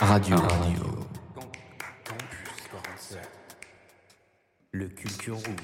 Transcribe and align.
Radio. 0.00 0.36
Radio. 0.36 1.06
Campus 2.04 2.68
47. 2.70 3.28
Le 4.72 4.88
Culture 4.88 5.36
Room. 5.36 5.56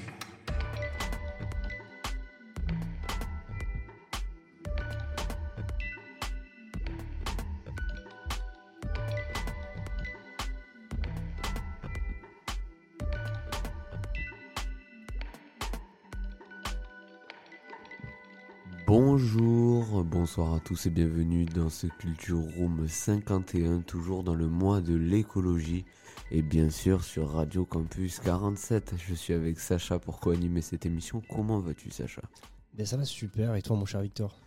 Bonsoir 20.31 20.53
à 20.53 20.59
tous 20.61 20.85
et 20.85 20.89
bienvenue 20.89 21.43
dans 21.43 21.69
ce 21.69 21.87
Culture 21.87 22.39
Room 22.55 22.87
51, 22.87 23.81
toujours 23.81 24.23
dans 24.23 24.33
le 24.33 24.47
mois 24.47 24.79
de 24.79 24.95
l'écologie 24.95 25.83
et 26.31 26.41
bien 26.41 26.69
sûr 26.69 27.03
sur 27.03 27.31
Radio 27.31 27.65
Campus 27.65 28.21
47. 28.21 28.93
Je 28.95 29.13
suis 29.13 29.33
avec 29.33 29.59
Sacha 29.59 29.99
pour 29.99 30.21
co-animer 30.21 30.61
cette 30.61 30.85
émission. 30.85 31.21
Comment 31.29 31.59
vas-tu 31.59 31.91
Sacha? 31.91 32.21
Ben 32.73 32.85
ça 32.85 32.95
va 32.95 33.03
super, 33.03 33.55
et 33.55 33.61
toi 33.61 33.75
mon 33.75 33.83
cher 33.85 33.99
Victor? 33.99 34.39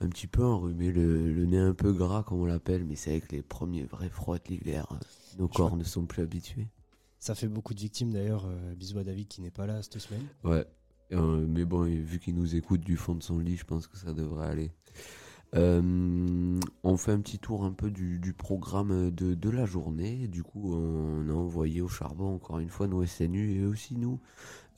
Un 0.00 0.08
petit 0.08 0.28
peu 0.28 0.42
enrhumé, 0.42 0.90
le, 0.90 1.30
le 1.30 1.44
nez 1.44 1.58
un 1.58 1.74
peu 1.74 1.92
gras 1.92 2.22
comme 2.22 2.40
on 2.40 2.46
l'appelle, 2.46 2.86
mais 2.86 2.96
c'est 2.96 3.10
avec 3.10 3.30
les 3.30 3.42
premiers 3.42 3.84
vrais 3.84 4.08
froids 4.08 4.38
de 4.38 4.48
l'hiver. 4.48 4.86
Nos 5.38 5.46
Je 5.46 5.52
corps 5.52 5.76
ne 5.76 5.84
sont 5.84 6.06
plus 6.06 6.22
habitués. 6.22 6.68
Ça 7.18 7.34
fait 7.34 7.48
beaucoup 7.48 7.74
de 7.74 7.80
victimes 7.80 8.14
d'ailleurs, 8.14 8.46
euh, 8.46 8.74
bisous 8.74 8.98
à 8.98 9.04
David 9.04 9.28
qui 9.28 9.42
n'est 9.42 9.50
pas 9.50 9.66
là 9.66 9.82
cette 9.82 9.98
semaine. 9.98 10.24
Ouais. 10.42 10.64
Euh, 11.12 11.46
mais 11.48 11.64
bon, 11.64 11.82
vu 11.84 12.18
qu'il 12.18 12.34
nous 12.34 12.56
écoute 12.56 12.80
du 12.80 12.96
fond 12.96 13.14
de 13.14 13.22
son 13.22 13.38
lit, 13.38 13.56
je 13.56 13.64
pense 13.64 13.86
que 13.86 13.96
ça 13.96 14.12
devrait 14.12 14.48
aller. 14.48 14.70
Euh, 15.54 16.60
on 16.82 16.96
fait 16.98 17.12
un 17.12 17.20
petit 17.20 17.38
tour 17.38 17.64
un 17.64 17.72
peu 17.72 17.90
du, 17.90 18.18
du 18.18 18.34
programme 18.34 19.10
de, 19.10 19.34
de 19.34 19.50
la 19.50 19.64
journée. 19.64 20.28
Du 20.28 20.42
coup, 20.42 20.74
on 20.74 21.28
a 21.30 21.32
envoyé 21.32 21.80
au 21.80 21.88
charbon 21.88 22.34
encore 22.34 22.58
une 22.58 22.68
fois 22.68 22.86
nos 22.86 23.04
SNU 23.06 23.52
et 23.62 23.64
aussi 23.64 23.96
nous 23.96 24.20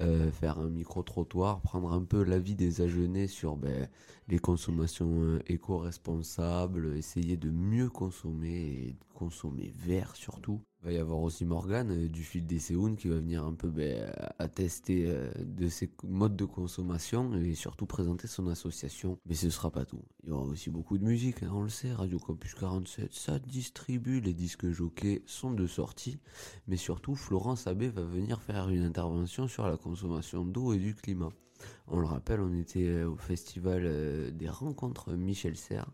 euh, 0.00 0.30
faire 0.30 0.58
un 0.58 0.70
micro-trottoir, 0.70 1.60
prendre 1.60 1.92
un 1.92 2.02
peu 2.02 2.22
l'avis 2.22 2.54
des 2.54 2.80
agenais 2.80 3.26
sur 3.26 3.56
ben, 3.56 3.86
les 4.28 4.38
consommations 4.38 5.20
euh, 5.20 5.42
éco-responsables, 5.46 6.96
essayer 6.96 7.36
de 7.36 7.50
mieux 7.50 7.90
consommer 7.90 8.48
et 8.48 8.96
consommer 9.12 9.70
vert 9.76 10.16
surtout. 10.16 10.62
Il 10.82 10.86
va 10.86 10.92
y 10.92 10.98
avoir 10.98 11.20
aussi 11.20 11.44
Morgane 11.44 11.90
euh, 11.90 12.08
du 12.08 12.22
fil 12.22 12.46
des 12.46 12.58
Séounes 12.58 12.96
qui 12.96 13.08
va 13.08 13.16
venir 13.16 13.44
un 13.44 13.52
peu 13.52 13.68
ben, 13.68 14.10
attester 14.38 15.14
de 15.38 15.68
ses 15.68 15.90
modes 16.04 16.36
de 16.36 16.46
consommation 16.46 17.34
et 17.34 17.54
surtout 17.54 17.84
présenter 17.84 18.26
son 18.26 18.46
association. 18.46 19.18
Mais 19.26 19.34
ce 19.34 19.50
sera 19.50 19.70
pas 19.70 19.84
tout. 19.84 20.00
Il 20.22 20.30
y 20.30 20.32
aura 20.32 20.46
aussi 20.46 20.70
beaucoup 20.70 20.96
de 20.96 21.04
musique, 21.04 21.42
hein, 21.42 21.50
on 21.52 21.62
le 21.62 21.68
sait, 21.68 21.92
Radio 21.92 22.18
Campus 22.18 22.54
47, 22.54 23.12
ça 23.12 23.38
distribue, 23.38 24.22
les 24.22 24.32
disques 24.32 24.70
jockeys 24.70 25.22
sont 25.26 25.52
de 25.52 25.66
sortie. 25.66 26.18
Mais 26.68 26.76
surtout, 26.76 27.14
Florence 27.14 27.66
Abbé 27.66 27.88
va 27.88 28.02
venir 28.02 28.40
faire 28.40 28.70
une 28.70 28.84
intervention 28.84 29.46
sur 29.46 29.68
la 29.68 29.76
consommation 29.76 29.89
d'eau 30.44 30.72
et 30.72 30.78
du 30.78 30.94
climat. 30.94 31.30
On 31.88 31.98
le 31.98 32.06
rappelle, 32.06 32.41
on 32.41 32.55
était 32.55 32.86
euh, 32.86 33.10
au 33.10 33.16
festival 33.16 33.83
euh, 33.84 34.30
des 34.30 34.48
rencontres 34.48 35.12
Michel 35.12 35.56
Serres. 35.56 35.91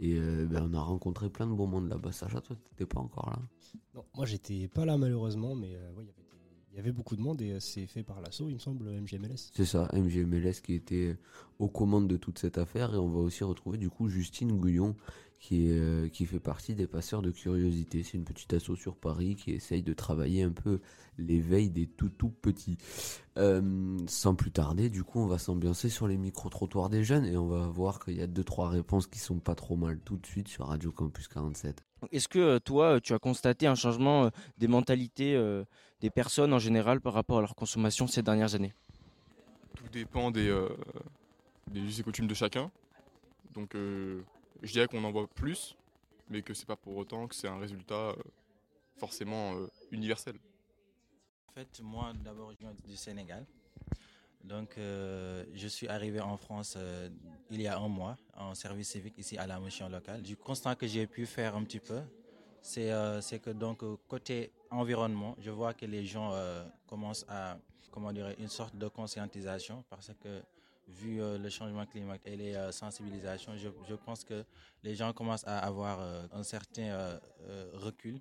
Et 0.00 0.14
euh, 0.18 0.46
ben, 0.46 0.68
on 0.70 0.74
a 0.74 0.80
rencontré 0.80 1.30
plein 1.30 1.46
de 1.46 1.52
beaux 1.52 1.66
monde 1.66 1.88
là-bas. 1.88 2.12
Sacha, 2.12 2.40
toi, 2.40 2.56
t'étais 2.56 2.86
pas 2.86 3.00
encore 3.00 3.30
là? 3.30 3.38
Non, 3.94 4.04
moi 4.14 4.26
j'étais 4.26 4.68
pas 4.68 4.84
là 4.84 4.98
malheureusement, 4.98 5.54
mais 5.54 5.74
euh, 5.74 5.92
ouais, 5.92 6.04
il 6.72 6.76
y 6.76 6.80
avait 6.80 6.90
y 6.90 6.92
beaucoup 6.92 7.14
de 7.14 7.20
monde 7.20 7.40
et 7.40 7.52
euh, 7.52 7.60
c'est 7.60 7.86
fait 7.86 8.02
par 8.02 8.20
l'assaut, 8.20 8.48
il 8.48 8.54
me 8.54 8.58
semble, 8.58 8.90
MGMLS. 8.90 9.50
C'est 9.54 9.64
ça, 9.64 9.88
MGMLS 9.92 10.60
qui 10.62 10.74
était 10.74 11.16
aux 11.60 11.68
commandes 11.68 12.08
de 12.08 12.16
toute 12.16 12.38
cette 12.38 12.58
affaire. 12.58 12.92
Et 12.94 12.98
on 12.98 13.08
va 13.08 13.20
aussi 13.20 13.44
retrouver 13.44 13.78
du 13.78 13.88
coup 13.88 14.08
Justine 14.08 14.58
Gouillon 14.58 14.96
qui, 15.44 15.68
est, 15.68 15.78
euh, 15.78 16.08
qui 16.08 16.24
fait 16.24 16.40
partie 16.40 16.74
des 16.74 16.86
passeurs 16.86 17.20
de 17.20 17.30
curiosité. 17.30 18.02
C'est 18.02 18.16
une 18.16 18.24
petite 18.24 18.54
asso 18.54 18.76
sur 18.76 18.96
Paris 18.96 19.36
qui 19.36 19.50
essaye 19.50 19.82
de 19.82 19.92
travailler 19.92 20.42
un 20.42 20.52
peu 20.52 20.80
l'éveil 21.18 21.68
des 21.68 21.86
tout 21.86 22.08
tout 22.08 22.30
petits. 22.30 22.78
Euh, 23.36 23.98
sans 24.06 24.34
plus 24.34 24.52
tarder, 24.52 24.88
du 24.88 25.04
coup, 25.04 25.20
on 25.20 25.26
va 25.26 25.36
s'ambiancer 25.36 25.90
sur 25.90 26.08
les 26.08 26.16
micro-trottoirs 26.16 26.88
des 26.88 27.04
jeunes 27.04 27.26
et 27.26 27.36
on 27.36 27.46
va 27.46 27.66
voir 27.68 28.02
qu'il 28.02 28.16
y 28.16 28.22
a 28.22 28.26
deux 28.26 28.42
trois 28.42 28.70
réponses 28.70 29.06
qui 29.06 29.18
sont 29.18 29.38
pas 29.38 29.54
trop 29.54 29.76
mal 29.76 29.98
tout 29.98 30.16
de 30.16 30.24
suite 30.24 30.48
sur 30.48 30.68
Radio 30.68 30.90
Campus 30.92 31.28
47. 31.28 31.84
Est-ce 32.10 32.28
que 32.28 32.38
euh, 32.38 32.58
toi, 32.58 33.00
tu 33.02 33.12
as 33.12 33.18
constaté 33.18 33.66
un 33.66 33.74
changement 33.74 34.30
des 34.56 34.66
mentalités 34.68 35.36
euh, 35.36 35.64
des 36.00 36.08
personnes 36.08 36.54
en 36.54 36.58
général 36.58 37.02
par 37.02 37.12
rapport 37.12 37.36
à 37.38 37.40
leur 37.42 37.54
consommation 37.54 38.06
ces 38.06 38.22
dernières 38.22 38.54
années? 38.54 38.72
Tout 39.76 39.88
dépend 39.92 40.30
des, 40.30 40.48
euh, 40.48 40.70
des 41.70 41.80
us 41.80 42.00
et 42.00 42.02
coutumes 42.02 42.28
de 42.28 42.34
chacun. 42.34 42.70
Donc 43.54 43.74
euh, 43.74 44.22
je 44.64 44.72
dirais 44.72 44.88
qu'on 44.88 45.04
en 45.04 45.12
voit 45.12 45.28
plus, 45.28 45.76
mais 46.28 46.42
que 46.42 46.54
c'est 46.54 46.66
pas 46.66 46.76
pour 46.76 46.96
autant 46.96 47.28
que 47.28 47.34
c'est 47.34 47.48
un 47.48 47.58
résultat 47.58 48.10
euh, 48.10 48.16
forcément 48.96 49.54
euh, 49.54 49.66
universel. 49.90 50.36
En 51.48 51.52
fait, 51.52 51.80
moi, 51.82 52.12
d'abord, 52.24 52.50
je 52.52 52.58
viens 52.58 52.74
du 52.84 52.96
Sénégal. 52.96 53.46
Donc, 54.42 54.76
euh, 54.76 55.44
je 55.54 55.68
suis 55.68 55.86
arrivé 55.88 56.20
en 56.20 56.36
France 56.36 56.76
il 57.50 57.62
y 57.62 57.66
a 57.66 57.78
un 57.78 57.88
mois 57.88 58.16
en 58.36 58.54
service 58.54 58.90
civique 58.90 59.16
ici 59.18 59.38
à 59.38 59.46
la 59.46 59.58
mission 59.60 59.88
locale. 59.88 60.22
Du 60.22 60.36
constat 60.36 60.74
que 60.74 60.86
j'ai 60.86 61.06
pu 61.06 61.24
faire 61.24 61.56
un 61.56 61.64
petit 61.64 61.80
peu, 61.80 62.00
c'est 62.60 62.90
que 63.42 63.50
donc 63.50 63.82
côté 64.06 64.52
environnement, 64.70 65.34
je 65.38 65.50
vois 65.50 65.72
que 65.72 65.86
les 65.86 66.04
gens 66.04 66.32
commencent 66.86 67.24
à 67.28 67.56
comment 67.90 68.12
dire 68.12 68.34
une 68.38 68.48
sorte 68.48 68.76
de 68.76 68.88
conscientisation 68.88 69.82
parce 69.88 70.10
que 70.20 70.42
vu 70.88 71.20
euh, 71.20 71.38
le 71.38 71.48
changement 71.48 71.86
climatique 71.86 72.26
et 72.26 72.36
les 72.36 72.54
euh, 72.54 72.72
sensibilisations, 72.72 73.52
je, 73.56 73.94
pense 73.94 74.24
que 74.24 74.44
les 74.82 74.94
gens 74.94 75.12
commencent 75.12 75.46
à 75.46 75.58
avoir 75.58 76.00
euh, 76.00 76.26
un 76.32 76.42
certain 76.42 77.18
recul 77.74 78.20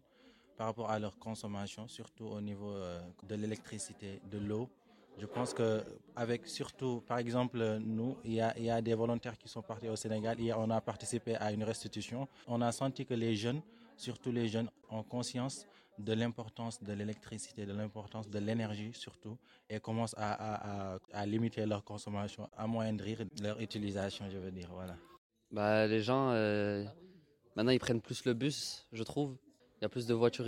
par 0.58 0.68
rapport 0.68 0.90
à 0.90 1.00
leur 1.00 1.18
consommation, 1.18 1.88
surtout 1.88 2.26
au 2.26 2.40
niveau 2.40 2.76
de 3.24 3.36
l'électricité, 3.36 4.22
de 4.32 4.38
l'eau. 4.38 4.70
Je 5.18 5.26
pense 5.26 5.54
que 5.54 5.84
avec 6.16 6.48
surtout, 6.48 7.02
par 7.08 7.18
exemple, 7.18 7.58
nous, 7.80 8.18
il 8.24 8.34
y, 8.34 8.42
a, 8.42 8.58
il 8.58 8.66
y 8.66 8.70
a 8.70 8.82
des 8.82 8.94
volontaires 8.94 9.38
qui 9.38 9.48
sont 9.48 9.62
partis 9.62 9.90
au 9.90 9.96
Sénégal. 9.96 10.40
Hier, 10.40 10.58
on 10.60 10.70
a 10.70 10.80
participé 10.82 11.36
à 11.36 11.52
une 11.52 11.64
restitution. 11.64 12.28
On 12.48 12.62
a 12.62 12.72
senti 12.72 13.06
que 13.06 13.14
les 13.14 13.36
jeunes, 13.36 13.62
surtout 13.98 14.32
les 14.32 14.48
jeunes, 14.48 14.70
ont 14.90 15.04
conscience 15.04 15.66
de 15.98 16.14
l'importance 16.14 16.82
de 16.82 16.94
l'électricité, 16.94 17.66
de 17.66 17.74
l'importance 17.74 18.30
de 18.30 18.40
l'énergie 18.40 18.94
surtout, 18.94 19.38
et 19.70 19.80
commencent 19.80 20.16
à, 20.18 20.94
à, 20.94 21.00
à, 21.14 21.26
limiter 21.26 21.66
leur 21.66 21.84
consommation, 21.84 22.50
à 22.56 22.68
moindrir 22.68 23.24
leur 23.42 23.60
utilisation, 23.62 24.30
je 24.30 24.38
veux 24.38 24.52
dire. 24.52 24.70
Voilà. 24.72 24.98
Bah, 25.52 25.88
les 25.88 26.02
gens, 26.02 26.32
euh, 26.32 26.84
maintenant, 27.56 27.72
ils 27.72 27.80
prennent 27.80 28.02
plus 28.02 28.26
le 28.26 28.34
bus, 28.34 28.88
je 28.92 29.04
trouve. 29.04 29.38
Il 29.80 29.84
y 29.84 29.86
a 29.86 29.90
plus 29.90 30.08
de 30.08 30.14
voitures 30.14 30.48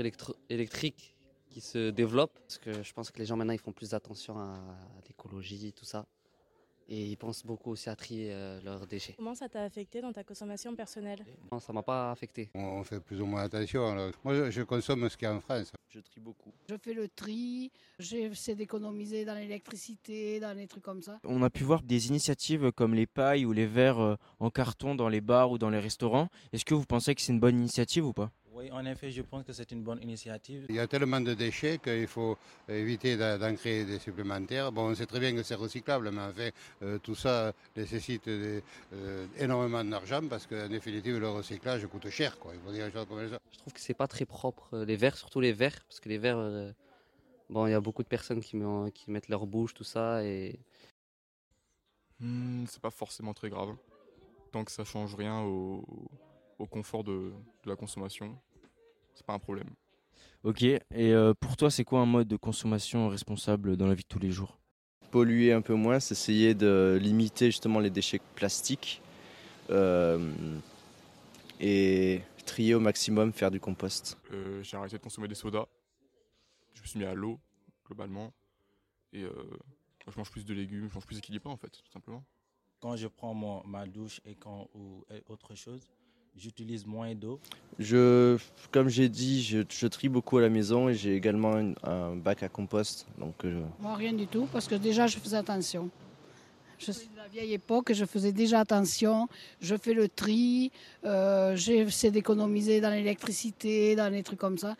électriques 0.50 1.16
qui 1.50 1.62
se 1.62 1.90
développent. 1.90 2.40
Parce 2.40 2.58
que 2.58 2.84
je 2.84 2.94
pense 2.94 3.12
que 3.12 3.20
les 3.20 3.26
gens, 3.26 3.38
maintenant, 3.38 3.54
ils 3.54 3.60
font 3.60 3.72
plus 3.72 3.94
attention 3.94 4.38
à 4.38 4.60
l'écologie, 5.08 5.74
tout 5.74 5.86
ça. 5.86 6.06
Et 6.88 7.04
ils 7.06 7.18
pensent 7.18 7.44
beaucoup 7.44 7.72
aussi 7.72 7.90
à 7.90 7.96
trier 7.96 8.30
euh, 8.32 8.62
leurs 8.64 8.86
déchets. 8.86 9.14
Comment 9.18 9.34
ça 9.34 9.50
t'a 9.50 9.64
affecté 9.64 10.02
dans 10.02 10.14
ta 10.14 10.24
consommation 10.24 10.76
personnelle? 10.76 11.26
Non, 11.52 11.60
ça 11.60 11.74
m'a 11.74 11.82
pas 11.82 12.12
affecté. 12.12 12.50
On 12.54 12.84
fait 12.84 13.00
plus 13.00 13.20
ou 13.22 13.26
moins 13.26 13.42
attention. 13.42 13.88
alors. 13.88 14.12
Moi, 14.24 14.36
je, 14.36 14.52
je 14.52 14.62
consomme 14.62 15.10
ce 15.10 15.18
qu'il 15.18 15.28
y 15.28 15.32
a 15.32 15.34
en 15.34 15.40
France. 15.40 15.72
Je 15.90 16.00
trie 16.00 16.20
beaucoup. 16.20 16.52
Je 16.70 16.76
fais 16.78 16.94
le 16.94 17.08
tri, 17.08 17.72
j'essaie 18.00 18.54
d'économiser 18.56 19.26
dans 19.26 19.34
l'électricité, 19.36 20.40
dans 20.40 20.56
les 20.56 20.68
trucs 20.68 20.84
comme 20.84 21.02
ça. 21.02 21.20
On 21.24 21.42
a 21.42 21.50
pu 21.50 21.64
voir 21.64 21.82
des 21.82 22.08
initiatives 22.08 22.72
comme 22.72 22.94
les 22.94 23.08
pailles 23.08 23.46
ou 23.46 23.52
les 23.54 23.66
verres 23.66 24.00
euh, 24.00 24.16
en 24.40 24.50
carton 24.50 24.94
dans 24.94 25.10
les 25.10 25.22
bars 25.22 25.52
ou 25.52 25.58
dans 25.58 25.70
les 25.70 25.80
restaurants. 25.80 26.28
Est-ce 26.54 26.66
que 26.66 26.74
vous 26.76 26.86
pensez 26.86 27.16
que 27.16 27.22
c'est 27.22 27.32
une 27.32 27.40
bonne 27.40 27.58
initiative 27.58 28.06
ou 28.06 28.14
pas? 28.14 28.32
Oui, 28.58 28.72
en 28.72 28.86
effet, 28.86 29.12
je 29.12 29.22
pense 29.22 29.44
que 29.44 29.52
c'est 29.52 29.70
une 29.74 29.84
bonne 29.84 30.02
initiative. 30.02 30.66
Il 30.70 30.76
y 30.76 30.80
a 30.80 30.88
tellement 30.88 31.20
de 31.20 31.34
déchets 31.34 31.78
qu'il 31.78 32.08
faut 32.08 32.38
éviter 32.70 33.18
d'en 33.18 33.54
créer 33.56 33.84
des 33.84 34.00
supplémentaires. 34.00 34.72
Bon, 34.72 34.92
on 34.92 34.96
sait 34.96 35.06
très 35.06 35.20
bien 35.20 35.36
que 35.36 35.44
c'est 35.44 35.56
recyclable, 35.56 36.10
mais 36.12 36.22
en 36.22 36.32
fait, 36.32 36.54
euh, 36.82 36.98
tout 37.00 37.16
ça 37.16 37.52
nécessite 37.76 38.24
des- 38.30 38.64
euh, 38.94 39.28
énormément 39.38 39.84
d'argent 39.84 40.22
parce 40.30 40.48
qu'en 40.48 40.70
définitive, 40.70 41.18
le 41.18 41.28
recyclage 41.30 41.86
coûte 41.88 42.10
cher. 42.10 42.40
Quoi. 42.40 42.54
Il 42.56 42.62
faut 42.62 42.72
dire 42.72 42.90
comme 42.94 43.30
ça. 43.30 43.40
Je 43.52 43.58
trouve 43.58 43.74
que 43.74 43.80
c'est 43.82 43.94
pas 43.94 44.08
très 44.08 44.26
propre. 44.26 44.70
euh, 44.74 44.86
Les 44.86 44.96
verres, 44.96 45.18
surtout 45.18 45.42
les 45.42 45.52
verres. 45.52 45.84
Parce 45.90 46.00
que 46.00 46.08
les 46.08 46.18
verres, 46.18 46.38
euh, 46.38 46.72
bon, 47.50 47.68
il 47.68 47.72
y 47.72 47.74
a 47.74 47.82
beaucoup 47.82 48.04
de 48.04 48.08
personnes 48.08 48.40
qui, 48.40 48.56
met- 48.56 48.92
qui 48.94 49.12
mettent 49.12 49.28
leur 49.28 49.46
bouche, 49.48 49.74
tout 49.74 49.84
ça. 49.84 50.24
Et 50.24 50.58
Hmm, 52.22 52.66
c'est 52.68 52.82
pas 52.82 52.92
forcément 52.92 53.34
très 53.34 53.50
grave. 53.50 53.76
Tant 54.54 54.64
que 54.64 54.72
ça 54.72 54.86
change 54.86 55.14
rien 55.16 55.42
au, 55.42 55.84
au 56.58 56.66
confort 56.66 57.04
de, 57.04 57.34
de 57.64 57.70
la 57.70 57.76
consommation, 57.76 58.40
c'est 59.16 59.26
pas 59.26 59.34
un 59.34 59.40
problème. 59.40 59.70
Ok, 60.44 60.62
et 60.62 60.80
euh, 60.94 61.34
pour 61.34 61.58
toi, 61.58 61.72
c'est 61.72 61.84
quoi 61.84 62.02
un 62.02 62.06
mode 62.06 62.28
de 62.28 62.38
consommation 62.38 63.10
responsable 63.10 63.78
dans 63.78 63.88
la 63.88 63.96
vie 63.96 64.04
de 64.04 64.08
tous 64.08 64.20
les 64.20 64.30
jours? 64.30 64.60
Polluer 65.10 65.54
un 65.54 65.62
peu 65.62 65.74
moins, 65.74 66.00
c'est 66.00 66.14
essayer 66.14 66.54
de 66.54 67.00
limiter 67.02 67.48
justement 67.48 67.80
les 67.80 67.90
déchets 67.90 68.22
plastiques 68.36 69.02
euh, 69.72 70.60
et 71.60 72.22
trier 72.46 72.76
au 72.76 72.80
maximum, 72.80 73.34
faire 73.34 73.50
du 73.50 73.60
compost. 73.60 74.18
Euh, 74.32 74.62
j'ai 74.62 74.78
arrêté 74.78 74.98
de 74.98 75.02
consommer 75.02 75.28
des 75.28 75.36
sodas. 75.36 75.66
Je 76.74 76.82
me 76.82 76.86
suis 76.86 77.00
mis 77.00 77.06
à 77.06 77.16
l'eau, 77.16 77.40
globalement. 77.86 78.32
Et 79.14 79.24
euh, 79.24 79.32
je 80.08 80.18
mange 80.18 80.30
plus 80.30 80.46
de 80.46 80.54
légumes, 80.54 80.90
je 80.90 80.94
mange 80.94 81.06
plus 81.06 81.18
équilibré 81.18 81.50
en 81.50 81.58
fait, 81.58 81.70
tout 81.70 81.92
simplement. 81.92 82.24
Quand 82.82 82.96
je 82.96 83.08
prends 83.08 83.34
mon, 83.34 83.66
ma 83.66 83.88
douche 83.88 84.22
et 84.26 84.36
quand, 84.36 84.70
ou 84.76 85.04
et 85.10 85.24
autre 85.28 85.56
chose, 85.56 85.90
j'utilise 86.38 86.86
moins 86.86 87.14
d'eau. 87.16 87.40
Je, 87.80 88.38
comme 88.72 88.90
j'ai 88.90 89.10
dit, 89.10 89.44
je, 89.44 89.60
je 89.70 89.88
trie 89.88 90.10
beaucoup 90.10 90.38
à 90.38 90.42
la 90.42 90.50
maison 90.50 90.90
et 90.90 90.94
j'ai 90.96 91.16
également 91.16 91.58
une- 91.58 91.76
un 91.84 92.16
bac 92.16 92.44
à 92.44 92.50
compost. 92.50 93.06
Donc, 93.18 93.44
euh, 93.46 93.64
Moi, 93.80 93.96
rien 93.96 94.14
du 94.14 94.28
tout, 94.28 94.48
parce 94.52 94.68
que 94.68 94.76
déjà, 94.76 95.08
je 95.08 95.18
faisais 95.18 95.38
attention. 95.38 95.90
Je 96.78 96.92
suis 96.92 97.08
de 97.08 97.16
la 97.16 97.28
vieille 97.30 97.54
époque, 97.54 97.94
je 97.94 98.04
faisais 98.06 98.34
déjà 98.34 98.60
attention. 98.60 99.30
Je 99.62 99.76
fais 99.78 99.94
le 99.94 100.10
tri, 100.10 100.72
euh, 101.06 101.56
j'essaie 101.56 102.12
d'économiser 102.12 102.82
dans 102.82 102.90
l'électricité, 102.90 103.96
dans 103.96 104.12
les 104.12 104.24
trucs 104.24 104.40
comme 104.40 104.58
ça. 104.58 104.76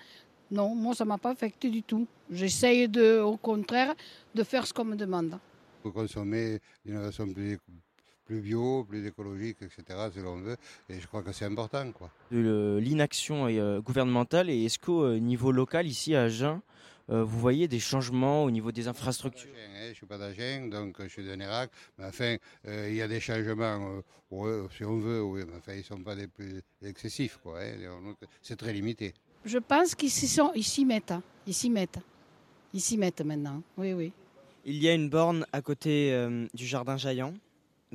Non, 0.52 0.76
moi, 0.76 0.94
ça 0.94 1.06
ne 1.06 1.10
m'a 1.10 1.18
pas 1.18 1.32
affecté 1.32 1.70
du 1.70 1.82
tout. 1.84 2.06
J'essaye, 2.30 2.88
de, 2.90 3.20
au 3.20 3.38
contraire, 3.38 3.94
de 4.36 4.44
faire 4.44 4.68
ce 4.68 4.74
qu'on 4.74 4.84
me 4.86 4.96
demande. 4.96 5.40
Faut 5.84 5.92
consommer 5.92 6.60
d'une 6.86 7.02
façon 7.02 7.28
plus, 7.32 7.58
plus 8.26 8.42
bio, 8.42 8.84
plus 8.84 9.06
écologique, 9.08 9.58
etc., 9.62 9.84
si 10.14 10.20
l'on 10.22 10.38
veut. 10.38 10.58
Et 10.90 11.00
je 11.00 11.08
crois 11.08 11.22
que 11.24 11.32
c'est 11.32 11.46
important, 11.46 11.92
quoi. 11.92 12.10
de 12.32 12.80
l'inaction 12.82 13.48
euh, 13.48 13.80
gouvernementale 13.82 14.50
et 14.50 14.66
est-ce 14.66 14.80
qu'au 14.80 15.04
euh, 15.04 15.20
niveau 15.20 15.52
local 15.52 15.86
ici 15.88 16.16
à 16.16 16.24
Agen, 16.24 16.62
euh, 17.12 17.24
vous 17.24 17.40
voyez 17.40 17.68
des 17.68 17.80
changements 17.80 18.44
au 18.44 18.50
niveau 18.52 18.72
des 18.72 18.88
infrastructures? 18.88 19.52
Hein, 19.56 19.84
Je 19.86 19.90
ne 19.90 19.94
suis 19.94 20.06
pas 20.08 20.18
d'Agen, 20.18 20.68
donc 20.70 20.96
je 21.00 21.08
suis 21.08 21.24
de 21.24 21.36
Nérac. 21.36 21.70
Mais 22.00 22.06
enfin, 22.06 22.36
euh, 22.68 22.88
il 22.90 22.96
y 22.96 23.02
a 23.04 23.08
des 23.08 23.20
changements, 23.20 24.02
euh, 24.34 24.68
si 24.76 24.84
on 24.84 24.98
veut, 24.98 25.22
oui, 25.22 25.42
mais 25.48 25.54
enfin, 25.58 25.74
ils 25.74 25.78
ne 25.80 25.84
sont 25.84 26.02
pas 26.02 26.16
des 26.16 26.28
plus 26.28 26.62
excessifs, 26.84 27.38
quoi. 27.44 27.60
hein. 27.62 28.16
C'est 28.42 28.56
très 28.58 28.74
limité. 28.74 29.14
Je 29.46 29.60
pense 29.60 29.94
qu'ils 29.94 30.10
s'y 30.10 30.84
mettent. 30.86 31.12
hein. 31.12 31.22
Ils 31.46 31.54
s'y 31.54 31.70
mettent. 31.70 32.00
Ils 32.74 32.82
s'y 32.82 32.98
mettent 32.98 33.22
maintenant. 33.22 33.62
Oui, 33.78 33.94
oui. 33.94 34.12
Il 34.66 34.78
y 34.82 34.90
a 34.90 34.94
une 34.96 35.10
borne 35.10 35.46
à 35.54 35.62
côté 35.62 36.12
euh, 36.12 36.48
du 36.56 36.66
jardin 36.66 36.98
Jaillant 36.98 37.36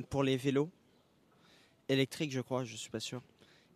pour 0.05 0.23
les 0.23 0.37
vélos. 0.37 0.69
Électrique, 1.89 2.31
je 2.31 2.41
crois, 2.41 2.63
je 2.63 2.75
suis 2.75 2.89
pas 2.89 2.99
sûr. 2.99 3.21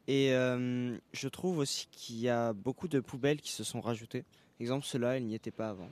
Et 0.07 0.31
euh, 0.33 0.95
je 1.13 1.27
trouve 1.27 1.57
aussi 1.59 1.87
qu'il 1.91 2.19
y 2.19 2.29
a 2.29 2.53
beaucoup 2.53 2.87
de 2.87 2.99
poubelles 2.99 3.41
qui 3.41 3.51
se 3.51 3.63
sont 3.63 3.81
rajoutées. 3.81 4.23
Exemple, 4.59 4.85
cela, 4.85 5.17
il 5.17 5.25
n'y 5.25 5.35
était 5.35 5.51
pas 5.51 5.69
avant. 5.69 5.89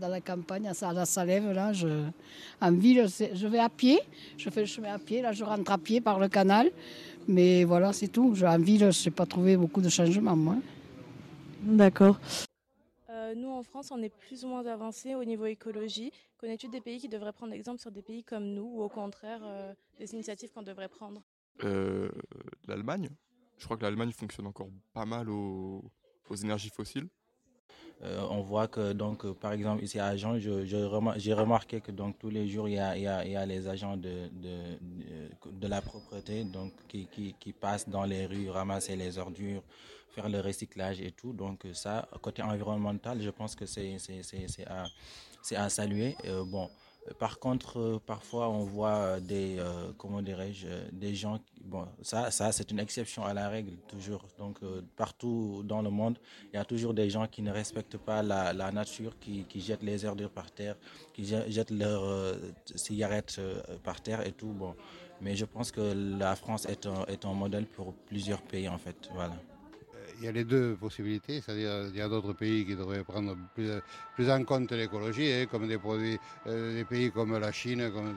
Dans 0.00 0.08
la 0.08 0.20
campagne, 0.20 0.66
à 0.66 0.70
à 0.88 1.04
Salève, 1.04 1.52
là, 1.52 1.72
je, 1.72 1.86
en 2.60 2.72
ville, 2.72 3.06
je 3.06 3.46
vais 3.46 3.58
à 3.60 3.68
pied. 3.68 4.00
Je 4.36 4.50
fais 4.50 4.60
le 4.60 4.66
chemin 4.66 4.94
à 4.94 4.98
pied. 4.98 5.22
Là, 5.22 5.32
je 5.32 5.44
rentre 5.44 5.70
à 5.70 5.78
pied 5.78 6.00
par 6.00 6.18
le 6.18 6.28
canal. 6.28 6.70
Mais 7.28 7.64
voilà, 7.64 7.92
c'est 7.92 8.08
tout. 8.08 8.34
Je- 8.34 8.46
En 8.46 8.58
ville, 8.58 8.90
je 8.90 9.04
n'ai 9.04 9.14
pas 9.14 9.26
trouvé 9.26 9.56
beaucoup 9.56 9.80
de 9.82 9.88
changements, 9.90 10.34
moi. 10.34 10.56
D'accord. 11.62 12.18
Euh, 13.34 13.40
nous, 13.40 13.50
en 13.50 13.62
France, 13.62 13.90
on 13.90 14.02
est 14.02 14.08
plus 14.14 14.44
ou 14.44 14.48
moins 14.48 14.64
avancé 14.66 15.14
au 15.14 15.24
niveau 15.24 15.46
écologie. 15.46 16.12
Connais-tu 16.38 16.68
des 16.68 16.80
pays 16.80 16.98
qui 16.98 17.08
devraient 17.08 17.32
prendre 17.32 17.52
exemple 17.52 17.80
sur 17.80 17.90
des 17.90 18.02
pays 18.02 18.22
comme 18.24 18.44
nous 18.54 18.64
ou 18.76 18.82
au 18.82 18.88
contraire 18.88 19.40
euh, 19.42 19.72
des 19.98 20.12
initiatives 20.14 20.50
qu'on 20.52 20.62
devrait 20.62 20.88
prendre? 20.88 21.22
Euh, 21.62 22.10
L'Allemagne. 22.66 23.10
Je 23.58 23.64
crois 23.64 23.76
que 23.76 23.82
l'Allemagne 23.82 24.10
fonctionne 24.12 24.46
encore 24.46 24.68
pas 24.92 25.04
mal 25.04 25.30
aux, 25.30 25.84
aux 26.28 26.34
énergies 26.36 26.70
fossiles. 26.70 27.08
Euh, 28.02 28.20
on 28.28 28.42
voit 28.42 28.66
que 28.66 28.92
donc 28.92 29.24
par 29.38 29.52
exemple 29.52 29.84
ici 29.84 30.00
à 30.00 30.06
Agen, 30.06 30.36
je- 30.38 30.64
je 30.66 30.76
remar- 30.76 31.16
j'ai 31.16 31.32
remarqué 31.32 31.80
que 31.80 31.92
donc 31.92 32.18
tous 32.18 32.28
les 32.28 32.48
jours 32.48 32.68
il 32.68 32.74
y 32.74 32.78
a, 32.78 32.96
il 32.96 33.04
y 33.04 33.06
a- 33.06 33.24
il 33.24 33.30
y 33.30 33.36
a 33.36 33.46
les 33.46 33.68
agents 33.68 33.96
de, 33.96 34.28
de, 34.32 34.56
de- 34.80 35.50
de 35.52 35.66
la 35.68 35.80
propreté 35.80 36.42
donc 36.44 36.72
qui, 36.88 37.06
qui, 37.06 37.34
qui 37.38 37.52
passent 37.52 37.88
dans 37.88 38.02
les 38.04 38.26
rues 38.26 38.50
ramasser 38.50 38.96
les 38.96 39.16
ordures, 39.18 39.62
faire 40.14 40.28
le 40.28 40.40
recyclage 40.40 41.00
et 41.00 41.12
tout. 41.12 41.32
Donc 41.42 41.58
euh, 41.64 41.74
ça 41.74 42.08
côté 42.26 42.40
environnemental, 42.42 43.16
je 43.20 43.30
pense 43.38 43.54
que 43.58 43.66
c'est 43.66 43.96
à 44.66 44.84
à 45.64 45.68
saluer. 45.68 46.16
Euh, 46.24 46.42
bon. 46.54 46.66
euh, 47.08 47.12
Par 47.24 47.34
contre, 47.44 48.00
parfois 48.12 48.46
on 48.58 48.64
voit 48.76 49.20
des 49.32 49.48
comment 50.00 50.22
dirais-je 50.30 50.68
des 51.04 51.14
gens 51.22 51.38
bon 51.74 51.84
ça 52.10 52.20
ça 52.38 52.46
c'est 52.56 52.68
une 52.74 52.80
exception 52.86 53.22
à 53.30 53.32
la 53.40 53.46
règle 53.54 53.74
toujours 53.92 54.24
donc 54.42 54.56
partout 55.02 55.62
dans 55.72 55.82
le 55.88 55.90
monde 56.00 56.16
il 56.50 56.56
y 56.58 56.60
a 56.64 56.66
toujours 56.72 56.94
des 57.00 57.08
gens 57.14 57.26
qui 57.34 57.42
ne 57.48 57.52
respectent 57.60 57.98
pas 58.10 58.20
la, 58.32 58.40
la 58.62 58.68
nature 58.80 59.12
qui, 59.22 59.34
qui 59.50 59.60
jettent 59.66 59.86
les 59.92 60.00
ordures 60.10 60.34
par 60.40 60.48
terre 60.60 60.76
qui 61.14 61.22
je- 61.30 61.46
jettent 61.54 61.76
leurs 61.84 62.06
cigarettes 62.86 63.38
par 63.88 63.98
terre 64.06 64.20
et 64.28 64.32
tout 64.40 64.52
bon 64.62 64.72
mais 65.22 65.34
je 65.40 65.46
pense 65.54 65.68
que 65.76 65.84
la 66.24 66.34
France 66.42 66.64
est 66.74 66.84
un, 66.94 67.00
est 67.14 67.22
un 67.30 67.34
modèle 67.44 67.66
pour 67.76 67.88
plusieurs 68.10 68.42
pays 68.52 68.68
en 68.76 68.78
fait 68.84 69.00
voilà 69.18 69.36
Il 70.18 70.24
y 70.24 70.28
a 70.28 70.32
les 70.32 70.44
deux 70.44 70.74
possibilités, 70.76 71.40
c'est-à-dire 71.40 71.88
il 71.90 71.96
y 71.96 72.00
a 72.00 72.08
d'autres 72.08 72.32
pays 72.32 72.64
qui 72.64 72.76
devraient 72.76 73.02
prendre 73.04 73.36
plus, 73.54 74.30
en 74.30 74.44
compte 74.44 74.70
l'écologie, 74.72 75.32
hein, 75.32 75.46
comme 75.50 75.66
des 75.66 75.78
produits, 75.78 76.18
euh, 76.46 76.74
des 76.74 76.84
pays 76.84 77.10
comme 77.10 77.36
la 77.38 77.52
Chine, 77.52 77.90
comme 77.92 78.14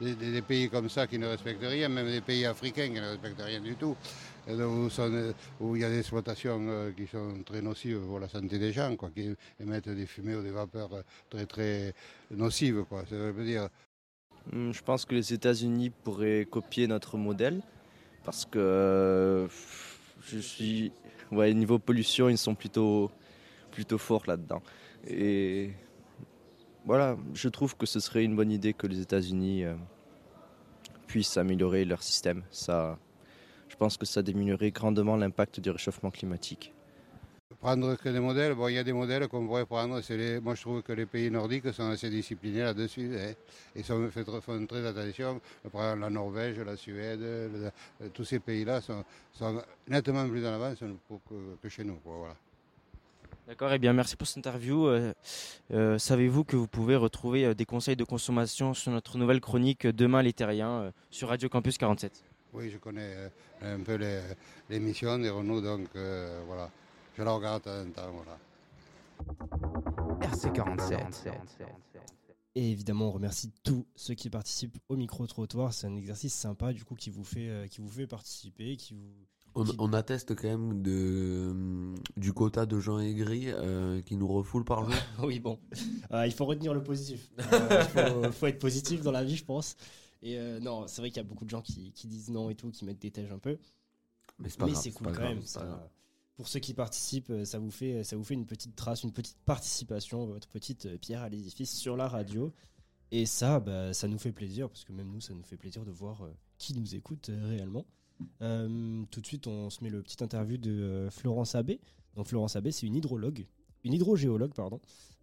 de- 0.00 0.14
des- 0.14 0.42
pays 0.42 0.68
comme 0.68 0.88
ça 0.88 1.06
qui 1.06 1.18
ne 1.18 1.26
respectent 1.26 1.62
rien, 1.64 1.88
même 1.88 2.10
des 2.10 2.20
pays 2.20 2.44
africains 2.44 2.88
qui 2.88 3.00
ne 3.00 3.08
respectent 3.08 3.40
rien 3.42 3.60
du 3.60 3.74
tout, 3.76 3.96
où, 5.60 5.76
il 5.76 5.80
y 5.82 5.84
a 5.84 5.88
des 5.90 6.00
exploitations 6.00 6.60
euh, 6.68 6.90
qui 6.92 7.06
sont 7.06 7.42
très 7.44 7.62
nocives 7.62 8.00
pour 8.00 8.20
la 8.20 8.28
santé 8.28 8.58
des 8.58 8.72
gens, 8.72 8.94
qui 9.14 9.34
émettent 9.60 9.88
des 9.88 10.06
fumées 10.06 10.34
ou 10.36 10.42
des 10.42 10.50
vapeurs 10.50 10.92
euh, 10.92 11.02
très 11.30 11.46
très 11.46 11.94
nocives. 12.30 12.84
Quoi. 12.88 13.04
Dire 13.44 13.68
Hum, 14.52 14.72
Je 14.74 14.82
pense 14.82 15.04
que 15.04 15.14
les 15.14 15.32
États-Unis 15.32 15.90
pourraient 15.90 16.46
copier 16.50 16.86
notre 16.88 17.16
modèle 17.16 17.62
parce 18.24 18.44
que 18.44 18.58
euh, 18.58 19.48
je 20.24 20.38
suis, 20.38 20.90
ouais, 21.32 21.52
niveau 21.54 21.78
pollution, 21.78 22.28
ils 22.28 22.38
sont 22.38 22.54
plutôt, 22.54 23.10
plutôt 23.70 23.98
forts 23.98 24.24
là-dedans. 24.26 24.62
Et 25.06 25.72
voilà, 26.84 27.16
je 27.34 27.48
trouve 27.48 27.76
que 27.76 27.86
ce 27.86 28.00
serait 28.00 28.24
une 28.24 28.36
bonne 28.36 28.52
idée 28.52 28.72
que 28.72 28.86
les 28.86 29.00
États-Unis 29.00 29.64
euh, 29.64 29.74
puissent 31.06 31.36
améliorer 31.36 31.84
leur 31.84 32.02
système. 32.02 32.42
Ça, 32.50 32.98
je 33.68 33.76
pense 33.76 33.96
que 33.96 34.06
ça 34.06 34.22
diminuerait 34.22 34.70
grandement 34.70 35.16
l'impact 35.16 35.60
du 35.60 35.70
réchauffement 35.70 36.10
climatique. 36.10 36.72
Prendre 37.60 37.94
que 37.96 38.08
des 38.08 38.20
modèles, 38.20 38.54
bon, 38.54 38.68
il 38.68 38.74
y 38.74 38.78
a 38.78 38.84
des 38.84 38.92
modèles 38.92 39.28
qu'on 39.28 39.46
pourrait 39.46 39.66
prendre. 39.66 40.00
Les, 40.10 40.40
moi, 40.40 40.54
je 40.54 40.62
trouve 40.62 40.82
que 40.82 40.92
les 40.92 41.06
pays 41.06 41.30
nordiques 41.30 41.72
sont 41.72 41.90
assez 41.90 42.10
disciplinés 42.10 42.60
là-dessus. 42.62 43.10
Hein, 43.16 43.32
et 43.76 43.82
sont, 43.82 44.08
font 44.10 44.66
très 44.66 44.84
attention. 44.86 45.40
Par 45.72 45.96
la 45.96 46.10
Norvège, 46.10 46.58
la 46.60 46.76
Suède, 46.76 47.20
le- 47.20 48.08
tous 48.10 48.24
ces 48.24 48.38
pays-là 48.40 48.80
sont, 48.80 49.04
sont 49.32 49.62
nettement 49.88 50.28
plus 50.28 50.44
en 50.46 50.52
avance 50.54 50.78
que, 50.80 51.34
que 51.62 51.68
chez 51.68 51.84
nous. 51.84 51.96
quoi, 51.96 52.14
voilà. 52.18 52.36
D'accord, 53.48 53.72
et 53.72 53.78
bien 53.78 53.92
merci 53.92 54.16
pour 54.16 54.26
cette 54.26 54.38
interview. 54.38 54.86
Euh, 54.86 55.12
euh, 55.72 55.98
Savez-vous 55.98 56.44
que 56.44 56.54
vous 56.56 56.68
pouvez 56.68 56.94
retrouver 56.96 57.44
euh, 57.44 57.54
des 57.54 57.64
conseils 57.64 57.96
de 57.96 58.04
consommation 58.04 58.72
sur 58.72 58.92
notre 58.92 59.18
nouvelle 59.18 59.40
chronique 59.40 59.86
Demain 59.86 60.22
les 60.22 60.32
Terriens 60.32 60.92
sur 61.10 61.28
Radio 61.28 61.48
Campus 61.48 61.76
47 61.76 62.22
Oui, 62.54 62.70
je 62.70 62.78
connais 62.78 63.12
un 63.62 63.80
peu 63.80 63.98
l'émission 64.70 65.18
des 65.18 65.30
Renault, 65.30 65.60
donc 65.60 65.88
voilà. 66.46 66.70
Je 67.16 67.22
la 67.22 67.32
regarde 67.32 67.62
de 67.64 67.68
temps 67.68 67.80
en 67.80 67.90
temps. 67.90 68.12
Voilà. 68.14 68.38
RC47. 70.20 71.32
Et 72.54 72.70
évidemment, 72.70 73.08
on 73.08 73.12
remercie 73.12 73.50
tous 73.62 73.86
ceux 73.96 74.14
qui 74.14 74.28
participent 74.28 74.76
au 74.88 74.96
micro-trottoir. 74.96 75.72
C'est 75.72 75.86
un 75.86 75.96
exercice 75.96 76.34
sympa, 76.34 76.72
du 76.72 76.84
coup, 76.84 76.94
qui 76.94 77.08
vous 77.10 77.24
fait, 77.24 77.48
euh, 77.48 77.66
qui 77.66 77.80
vous 77.80 77.88
fait 77.88 78.06
participer, 78.06 78.76
qui 78.76 78.94
vous... 78.94 79.10
On, 79.54 79.64
qui- 79.64 79.76
on 79.78 79.92
atteste 79.92 80.34
quand 80.34 80.48
même 80.48 80.82
de, 80.82 81.48
hum, 81.50 81.94
du 82.16 82.32
quota 82.32 82.64
de 82.66 82.78
gens 82.78 82.98
aigris 82.98 83.46
euh, 83.48 84.00
qui 84.02 84.16
nous 84.16 84.26
refoulent 84.28 84.64
par 84.64 84.84
jour. 84.84 84.94
oui, 85.22 85.40
bon. 85.40 85.58
Euh, 86.12 86.26
il 86.26 86.32
faut 86.32 86.44
retenir 86.46 86.72
le 86.74 86.82
positif. 86.82 87.30
Euh, 87.52 87.84
Il 87.94 88.22
faut, 88.24 88.32
faut 88.32 88.46
être 88.46 88.58
positif 88.58 89.02
dans 89.02 89.12
la 89.12 89.24
vie, 89.24 89.36
je 89.36 89.44
pense. 89.44 89.76
Et 90.22 90.38
euh, 90.38 90.60
non, 90.60 90.86
c'est 90.86 91.00
vrai 91.02 91.10
qu'il 91.10 91.18
y 91.18 91.20
a 91.24 91.28
beaucoup 91.28 91.44
de 91.44 91.50
gens 91.50 91.62
qui, 91.62 91.92
qui 91.92 92.06
disent 92.06 92.30
non 92.30 92.48
et 92.50 92.54
tout, 92.54 92.70
qui 92.70 92.84
mettent 92.84 93.00
des 93.00 93.10
tèges 93.10 93.32
un 93.32 93.38
peu. 93.38 93.58
Mais 94.38 94.48
c'est 94.48 94.58
pas 94.58 94.66
grave, 94.66 94.82
c'est 94.82 94.90
c'est 94.90 94.96
cool 94.96 95.06
pas 95.08 95.12
quand 95.12 95.20
grave, 95.22 95.34
même. 95.34 95.42
Pour 96.42 96.48
ceux 96.48 96.58
qui 96.58 96.74
participent, 96.74 97.30
euh, 97.30 97.44
ça 97.44 97.60
vous, 97.60 97.70
fait, 97.70 98.02
ça 98.02 98.16
vous 98.16 98.24
fait 98.24 98.34
une 98.34 98.46
petite 98.46 98.74
trace, 98.74 99.04
une 99.04 99.12
petite 99.12 99.38
participation, 99.44 100.26
votre 100.26 100.48
petite 100.48 100.86
euh, 100.86 100.98
pierre 100.98 101.22
à 101.22 101.28
l'édifice 101.28 101.72
sur 101.72 101.96
la 101.96 102.08
radio. 102.08 102.52
Et 103.12 103.26
ça, 103.26 103.60
bah, 103.60 103.94
ça 103.94 104.08
nous 104.08 104.18
fait 104.18 104.32
plaisir, 104.32 104.68
parce 104.68 104.82
que 104.82 104.92
même 104.92 105.08
nous, 105.08 105.20
ça 105.20 105.34
nous 105.34 105.44
fait 105.44 105.56
plaisir 105.56 105.84
de 105.84 105.92
voir 105.92 106.22
euh, 106.22 106.34
qui 106.58 106.74
nous 106.74 106.96
écoute 106.96 107.28
euh, 107.28 107.46
réellement. 107.46 107.86
Euh, 108.40 109.04
tout 109.12 109.20
de 109.20 109.26
suite, 109.26 109.46
on 109.46 109.70
se 109.70 109.84
met 109.84 109.88
le 109.88 110.02
petit 110.02 110.24
interview 110.24 110.56
de 110.56 110.72
euh, 110.72 111.10
Florence 111.10 111.54
Abbé. 111.54 111.80
Donc 112.16 112.26
Florence 112.26 112.56
Abbé, 112.56 112.72
c'est 112.72 112.88
une 112.88 112.96
hydrologue, 112.96 113.46
une 113.84 113.94
hydrogéologue, 113.94 114.52
pardon. 114.52 114.80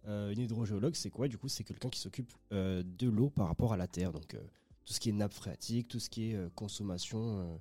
Euh, 0.08 0.32
une 0.32 0.38
hydrogéologue, 0.38 0.94
c'est 0.94 1.10
quoi 1.10 1.28
Du 1.28 1.36
coup, 1.36 1.48
c'est 1.48 1.64
quelqu'un 1.64 1.90
qui 1.90 2.00
s'occupe 2.00 2.32
euh, 2.54 2.82
de 2.82 3.10
l'eau 3.10 3.28
par 3.28 3.46
rapport 3.46 3.74
à 3.74 3.76
la 3.76 3.86
terre. 3.86 4.12
Donc 4.12 4.32
euh, 4.32 4.40
tout 4.86 4.94
ce 4.94 5.00
qui 5.00 5.10
est 5.10 5.12
nappe 5.12 5.34
phréatique, 5.34 5.88
tout 5.88 6.00
ce 6.00 6.08
qui 6.08 6.30
est 6.30 6.34
euh, 6.34 6.48
consommation 6.54 7.40
euh, 7.40 7.56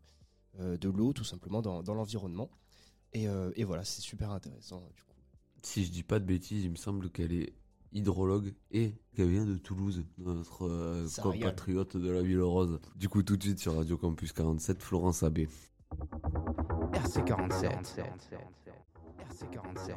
euh, 0.61 0.77
de 0.77 0.87
l'eau, 0.87 1.11
tout 1.11 1.25
simplement 1.25 1.61
dans 1.61 1.93
l'environnement. 1.93 2.49
Et, 3.13 3.27
euh, 3.27 3.51
et 3.55 3.63
voilà, 3.63 3.83
c'est 3.83 4.01
super 4.01 4.31
intéressant. 4.31 4.79
Du 4.95 5.01
coup. 5.03 5.13
Si 5.63 5.83
je 5.85 5.91
dis 5.91 6.03
pas 6.03 6.19
de 6.19 6.25
bêtises, 6.25 6.63
il 6.63 6.71
me 6.71 6.75
semble 6.75 7.09
qu'elle 7.09 7.33
est 7.33 7.53
hydrologue 7.91 8.53
et 8.71 8.93
qu'elle 9.15 9.29
vient 9.29 9.45
de 9.45 9.57
Toulouse, 9.57 10.05
notre 10.19 10.67
euh, 10.67 11.07
compatriote 11.21 11.97
de 11.97 12.09
la 12.11 12.21
Ville 12.21 12.41
Rose. 12.41 12.79
Du 12.95 13.09
coup, 13.09 13.23
tout 13.23 13.35
de 13.35 13.43
suite 13.43 13.59
sur 13.59 13.75
Radio 13.75 13.97
Campus 13.97 14.31
47, 14.31 14.81
Florence 14.81 15.23
Abbé. 15.23 15.49
RC47. 16.93 17.79
RC47. 19.29 19.95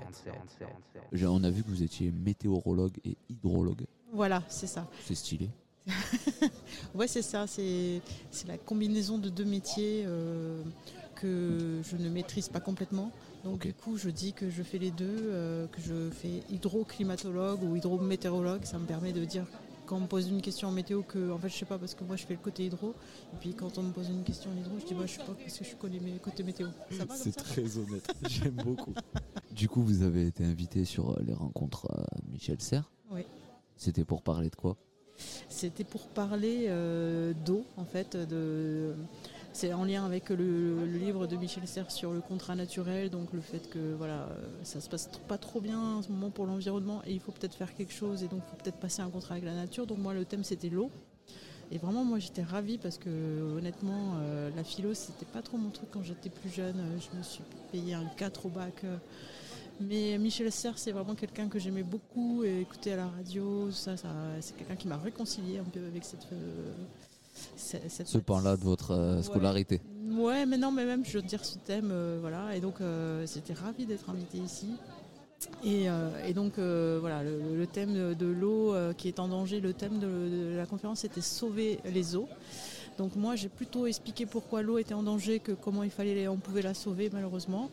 J'ai- 1.13 1.27
On 1.27 1.43
a 1.45 1.51
vu 1.51 1.63
que 1.63 1.69
vous 1.69 1.83
étiez 1.83 2.11
météorologue 2.11 2.97
et 3.05 3.17
hydrologue. 3.29 3.87
Voilà, 4.13 4.43
c'est 4.49 4.67
ça. 4.67 4.89
C'est 5.05 5.15
stylé. 5.15 5.51
ouais, 6.95 7.09
c'est 7.09 7.23
ça. 7.23 7.47
C'est 7.47 8.01
c'est 8.31 8.47
la 8.47 8.57
combinaison 8.59 9.19
de 9.19 9.29
deux 9.29 9.45
métiers 9.45 10.05
euh, 10.07 10.63
que 11.23 11.81
je 11.85 11.97
ne 11.97 12.09
maîtrise 12.09 12.49
pas 12.49 12.61
complètement. 12.61 13.13
Donc 13.45 13.67
du 13.67 13.75
coup, 13.75 13.97
je 13.97 14.11
dis 14.11 14.33
que 14.33 14.51
je 14.51 14.63
fais 14.63 14.79
les 14.79 14.91
deux, 14.91 15.07
euh, 15.07 15.67
que 15.69 15.81
je 15.81 16.11
fais 16.11 16.43
hydroclimatologue 16.51 17.63
ou 17.63 17.77
hydrométéorologue. 17.77 18.65
Ça 18.65 18.79
me 18.79 18.87
permet 18.87 19.13
de 19.13 19.25
dire 19.25 19.47
quand 19.87 19.97
on 19.97 20.01
me 20.01 20.07
pose 20.07 20.29
une 20.29 20.41
question 20.41 20.69
en 20.69 20.73
météo 20.73 21.03
que 21.03 21.31
en 21.31 21.39
fait 21.39 21.49
je 21.49 21.57
sais 21.57 21.65
pas 21.65 21.79
parce 21.79 21.95
que 21.95 22.05
moi 22.05 22.17
je 22.17 22.25
fais 22.25 22.35
le 22.35 22.41
côté 22.41 22.67
hydro. 22.67 22.95
Et 23.33 23.37
puis 23.41 23.55
quand 23.55 23.79
on 23.79 23.83
me 23.83 23.93
pose 23.93 24.09
une 24.09 24.25
question 24.25 24.51
en 24.51 24.57
hydro, 24.57 24.79
je 24.81 24.87
dis 24.87 24.95
bah 24.95 25.07
je 25.07 25.13
sais 25.13 25.19
pas 25.19 25.35
parce 25.35 25.59
que 25.59 25.65
je 25.65 25.77
connais 25.77 26.01
mes 26.01 26.19
côtés 26.19 26.43
météo. 26.43 26.69
C'est 27.15 27.37
très 27.37 27.79
honnête, 27.79 28.13
j'aime 28.29 28.57
beaucoup. 28.65 28.95
Du 29.51 29.69
coup, 29.69 29.83
vous 29.83 30.03
avez 30.03 30.27
été 30.27 30.45
invité 30.45 30.85
sur 30.85 31.11
euh, 31.11 31.23
les 31.27 31.35
rencontres 31.35 31.87
euh, 31.93 32.03
Michel 32.31 32.61
Serres. 32.61 32.91
Oui. 33.11 33.23
C'était 33.77 34.05
pour 34.05 34.23
parler 34.23 34.49
de 34.49 34.57
quoi? 34.57 34.77
C'était 35.49 35.85
pour 35.85 36.09
parler 36.09 36.67
euh, 36.69 37.35
d'eau, 37.45 37.65
en 37.77 37.85
fait. 37.85 38.17
De... 38.17 38.95
C'est 39.55 39.75
en 39.75 39.85
lien 39.85 40.05
avec 40.07 40.31
le, 40.31 40.87
livre 40.87 41.27
de 41.27 41.37
Michel 41.37 41.67
Serres 41.67 41.91
sur 41.91 42.13
le 42.13 42.21
contrat 42.21 42.55
naturel, 42.55 43.11
donc 43.11 43.33
le 43.35 43.43
fait 43.43 43.69
que 43.69 43.93
voilà, 43.95 44.23
euh, 44.23 44.49
ça 44.63 44.81
se 44.81 44.89
passe 44.89 45.11
pas 45.29 45.37
trop 45.37 45.61
bien 45.61 45.79
en 45.79 46.03
ce 46.03 46.11
moment 46.11 46.31
pour 46.31 46.47
l'environnement 46.47 47.03
et 47.07 47.13
il 47.13 47.21
faut 47.21 47.33
peut-être 47.33 47.55
faire 47.55 47.75
quelque 47.75 47.93
chose 47.93 48.23
et 48.23 48.29
donc 48.29 48.41
il 48.47 48.51
faut 48.51 48.57
peut-être 48.57 48.79
passer 48.79 49.03
un 49.03 49.11
contrat 49.11 49.35
avec 49.35 49.45
la 49.45 49.55
nature. 49.55 49.87
Donc 49.87 49.99
moi, 49.99 50.15
le 50.15 50.25
thème 50.25 50.43
c'était 50.43 50.71
l'eau. 50.71 50.91
Et 51.71 51.77
vraiment, 51.77 52.03
moi 52.03 52.19
j'étais 52.19 52.43
ravie 52.43 52.79
parce 52.79 52.97
que 52.97 53.57
honnêtement, 53.57 54.15
euh, 54.23 54.51
la 54.57 54.65
philo 54.65 54.95
c'était 54.95 55.27
pas 55.27 55.43
trop 55.43 55.59
mon 55.59 55.71
truc 55.71 55.91
quand 55.93 56.03
j'étais 56.03 56.31
plus 56.31 56.51
jeune. 56.51 56.79
Euh, 56.79 56.99
Je 56.99 57.17
me 57.17 57.23
suis 57.23 57.45
payé 57.73 57.93
un 57.93 58.07
4 58.17 58.47
au 58.47 58.49
bac. 58.49 58.85
mais 59.81 60.17
Michel 60.17 60.51
Serres, 60.51 60.79
c'est 60.79 60.93
vraiment 60.93 61.15
quelqu'un 61.15 61.49
que 61.49 61.59
j'aimais 61.59 61.83
beaucoup 61.83 62.43
et 62.43 62.63
écouter 62.63 62.95
à 62.95 62.97
la 62.97 63.09
radio. 63.09 63.71
Ça, 63.71 63.97
c'est 64.41 64.57
quelqu'un 64.57 64.77
qui 64.77 64.89
m'a 64.89 64.97
réconcilié 64.97 65.59
un 65.59 65.65
peu 65.65 65.85
avec 65.87 66.05
cette. 66.05 66.27
Cette- 67.57 68.07
Ce 68.07 68.19
pan-là 68.19 68.57
de 68.57 68.63
votre 68.63 68.93
euh, 68.93 69.23
scolarité. 69.23 69.81
Ouais, 70.11 70.45
mais 70.47 70.59
non, 70.59 70.71
mais 70.73 70.85
même, 70.85 71.05
je 71.05 71.19
veux 71.19 71.23
dire, 71.25 71.45
ce 71.45 71.59
thème, 71.59 71.89
euh, 71.91 72.19
voilà. 72.21 72.55
Et 72.57 72.61
donc, 72.61 72.81
euh, 72.81 73.27
j'étais 73.33 73.55
ravie 73.55 73.87
d'être 73.87 74.11
invitée 74.11 74.39
ici. 74.39 74.69
Et, 75.65 75.87
et 76.25 76.35
donc, 76.35 76.53
voilà, 76.57 77.25
le, 77.25 77.57
le 77.57 77.67
thème 77.67 78.15
de, 78.15 78.27
l'eau 78.27 78.75
qui 78.97 79.09
est 79.09 79.19
en 79.19 79.27
danger, 79.27 79.59
le 79.61 79.73
thème 79.73 79.99
de, 79.99 80.07
de 80.07 80.57
la 80.57 80.67
conférence, 80.67 81.01
c'était 81.01 81.21
sauver 81.21 81.81
les 81.93 82.15
eaux. 82.15 82.29
Donc, 82.97 83.17
moi, 83.17 83.35
j'ai 83.35 83.49
plutôt 83.49 83.87
expliqué 83.87 84.25
pourquoi 84.25 84.63
l'eau 84.63 84.79
était 84.79 84.95
en 84.95 85.03
danger 85.03 85.41
que 85.41 85.51
comment 85.51 85.83
il 85.83 85.91
fallait, 85.91 86.29
on 86.29 86.37
pouvait 86.37 86.63
la 86.63 86.75
sauver, 86.75 87.11
malheureusement. 87.13 87.71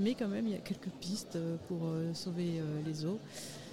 Mais 0.00 0.14
quand 0.14 0.26
même, 0.26 0.48
il 0.48 0.52
y 0.54 0.56
a 0.56 0.60
quelques 0.60 0.90
pistes 1.00 1.38
pour 1.68 1.78
sauver 2.14 2.60
les 2.84 3.04
eaux. 3.04 3.20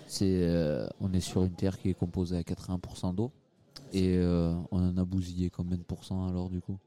C'est, 0.09 0.25
euh, 0.41 0.87
on 1.01 1.13
est 1.13 1.19
sur 1.19 1.43
une 1.43 1.51
terre 1.51 1.77
qui 1.79 1.89
est 1.91 1.93
composée 1.93 2.35
à 2.37 2.41
80% 2.41 3.13
d'eau. 3.13 3.31
Et 3.93 4.15
euh, 4.17 4.53
on 4.71 4.79
en 4.89 4.97
a 4.97 5.03
bousillé 5.05 5.49
combien 5.49 5.77
de 5.77 5.83
pourcents 5.83 6.27
alors 6.27 6.49
du 6.49 6.61
coup? 6.61 6.77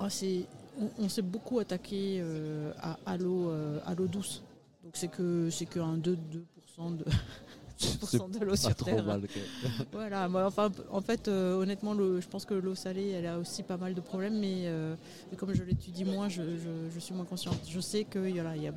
Ah, 0.00 0.08
c'est, 0.10 0.44
on, 0.80 0.88
on 1.04 1.08
s'est 1.08 1.22
beaucoup 1.22 1.58
attaqué 1.58 2.18
euh, 2.20 2.72
à, 2.80 2.98
à 3.04 3.16
l'eau, 3.16 3.50
euh, 3.50 3.80
à 3.84 3.94
l'eau 3.94 4.06
douce. 4.06 4.42
Donc 4.84 4.92
c'est 4.94 5.08
que 5.08 5.50
c'est 5.50 5.66
qu'un 5.66 5.96
2, 5.96 6.16
2% 6.16 6.90
de, 6.96 7.04
2% 7.80 8.28
de 8.28 8.44
l'eau 8.44 8.54
sur 8.54 8.74
trop 8.76 8.84
Terre. 8.92 9.04
mal, 9.04 9.22
quand 9.22 9.40
même. 9.68 9.86
voilà, 9.92 10.28
moi, 10.28 10.46
enfin, 10.46 10.70
en 10.92 11.00
fait, 11.00 11.26
euh, 11.26 11.54
honnêtement, 11.60 11.94
le- 11.94 12.20
je 12.20 12.28
pense 12.28 12.44
que 12.44 12.54
l'eau 12.54 12.76
salée, 12.76 13.08
elle 13.08 13.26
a 13.26 13.38
aussi 13.40 13.64
pas 13.64 13.76
mal 13.76 13.94
de 13.94 14.00
problèmes, 14.00 14.38
mais 14.38 14.70
mais 15.32 15.36
comme 15.36 15.52
je 15.52 15.64
l'étudie 15.64 16.04
moins, 16.04 16.28
je, 16.28 16.42
je- 16.42 16.90
je 16.94 16.98
suis 17.00 17.12
moins 17.14 17.24
consciente. 17.24 17.58
Je 17.68 17.80
sais 17.80 18.04
qu'il 18.04 18.30
y 18.36 18.40
a, 18.40 18.56
il 18.56 18.62
y 18.62 18.68
a 18.68 18.72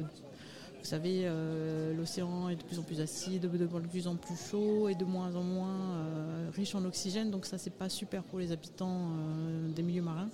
vous 0.81 0.88
savez, 0.88 1.21
euh, 1.25 1.93
l'océan 1.93 2.50
est 2.50 2.55
de 2.55 2.63
plus 2.63 2.79
en 2.79 2.81
plus 2.81 3.01
acide, 3.01 3.43
de 3.43 3.47
plus 3.47 4.07
en 4.07 4.15
plus 4.15 4.35
chaud 4.35 4.89
et 4.89 4.95
de 4.95 5.05
moins 5.05 5.35
en 5.35 5.43
moins 5.43 5.79
euh, 5.79 6.50
riche 6.55 6.73
en 6.73 6.83
oxygène. 6.85 7.29
Donc 7.29 7.45
ça, 7.45 7.59
c'est 7.59 7.69
pas 7.69 7.88
super 7.88 8.23
pour 8.23 8.39
les 8.39 8.51
habitants 8.51 9.11
euh, 9.11 9.69
des 9.69 9.83
milieux 9.83 10.01
marins. 10.01 10.29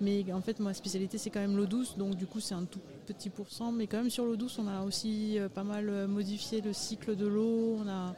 Mais 0.00 0.24
en 0.32 0.40
fait, 0.40 0.60
ma 0.60 0.72
spécialité, 0.72 1.18
c'est 1.18 1.28
quand 1.28 1.40
même 1.40 1.56
l'eau 1.56 1.66
douce. 1.66 1.96
Donc 1.98 2.16
du 2.16 2.26
coup, 2.26 2.40
c'est 2.40 2.54
un 2.54 2.64
tout 2.64 2.80
petit 3.06 3.28
pourcent. 3.28 3.70
Mais 3.70 3.86
quand 3.86 3.98
même, 3.98 4.08
sur 4.08 4.24
l'eau 4.24 4.36
douce, 4.36 4.58
on 4.58 4.66
a 4.66 4.82
aussi 4.82 5.38
pas 5.54 5.64
mal 5.64 6.06
modifié 6.06 6.62
le 6.62 6.72
cycle 6.72 7.14
de 7.14 7.26
l'eau. 7.26 7.78
On 7.78 7.88
a, 7.88 8.14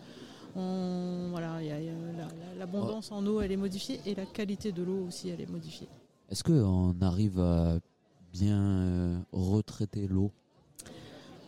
l'abondance 2.58 3.10
en 3.12 3.24
eau, 3.26 3.40
elle 3.40 3.52
est 3.52 3.56
modifiée 3.56 4.00
et 4.06 4.14
la 4.14 4.26
qualité 4.26 4.72
de 4.72 4.82
l'eau 4.82 5.06
aussi, 5.06 5.28
elle 5.28 5.40
est 5.40 5.50
modifiée. 5.50 5.88
Est-ce 6.30 6.42
qu'on 6.42 6.94
arrive 7.00 7.38
à 7.38 7.78
bien 8.32 9.24
retraiter 9.32 10.06
l'eau? 10.08 10.32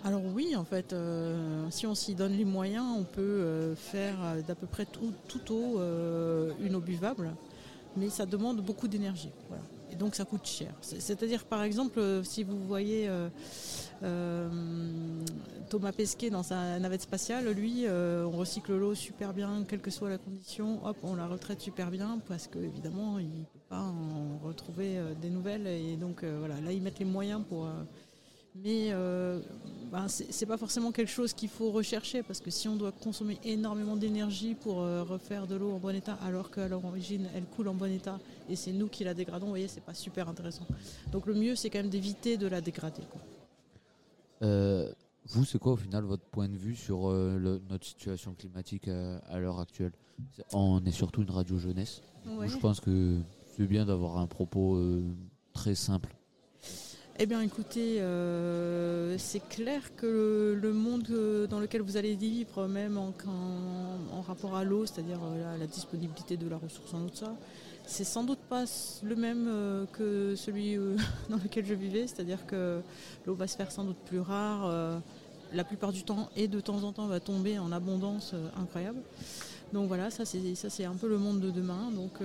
Alors 0.03 0.23
oui, 0.35 0.57
en 0.57 0.65
fait, 0.65 0.93
euh, 0.93 1.67
si 1.71 1.87
on 1.87 1.95
s'y 1.95 2.15
donne 2.15 2.33
les 2.33 2.47
moyens, 2.47 2.87
on 2.99 3.05
peut 3.05 3.21
euh, 3.21 3.77
faire 3.77 4.17
euh, 4.23 4.41
d'à 4.41 4.55
peu 4.55 4.67
près 4.67 4.87
tout, 4.87 5.13
toute 5.29 5.51
eau 5.51 5.79
une 6.61 6.75
eau 6.75 6.81
buvable, 6.81 7.31
mais 7.97 8.09
ça 8.09 8.25
demande 8.25 8.61
beaucoup 8.65 8.89
d'énergie. 8.89 9.31
Voilà. 9.49 9.63
Et 9.93 9.97
donc 9.97 10.15
ça 10.15 10.25
coûte 10.25 10.47
cher. 10.47 10.73
C'est- 10.81 11.01
C'est-à-dire, 11.01 11.45
par 11.45 11.63
exemple, 11.63 12.01
si 12.25 12.45
vous 12.45 12.59
voyez 12.67 13.11
Thomas 15.69 15.93
Pesquet 15.93 16.31
dans 16.31 16.43
sa 16.45 16.79
navette 16.79 17.03
spatiale, 17.03 17.49
lui, 17.51 17.85
on 17.89 18.31
recycle 18.31 18.73
l'eau 18.77 18.95
super 18.95 19.35
bien, 19.35 19.65
quelle 19.69 19.81
que 19.81 19.91
soit 19.91 20.09
la 20.09 20.19
condition, 20.19 20.85
hop, 20.87 20.97
on 21.03 21.15
la 21.17 21.27
retraite 21.27 21.61
super 21.61 21.91
bien, 21.91 22.21
parce 22.29 22.47
que 22.47 22.59
évidemment, 22.59 23.19
il 23.19 23.27
ne 23.29 23.45
peut 23.45 23.59
pas 23.69 23.83
en 23.83 24.39
retrouver 24.47 24.99
des 25.21 25.29
nouvelles. 25.31 25.67
Et 25.67 25.97
donc 25.97 26.25
voilà, 26.25 26.59
là, 26.61 26.73
ils 26.73 26.81
mettent 26.81 27.01
les 27.01 27.05
moyens 27.05 27.43
pour... 27.49 27.69
mais 28.55 28.89
euh, 28.93 29.41
ben, 29.93 30.07
c'est 30.09 30.47
pas 30.47 30.57
forcément 30.57 30.91
quelque 30.93 31.09
chose 31.11 31.33
qu'il 31.33 31.49
faut 31.49 31.71
rechercher 31.71 32.23
parce 32.23 32.41
que 32.41 32.51
si 32.51 32.69
on 32.69 32.77
doit 32.77 32.93
consommer 32.93 33.39
énormément 33.45 33.97
d'énergie 33.97 34.55
pour 34.55 34.81
euh, 34.81 35.03
refaire 35.05 35.47
de 35.47 35.55
l'eau 35.55 35.73
en 35.73 35.79
bon 35.79 35.95
état 35.95 36.15
alors 36.23 36.51
qu'à 36.51 36.67
l'origine 36.69 37.29
elle 37.35 37.45
coule 37.45 37.69
en 37.69 37.75
bon 37.75 37.91
état 37.93 38.19
et 38.49 38.57
c'est 38.57 38.73
nous 38.73 38.89
qui 38.89 39.05
la 39.05 39.15
dégradons, 39.15 39.47
vous 39.47 39.53
voyez, 39.53 39.69
c'est 39.69 39.81
pas 39.85 39.95
super 39.95 40.29
intéressant. 40.29 40.67
Donc 41.13 41.27
le 41.27 41.35
mieux 41.35 41.55
c'est 41.55 41.71
quand 41.71 41.79
même 41.79 41.91
d'éviter 41.91 42.37
de 42.37 42.47
la 42.49 42.61
dégrader. 42.61 43.03
quoi. 43.11 43.21
Euh, 44.43 44.93
Vous, 45.27 45.45
c'est 45.45 45.59
quoi 45.59 45.73
au 45.73 45.77
final 45.77 46.03
votre 46.05 46.25
point 46.25 46.49
de 46.49 46.57
vue 46.57 46.75
sur 46.75 47.09
euh, 47.11 47.37
le- 47.39 47.61
notre 47.69 47.87
situation 47.87 48.35
climatique 48.35 48.89
à 48.89 49.39
l'heure 49.39 49.61
actuelle? 49.61 49.93
On 50.53 50.83
est 50.85 50.91
surtout 50.93 51.23
une 51.23 51.31
radio 51.31 51.59
jeunesse. 51.59 52.01
Ouais. 52.27 52.49
Je 52.49 52.57
pense 52.57 52.81
que 52.81 53.19
c'est 53.57 53.67
bien 53.67 53.85
d'avoir 53.87 54.17
un 54.19 54.27
propos 54.27 54.79
très 55.53 55.75
simple. 55.75 56.15
Eh 57.19 57.27
bien, 57.27 57.43
écoutez, 57.43 58.01
euh, 58.01 59.17
c'est 59.19 59.47
clair 59.47 59.95
que 59.97 60.59
le, 60.61 60.73
monde 60.73 61.07
euh, 61.11 61.47
dans 61.47 61.61
lequel 61.61 61.83
vous 61.83 61.97
allez 61.97 62.15
vivre, 62.15 62.67
même 62.67 62.97
en, 62.97 63.13
rapport 64.23 64.57
à 64.57 64.65
l'eau, 64.65 64.87
c'est-à-dire 64.87 65.19
euh, 65.23 65.59
la, 65.59 65.67
disponibilité 65.67 66.37
de 66.37 66.49
la 66.49 66.57
ressource 66.57 66.95
en 66.95 67.03
eau, 67.03 67.11
ça, 67.13 67.35
c'est 67.85 68.05
sans 68.05 68.25
doute 68.25 68.39
pas 68.49 68.65
le 69.03 69.17
même 69.17 69.87
que 69.93 70.35
celui 70.37 70.77
dans 71.29 71.37
lequel 71.37 71.67
je 71.67 71.75
vivais, 71.75 72.07
c'est-à-dire 72.07 72.47
que 72.47 72.81
l'eau 73.27 73.35
va 73.35 73.47
se 73.47 73.57
faire 73.57 73.71
sans 73.71 73.85
doute 73.85 73.99
plus 74.07 74.21
rare, 74.21 75.01
la 75.53 75.65
plupart 75.65 75.93
du 75.93 76.05
temps, 76.05 76.31
et 76.37 76.49
de 76.49 76.61
temps 76.61 76.85
en 76.85 76.93
temps 76.93 77.07
va 77.07 77.21
tomber 77.21 77.59
en 77.59 77.73
abondance 77.73 78.35
incroyable. 78.57 79.01
Donc 79.73 79.89
voilà, 79.89 80.11
ça 80.11 80.25
c'est 80.25 80.85
un 80.85 80.95
peu 80.95 81.09
le 81.09 81.19
monde 81.19 81.41
de 81.41 81.51
demain. 81.51 81.91
Donc 81.91 82.21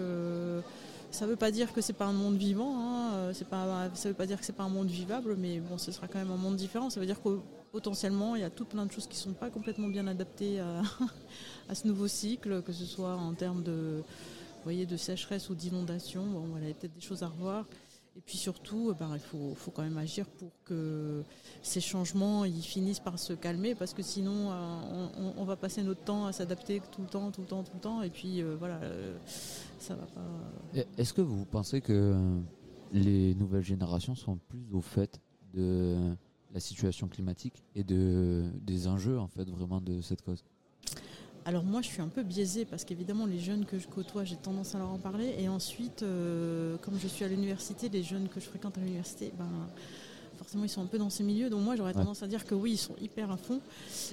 ça 1.16 1.26
ne 1.26 1.32
veut 1.32 1.38
pas 1.38 1.50
dire 1.50 1.72
que 1.72 1.80
c'est 1.80 1.94
pas 1.94 2.06
un 2.06 2.14
monde 2.14 2.36
vivant, 2.36 2.76
hein, 2.78 3.14
euh, 3.14 3.34
c'est 3.34 3.48
pas, 3.48 3.90
ça 3.94 4.10
ne 4.10 4.14
veut 4.14 4.18
pas 4.18 4.26
dire 4.26 4.38
que 4.38 4.46
c'est 4.46 4.56
pas 4.56 4.64
un 4.64 4.70
monde 4.70 4.90
vivable, 4.90 5.36
mais 5.38 5.60
bon, 5.60 5.78
ce 5.78 5.92
sera 5.92 6.08
quand 6.08 6.20
même 6.20 6.32
un 6.32 6.38
monde 6.38 6.58
différent. 6.58 6.90
Ça 6.90 7.00
veut 7.00 7.06
dire 7.06 7.22
que 7.24 7.40
potentiellement, 7.72 8.36
il 8.36 8.42
y 8.42 8.44
a 8.44 8.50
tout 8.50 8.66
plein 8.66 8.86
de 8.86 8.92
choses 8.92 9.08
qui 9.08 9.16
ne 9.16 9.22
sont 9.22 9.34
pas 9.34 9.50
complètement 9.50 9.88
bien 9.88 10.08
adaptées 10.08 10.60
à, 11.70 11.76
ce 11.76 11.88
nouveau 11.88 12.10
cycle, 12.10 12.62
que 12.62 12.74
ce 12.74 12.86
soit 12.86 13.16
en 13.16 13.34
termes 13.34 13.64
de, 13.64 14.04
voyez, 14.66 14.86
de 14.86 14.98
sécheresse 14.98 15.50
ou 15.50 15.56
d'inondation. 15.56 16.26
Bon, 16.26 16.42
voilà, 16.50 16.66
il 16.66 16.70
y 16.70 16.72
a 16.72 16.76
peut-être 16.76 16.96
des 16.96 17.02
choses 17.02 17.24
à 17.24 17.28
revoir. 17.28 17.66
Et 18.18 18.22
puis 18.22 18.38
surtout, 18.38 18.90
euh, 18.90 18.94
ben, 18.94 19.12
il 19.14 19.20
faut, 19.20 19.54
faut 19.56 19.72
quand 19.72 19.84
même 19.84 19.98
agir 19.98 20.26
pour 20.26 20.52
que 20.64 21.24
ces 21.62 21.82
changements 21.82 22.46
ils 22.46 22.62
finissent 22.62 23.00
par 23.00 23.20
se 23.20 23.34
calmer, 23.34 23.76
parce 23.76 23.94
que 23.94 24.02
sinon, 24.04 24.52
euh, 24.52 25.34
on, 25.38 25.44
va 25.44 25.56
passer 25.56 25.84
notre 25.84 26.04
temps 26.04 26.26
à 26.26 26.32
s'adapter 26.32 26.82
tout 26.92 27.02
le 27.02 27.08
temps, 27.08 27.32
tout 27.32 27.42
le 27.42 27.48
temps, 27.48 27.64
tout 27.64 27.74
le 27.74 27.80
temps, 27.80 28.02
et 28.04 28.10
puis 28.10 28.42
euh, 28.42 28.56
voilà, 28.58 28.76
euh, 28.84 29.18
ça 29.80 29.96
va 29.96 30.06
pas. 30.06 30.82
Est-ce 30.98 31.14
que 31.14 31.22
vous 31.22 31.46
pensez 31.46 31.82
que 31.82 32.16
les 32.94 33.36
nouvelles 33.36 33.64
générations 33.64 34.16
sont 34.16 34.38
plus 34.48 34.66
au 34.72 34.82
fait 34.82 35.20
de 35.54 36.16
la 36.54 36.60
situation 36.60 37.08
climatique 37.08 37.64
et 37.76 37.84
de, 37.84 38.46
des 38.62 38.88
enjeux 38.88 39.20
en 39.20 39.28
fait 39.28 39.50
vraiment 39.50 39.82
de 39.82 40.02
cette 40.02 40.22
cause? 40.22 40.44
Alors 41.48 41.64
moi 41.64 41.82
je 41.84 41.88
suis 41.88 42.02
un 42.02 42.08
peu 42.08 42.24
biaisée 42.24 42.66
parce 42.66 42.84
qu'évidemment 42.86 43.28
les 43.28 43.40
jeunes 43.40 43.66
que 43.66 43.78
je 43.78 43.88
côtoie 43.88 44.24
j'ai 44.24 44.36
tendance 44.36 44.74
à 44.74 44.80
leur 44.80 44.90
en 44.90 44.98
parler 44.98 45.36
et 45.38 45.48
ensuite 45.48 46.02
euh, 46.02 46.76
comme 46.82 46.98
je 47.00 47.08
suis 47.08 47.24
à 47.24 47.28
l'université 47.28 47.88
les 47.90 48.02
jeunes 48.02 48.28
que 48.30 48.40
je 48.40 48.46
fréquente 48.46 48.78
à 48.80 48.82
l'université 48.82 49.32
ben 49.38 49.46
forcément 50.40 50.64
ils 50.64 50.70
sont 50.70 50.82
un 50.82 50.88
peu 50.88 50.98
dans 50.98 51.12
ces 51.12 51.24
milieux 51.24 51.52
donc 51.52 51.62
moi 51.62 51.76
j'aurais 51.76 51.90
Ouais. 51.94 52.02
tendance 52.02 52.24
à 52.24 52.28
dire 52.28 52.46
que 52.46 52.56
oui 52.56 52.72
ils 52.72 52.78
sont 52.78 52.96
hyper 53.00 53.30
à 53.30 53.38
fond 53.38 53.60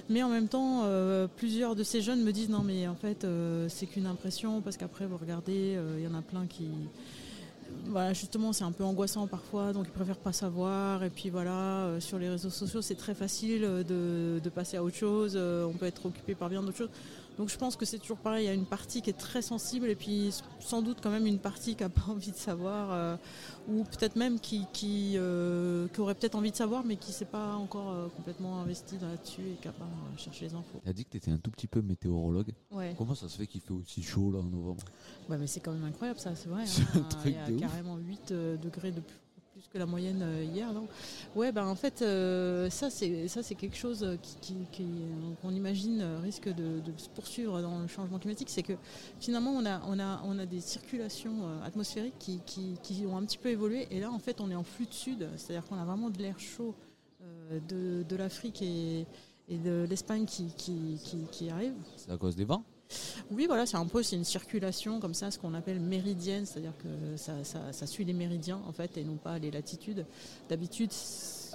mais 0.09 0.21
en 0.21 0.29
même 0.29 0.47
temps 0.47 0.81
euh, 0.83 1.25
plusieurs 1.27 1.75
de 1.75 1.81
ces 1.83 2.01
jeunes 2.01 2.21
me 2.23 2.31
disent 2.31 2.49
non 2.49 2.61
mais 2.61 2.87
en 2.87 2.95
fait 2.95 3.23
euh, 3.23 3.67
c'est 3.67 3.87
qu'une 3.87 4.05
impression 4.05 4.61
parce 4.61 4.77
qu'après 4.77 5.07
vous 5.07 5.17
regardez 5.17 5.75
il 5.97 6.03
y 6.03 6.07
en 6.07 6.13
a 6.13 6.21
plein 6.21 6.45
qui 6.45 6.67
voilà, 7.87 8.13
justement, 8.13 8.53
c'est 8.53 8.63
un 8.63 8.71
peu 8.71 8.83
angoissant 8.83 9.25
parfois, 9.25 9.73
donc 9.73 9.87
ils 9.87 9.91
préfèrent 9.91 10.15
pas 10.19 10.31
savoir. 10.31 11.03
Et 11.03 11.09
puis 11.09 11.29
voilà, 11.31 11.85
euh, 11.85 11.99
sur 11.99 12.19
les 12.19 12.29
réseaux 12.29 12.51
sociaux, 12.51 12.81
c'est 12.83 12.93
très 12.95 13.15
facile 13.15 13.61
de, 13.61 14.39
de 14.41 14.49
passer 14.49 14.77
à 14.77 14.83
autre 14.83 14.95
chose. 14.95 15.33
euh, 15.35 15.65
on 15.65 15.73
peut 15.73 15.87
être 15.87 16.05
occupé 16.05 16.35
par 16.35 16.49
bien 16.49 16.61
d'autres 16.61 16.77
choses. 16.77 16.89
Donc 17.37 17.49
je 17.49 17.57
pense 17.57 17.75
que 17.75 17.85
c'est 17.85 17.97
toujours 17.97 18.17
pareil, 18.17 18.45
il 18.45 18.47
y 18.47 18.51
a 18.51 18.53
une 18.53 18.65
partie 18.65 19.01
qui 19.01 19.09
est 19.09 19.17
très 19.17 19.41
sensible 19.41 19.87
et 19.87 19.95
puis 19.95 20.33
sans 20.59 20.81
doute 20.81 20.99
quand 21.01 21.09
même 21.09 21.25
une 21.25 21.39
partie 21.39 21.75
qui 21.75 21.83
n'a 21.83 21.89
pas 21.89 22.05
envie 22.09 22.31
de 22.31 22.37
savoir 22.37 22.91
euh, 22.91 23.15
ou 23.67 23.83
peut-être 23.83 24.15
même 24.15 24.39
qui, 24.39 24.65
qui, 24.71 25.13
euh, 25.15 25.87
qui 25.87 25.99
aurait 26.01 26.13
peut-être 26.15 26.35
envie 26.35 26.51
de 26.51 26.55
savoir 26.55 26.83
mais 26.85 26.95
qui 26.95 27.09
ne 27.09 27.15
s'est 27.15 27.25
pas 27.25 27.55
encore 27.55 27.91
euh, 27.91 28.07
complètement 28.15 28.59
investi 28.61 28.97
là-dessus 29.01 29.41
et 29.41 29.55
qui 29.61 29.67
n'a 29.67 29.73
pas 29.73 29.89
cherché 30.17 30.45
les 30.45 30.53
infos. 30.53 30.79
Tu 30.83 30.89
as 30.89 30.93
dit 30.93 31.05
que 31.05 31.09
tu 31.11 31.17
étais 31.17 31.31
un 31.31 31.37
tout 31.37 31.51
petit 31.51 31.67
peu 31.67 31.81
météorologue. 31.81 32.51
Ouais. 32.71 32.93
Comment 32.97 33.15
ça 33.15 33.27
se 33.27 33.37
fait 33.37 33.47
qu'il 33.47 33.61
fait 33.61 33.73
aussi 33.73 34.03
chaud 34.03 34.31
là 34.31 34.39
en 34.39 34.43
novembre? 34.43 34.83
Ouais, 35.29 35.37
mais 35.37 35.47
c'est 35.47 35.59
quand 35.59 35.71
même 35.73 35.85
incroyable 35.85 36.19
ça, 36.19 36.35
c'est 36.35 36.49
vrai. 36.49 36.63
Hein. 36.93 36.99
un 36.99 37.01
truc 37.03 37.35
Il 37.49 37.55
y 37.55 37.63
a 37.63 37.65
ouf. 37.65 37.71
carrément 37.71 37.97
8 37.97 38.31
euh, 38.31 38.57
degrés 38.57 38.91
de 38.91 38.99
plus 38.99 39.15
que 39.73 39.79
la 39.79 39.87
moyenne 39.87 40.21
euh, 40.21 40.43
hier, 40.43 40.71
non? 40.71 40.87
Ouais, 41.35 41.51
ben 41.51 41.65
en 41.65 41.73
fait, 41.73 42.03
euh, 42.03 42.69
ça 42.69 42.91
c'est 42.91 43.27
ça 43.27 43.41
c'est 43.41 43.55
quelque 43.55 43.75
chose 43.75 44.03
euh, 44.03 44.17
qu'on 45.41 45.49
imagine 45.49 46.03
risque 46.21 46.47
de, 46.47 46.81
se 46.97 47.09
poursuivre 47.09 47.59
dans 47.59 47.79
le 47.79 47.87
changement 47.87 48.19
climatique, 48.19 48.49
c'est 48.51 48.61
que 48.61 48.73
finalement 49.19 49.51
on 49.51 49.65
a 49.65 49.81
on 49.87 49.97
a 49.99 50.21
on 50.25 50.37
a 50.37 50.45
des 50.45 50.61
circulations 50.61 51.59
atmosphériques 51.63 52.19
qui, 52.19 52.39
qui, 52.45 52.77
qui 52.83 53.05
ont 53.07 53.17
un 53.17 53.25
petit 53.25 53.39
peu 53.39 53.49
évolué, 53.49 53.87
et 53.89 53.99
là 53.99 54.11
en 54.11 54.19
fait 54.19 54.39
on 54.41 54.51
est 54.51 54.55
en 54.55 54.63
flux 54.63 54.85
de 54.85 54.93
sud, 54.93 55.27
c'est-à-dire 55.37 55.67
qu'on 55.67 55.77
a 55.77 55.85
vraiment 55.85 56.11
de 56.11 56.19
l'air 56.19 56.39
chaud 56.39 56.75
de, 57.67 58.03
de 58.03 58.15
l'Afrique 58.15 58.61
et, 58.61 59.07
et 59.49 59.57
de 59.57 59.87
l'Espagne 59.89 60.25
qui, 60.25 60.53
qui, 60.55 60.99
qui 61.31 61.49
arrive. 61.49 61.73
C'est 61.97 62.11
à 62.11 62.17
cause 62.17 62.35
des 62.35 62.45
vents? 62.45 62.63
Oui, 63.31 63.45
voilà, 63.47 63.65
c'est 63.65 63.77
un 63.77 63.85
peu 63.85 64.01
une 64.11 64.23
circulation 64.23 64.99
comme 64.99 65.13
ça, 65.13 65.31
ce 65.31 65.39
qu'on 65.39 65.53
appelle 65.53 65.79
méridienne, 65.79 66.45
c'est-à-dire 66.45 66.73
que 66.77 67.17
ça 67.17 67.87
suit 67.87 68.05
les 68.05 68.13
méridiens 68.13 68.59
en 68.67 68.71
fait 68.71 68.97
et 68.97 69.03
non 69.03 69.15
pas 69.15 69.39
les 69.39 69.51
latitudes. 69.51 70.05
D'habitude, 70.49 70.91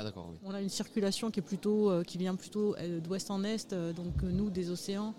Ah 0.01 0.05
on 0.45 0.55
a 0.55 0.61
une 0.61 0.69
circulation 0.69 1.31
qui 1.33 1.41
euh, 1.41 2.03
vient 2.17 2.37
plutôt 2.37 2.77
euh, 2.77 3.01
d'ouest 3.01 3.31
en 3.33 3.43
est, 3.43 3.73
euh, 3.73 3.93
donc 3.93 4.23
nous 4.23 4.49
des 4.49 4.71
océans, 4.71 5.13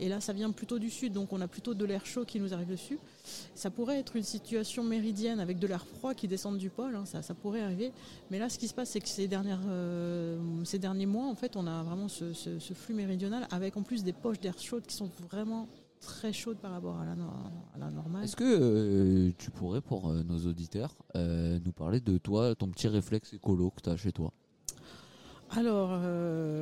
et 0.00 0.08
là 0.08 0.20
ça 0.20 0.32
vient 0.32 0.50
plutôt 0.52 0.78
du 0.78 0.88
sud, 0.88 1.12
donc 1.12 1.34
on 1.34 1.40
a 1.42 1.48
plutôt 1.48 1.74
de 1.74 1.84
l'air 1.84 2.06
chaud 2.06 2.24
qui 2.24 2.40
nous 2.40 2.54
arrive 2.54 2.68
dessus. 2.68 2.98
Ça 3.54 3.70
pourrait 3.70 3.98
être 3.98 4.16
une 4.16 4.22
situation 4.22 4.84
méridienne 4.84 5.38
avec 5.38 5.58
de 5.58 5.66
l'air 5.66 5.86
froid 5.86 6.14
qui 6.14 6.28
descend 6.28 6.56
du 6.56 6.70
pôle, 6.70 6.96
hein, 6.96 7.04
ça, 7.04 7.34
pourrait 7.34 7.60
arriver. 7.60 7.92
Mais 8.30 8.38
là, 8.38 8.48
ce 8.48 8.58
qui 8.58 8.68
se 8.68 8.74
passe, 8.74 8.90
c'est 8.90 9.00
que 9.00 9.08
ces, 9.08 9.28
derniers 9.28 11.06
mois, 11.06 11.26
en 11.26 11.34
fait, 11.34 11.54
on 11.56 11.66
a 11.66 11.82
vraiment 11.82 12.08
ce, 12.08 12.32
ce- 12.32 12.58
flux 12.74 12.94
méridional 12.94 13.46
avec 13.50 13.76
en 13.76 13.82
plus 13.82 14.02
des 14.02 14.14
poches 14.14 14.40
d'air 14.40 14.58
chaudes 14.58 14.86
qui 14.86 14.96
sont 14.96 15.10
vraiment 15.30 15.68
très 16.02 16.32
chaudes 16.32 16.58
par 16.58 16.72
rapport 16.72 16.98
à 16.98 17.04
la, 17.06 17.14
no- 17.14 17.30
à 17.74 17.78
la 17.78 17.90
normale. 17.90 18.24
Est-ce 18.24 18.36
que 18.36 18.44
euh, 18.44 19.32
tu 19.38 19.50
pourrais, 19.50 19.80
pour 19.80 20.10
euh, 20.10 20.22
nos 20.24 20.38
auditeurs, 20.46 20.94
euh, 21.16 21.58
nous 21.64 21.72
parler 21.72 22.00
de 22.00 22.18
toi, 22.18 22.54
ton 22.54 22.68
petit 22.68 22.88
réflexe 22.88 23.32
écolo 23.32 23.70
que 23.70 23.80
tu 23.80 23.88
as 23.88 23.96
chez 23.96 24.12
toi? 24.12 24.32
Alors, 25.54 25.92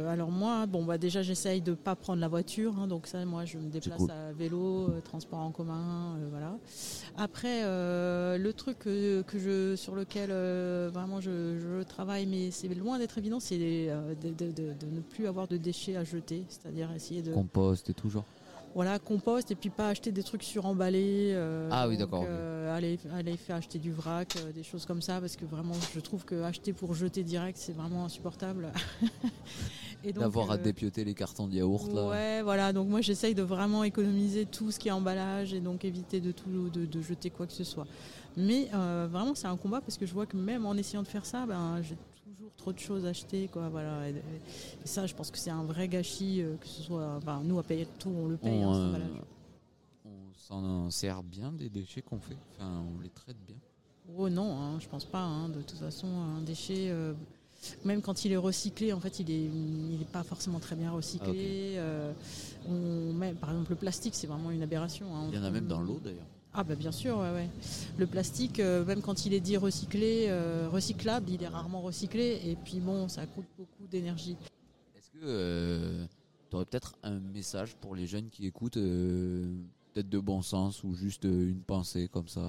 alors 0.08 0.32
moi, 0.32 0.66
bon 0.66 0.84
bah 0.84 0.98
déjà 0.98 1.22
j'essaye 1.22 1.60
de 1.60 1.74
pas 1.74 1.94
prendre 1.94 2.20
la 2.20 2.26
voiture, 2.26 2.76
hein, 2.76 2.88
donc 2.88 3.06
ça 3.06 3.24
moi 3.24 3.44
je 3.44 3.56
me 3.56 3.70
déplace 3.70 3.98
cool. 3.98 4.10
à 4.10 4.32
vélo, 4.32 4.90
transport 5.04 5.38
en 5.38 5.52
commun, 5.52 6.18
voilà. 6.28 6.58
Après 7.16 7.62
le 7.62 8.50
truc 8.50 8.80
que, 8.80 9.22
que 9.22 9.38
je 9.38 9.76
sur 9.76 9.94
lequel 9.94 10.30
vraiment 10.90 11.20
je, 11.20 11.56
je 11.60 11.84
travaille, 11.84 12.26
mais 12.26 12.50
c'est 12.50 12.66
loin 12.74 12.98
d'être 12.98 13.16
évident, 13.16 13.38
c'est 13.38 13.58
de, 13.58 14.14
de- 14.30 14.50
de- 14.50 14.72
de 14.74 14.86
ne 14.90 15.00
plus 15.00 15.28
avoir 15.28 15.46
de 15.46 15.56
déchets 15.56 15.94
à 15.94 16.02
jeter, 16.02 16.42
c'est-à-dire 16.48 16.90
essayer 16.90 17.22
de 17.22 17.32
Compost 17.32 17.88
et 17.90 17.94
tout 17.94 18.10
genre? 18.10 18.24
Voilà, 18.74 18.98
compost 18.98 19.50
et 19.50 19.54
puis 19.56 19.68
pas 19.70 19.88
acheter 19.88 20.12
des 20.12 20.22
trucs 20.22 20.42
suremballés. 20.44 21.32
euh, 21.34 21.68
Ah 21.72 21.88
oui, 21.88 21.96
d'accord, 21.96 22.22
ok. 22.22 22.28
euh, 22.30 22.76
aller 22.76 23.36
faire 23.36 23.56
acheter 23.56 23.78
du 23.78 23.90
vrac, 23.92 24.36
euh, 24.36 24.52
des 24.52 24.62
choses 24.62 24.86
comme 24.86 25.02
ça, 25.02 25.20
parce 25.20 25.36
que 25.36 25.44
vraiment, 25.44 25.74
je 25.94 26.00
trouve 26.00 26.24
que 26.24 26.42
acheter 26.42 26.72
pour 26.72 26.94
jeter 26.94 27.22
direct, 27.24 27.58
c'est 27.58 27.72
vraiment 27.72 28.04
insupportable. 28.04 28.72
Et 30.04 30.12
donc, 30.12 30.22
D'avoir 30.22 30.50
à 30.52 30.54
euh, 30.54 30.58
dépioter 30.58 31.04
les 31.04 31.14
cartons 31.14 31.46
de 31.46 31.54
yaourt 31.54 31.92
là 31.92 32.06
Ouais, 32.08 32.42
voilà. 32.42 32.72
Donc 32.72 32.88
moi, 32.88 33.00
j'essaye 33.02 33.34
de 33.34 33.42
vraiment 33.42 33.84
économiser 33.84 34.46
tout 34.46 34.70
ce 34.70 34.78
qui 34.78 34.88
est 34.88 34.92
emballage 34.92 35.52
et 35.52 35.60
donc 35.60 35.84
éviter 35.84 36.20
de 36.20 36.32
tout 36.32 36.70
de, 36.70 36.86
de 36.86 37.02
jeter 37.02 37.28
quoi 37.28 37.46
que 37.46 37.52
ce 37.52 37.64
soit. 37.64 37.86
Mais 38.36 38.68
vraiment, 38.72 39.34
c'est 39.34 39.48
un 39.48 39.56
combat 39.56 39.80
parce 39.80 39.98
que 39.98 40.06
je 40.06 40.14
vois 40.14 40.24
que 40.26 40.36
même 40.36 40.64
en 40.64 40.74
essayant 40.74 41.02
de 41.02 41.08
faire 41.08 41.26
ça, 41.26 41.44
ben 41.44 41.82
j'ai 41.82 41.96
toujours 42.50 42.56
trop 42.56 42.72
de 42.72 42.78
choses 42.78 43.06
achetées, 43.06 43.48
quoi. 43.48 43.68
Voilà. 43.68 44.08
Et, 44.08 44.12
et 44.12 44.86
ça, 44.86 45.06
je 45.06 45.14
pense 45.14 45.30
que 45.30 45.38
c'est 45.38 45.50
un 45.50 45.64
vrai 45.64 45.88
gâchis, 45.88 46.42
euh, 46.42 46.56
que 46.56 46.66
ce 46.66 46.82
soit. 46.82 47.14
Enfin, 47.16 47.40
nous 47.44 47.58
à 47.58 47.62
payer 47.62 47.86
tout, 47.98 48.10
on 48.16 48.26
le 48.28 48.36
paye. 48.36 48.52
on, 48.64 48.72
hein, 48.72 48.94
euh, 48.94 49.08
on 50.06 50.32
s'en 50.34 50.90
sert 50.90 51.22
bien 51.22 51.52
des 51.52 51.68
déchets 51.68 52.02
qu'on 52.02 52.20
fait. 52.20 52.36
Enfin, 52.56 52.82
on 52.96 53.00
les 53.00 53.10
traite 53.10 53.36
bien. 53.46 53.56
Oh 54.16 54.28
non, 54.28 54.58
hein, 54.60 54.78
je 54.80 54.88
pense 54.88 55.04
pas. 55.04 55.22
hein. 55.22 55.48
De 55.48 55.62
toute 55.62 55.78
façon, 55.78 56.08
un 56.08 56.40
déchet, 56.42 56.90
euh, 56.90 57.12
même 57.84 58.02
quand 58.02 58.24
il 58.24 58.32
est 58.32 58.36
recyclé, 58.36 58.92
en 58.92 58.98
fait, 59.00 59.20
il 59.20 59.30
est, 59.30 59.44
il 59.44 59.98
est 60.02 60.10
pas 60.10 60.22
forcément 60.24 60.58
très 60.58 60.74
bien 60.74 60.90
recyclé. 60.90 61.74
Euh, 61.76 62.12
on 62.68 63.12
met, 63.12 63.32
par 63.34 63.50
exemple, 63.50 63.70
le 63.70 63.76
plastique, 63.76 64.14
c'est 64.16 64.26
vraiment 64.26 64.50
une 64.50 64.62
aberration. 64.62 65.14
hein. 65.14 65.28
Il 65.30 65.36
y 65.36 65.38
en 65.38 65.44
a 65.44 65.50
même 65.50 65.66
dans 65.68 65.80
l'eau 65.80 66.00
d'ailleurs. 66.02 66.26
Ah 66.52 66.64
bah 66.64 66.74
bien 66.74 66.90
sûr. 66.90 67.22
Le 67.96 68.06
plastique, 68.06 68.58
euh, 68.58 68.84
même 68.84 69.02
quand 69.02 69.24
il 69.24 69.34
est 69.34 69.40
dit 69.40 69.56
recyclé, 69.56 70.26
euh, 70.28 70.68
recyclable, 70.68 71.30
il 71.30 71.42
est 71.42 71.48
rarement 71.48 71.80
recyclé. 71.80 72.40
Et 72.44 72.56
puis 72.56 72.80
bon, 72.80 73.08
ça 73.08 73.24
coûte 73.26 73.46
beaucoup 73.56 73.86
d'énergie. 73.88 74.36
Est-ce 74.96 75.10
que 75.10 76.06
tu 76.50 76.56
aurais 76.56 76.64
peut-être 76.64 76.96
un 77.04 77.20
message 77.20 77.76
pour 77.76 77.94
les 77.94 78.06
jeunes 78.06 78.30
qui 78.30 78.46
écoutent, 78.46 78.78
euh, 78.78 79.44
peut-être 79.92 80.08
de 80.08 80.18
bon 80.18 80.42
sens 80.42 80.84
ou 80.84 80.94
juste 80.94 81.24
euh, 81.24 81.50
une 81.50 81.62
pensée 81.62 82.08
comme 82.12 82.28
ça 82.28 82.40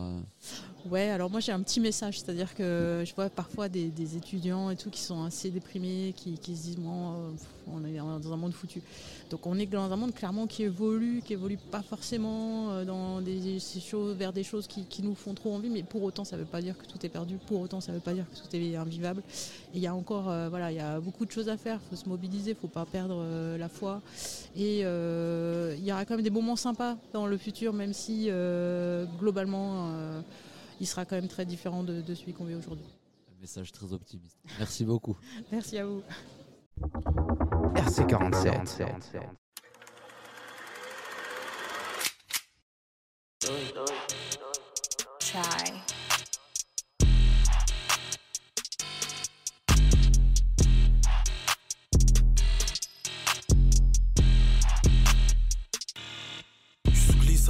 Ouais, 0.90 1.10
alors 1.10 1.30
moi 1.30 1.40
j'ai 1.40 1.52
un 1.52 1.62
petit 1.62 1.80
message, 1.80 2.20
c'est-à-dire 2.20 2.56
que 2.56 3.04
je 3.06 3.14
vois 3.14 3.30
parfois 3.30 3.70
des, 3.70 3.92
étudiants 4.18 4.72
et 4.72 4.76
tout 4.76 4.90
qui 4.90 5.02
sont 5.02 5.24
assez 5.24 5.52
déprimés, 5.52 6.14
qui, 6.16 6.36
se 6.36 6.42
disent 6.42 6.78
bon, 6.78 7.12
euh, 7.12 7.30
on 7.68 7.86
est 7.86 7.98
dans 7.98 8.34
un 8.34 8.38
monde 8.38 8.54
foutu. 8.54 8.82
Donc 9.30 9.46
on 9.46 9.58
est 9.60 9.68
dans 9.68 9.92
un 9.92 9.96
monde 9.96 10.14
clairement 10.14 10.48
qui 10.48 10.64
évolue, 10.64 11.22
qui 11.24 11.34
évolue 11.34 11.58
pas 11.58 11.84
forcément 11.84 12.72
euh, 12.72 12.86
dans 12.86 13.22
des, 13.22 13.60
choses, 13.60 14.16
vers 14.16 14.34
des 14.34 14.44
choses 14.44 14.66
qui, 14.68 15.04
nous 15.04 15.14
font 15.14 15.36
trop 15.36 15.54
envie, 15.54 15.70
mais 15.70 15.84
pour 15.84 16.02
autant 16.04 16.24
ça 16.24 16.36
veut 16.36 16.46
pas 16.46 16.62
dire 16.62 16.78
que 16.78 16.86
tout 16.86 17.04
est 17.06 17.10
perdu, 17.10 17.38
pour 17.48 17.62
autant 17.62 17.80
ça 17.80 17.92
veut 17.92 18.00
pas 18.00 18.14
dire 18.14 18.26
que 18.32 18.36
tout 18.36 18.56
est 18.56 18.76
invivable. 18.76 19.22
Il 19.76 19.82
y 19.82 19.88
a 19.88 19.94
encore, 19.94 20.24
voilà, 20.50 20.72
il 20.72 20.78
y 20.78 20.82
a 20.82 21.00
beaucoup 21.00 21.26
de 21.26 21.32
choses 21.32 21.48
à 21.48 21.58
faire, 21.58 21.80
faut 21.90 21.96
se 21.96 22.10
mobiliser, 22.10 22.56
faut 22.56 22.68
pas 22.68 22.86
perdre 22.86 23.24
la 23.58 23.70
foi. 23.70 24.02
Et 24.56 24.80
il 24.80 25.86
y 25.86 25.92
aura 25.92 26.06
quand 26.06 26.16
même 26.16 26.24
des 26.24 26.30
moments 26.30 26.56
sympas 26.56 26.98
dans 27.14 27.26
le 27.26 27.31
futur, 27.38 27.74
même 27.74 27.94
si 27.94 28.28
euh, 28.30 29.06
globalement 29.20 29.92
euh, 29.94 30.22
il 30.80 30.88
sera 30.88 31.06
quand 31.06 31.16
même 31.16 31.28
très 31.28 31.46
différent 31.46 31.84
de, 31.84 32.02
de 32.02 32.16
celui 32.16 32.34
qu'on 32.34 32.46
vit 32.46 32.56
aujourd'hui. 32.56 32.86
Un 33.30 33.42
message 33.42 33.72
très 33.72 33.94
optimiste. 33.94 34.38
Merci 34.60 34.86
beaucoup. 34.86 35.18
Merci 35.52 35.78
à 35.78 35.86
vous. 35.86 36.02
RC47. 37.76 39.20
Try. 45.20 46.01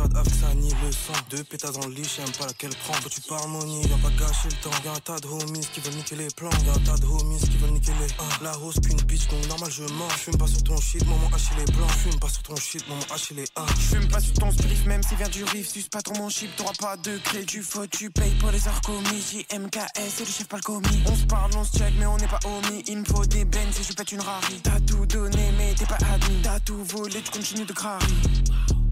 Sa 0.01 0.53
ni 0.55 0.69
le 0.69 0.91
sang 0.91 1.13
Deux 1.29 1.43
pétasses 1.43 1.73
dans 1.73 1.87
le 1.87 1.93
lit, 1.93 2.07
j'aime 2.15 2.31
pas 2.31 2.47
laquelle 2.47 2.75
prendre 2.83 3.03
Quand 3.03 3.09
tu 3.09 3.21
parles 3.21 3.41
harmonie, 3.41 3.85
viens 3.85 3.97
pas 3.97 4.09
gâcher 4.17 4.49
le 4.49 4.55
temps 4.63 4.77
Y'a 4.83 4.93
un 4.93 4.99
tas 4.99 5.19
de 5.19 5.27
homies 5.27 5.67
qui 5.73 5.79
veulent 5.79 5.93
niquer 5.93 6.15
les 6.15 6.27
plans 6.35 6.49
Y'a 6.65 6.73
un 6.73 6.79
tas 6.79 6.97
de 6.97 7.05
homies 7.05 7.39
qui 7.39 7.57
veulent 7.57 7.71
niquer 7.71 7.91
les 8.01 8.07
ah. 8.17 8.23
La 8.41 8.57
hausse 8.57 8.79
qu'une 8.79 8.99
bitch, 9.01 9.27
donc 9.27 9.47
normal 9.47 9.69
je 9.71 9.83
mens 9.83 10.09
J'fume 10.17 10.37
pas 10.37 10.47
sur 10.47 10.63
ton 10.63 10.77
shit, 10.77 11.05
maman 11.05 11.29
haché 11.33 11.53
les 11.57 11.71
blancs 11.71 11.89
J'fume 11.91 12.19
pas 12.19 12.29
sur 12.29 12.43
ton 12.43 12.55
shit, 12.55 12.89
maman 12.89 13.01
haché 13.13 13.33
les 13.35 13.45
ah. 13.55 13.65
J'fume 13.79 14.07
pas 14.07 14.19
sur 14.19 14.33
ton 14.33 14.51
spliff, 14.51 14.85
même 14.85 15.03
s'il 15.03 15.17
vient 15.17 15.29
du 15.29 15.43
riff. 15.43 15.69
Suce 15.69 15.87
pas 15.87 16.01
trop 16.01 16.15
mon 16.15 16.29
chip, 16.29 16.49
t'auras 16.55 16.73
pas 16.79 16.97
de 16.97 17.17
crédit. 17.19 17.59
Faut 17.59 17.85
tu 17.85 18.09
payes 18.09 18.33
pour 18.39 18.51
les 18.51 18.67
heures 18.67 18.81
commis. 18.81 19.21
JMKS 19.21 20.21
et 20.21 20.25
le 20.25 20.31
chef 20.31 20.47
pas 20.47 20.57
le 20.57 20.63
commis. 20.63 21.03
On 21.05 21.15
se 21.15 21.25
parle, 21.25 21.51
on 21.55 21.63
se 21.63 21.77
check, 21.77 21.93
mais 21.99 22.05
on 22.05 22.17
n'est 22.17 22.27
pas 22.27 22.39
homies. 22.45 22.83
Il 22.87 22.99
me 22.99 23.05
faut 23.05 23.25
des 23.25 23.45
benz 23.45 23.79
et 23.79 23.83
je 23.83 23.93
pète 23.93 24.11
une 24.11 24.21
rari. 24.21 24.59
T'as 24.63 24.79
tout 24.79 25.05
donné, 25.05 25.51
mais 25.57 25.73
t'es 25.75 25.85
pas 25.85 25.99
admis. 26.13 26.41
T'as 26.41 26.59
tout 26.59 26.83
volé, 26.83 27.21
tu 27.21 27.31
continues 27.31 27.65
de 27.65 27.73
crari. 27.73 28.05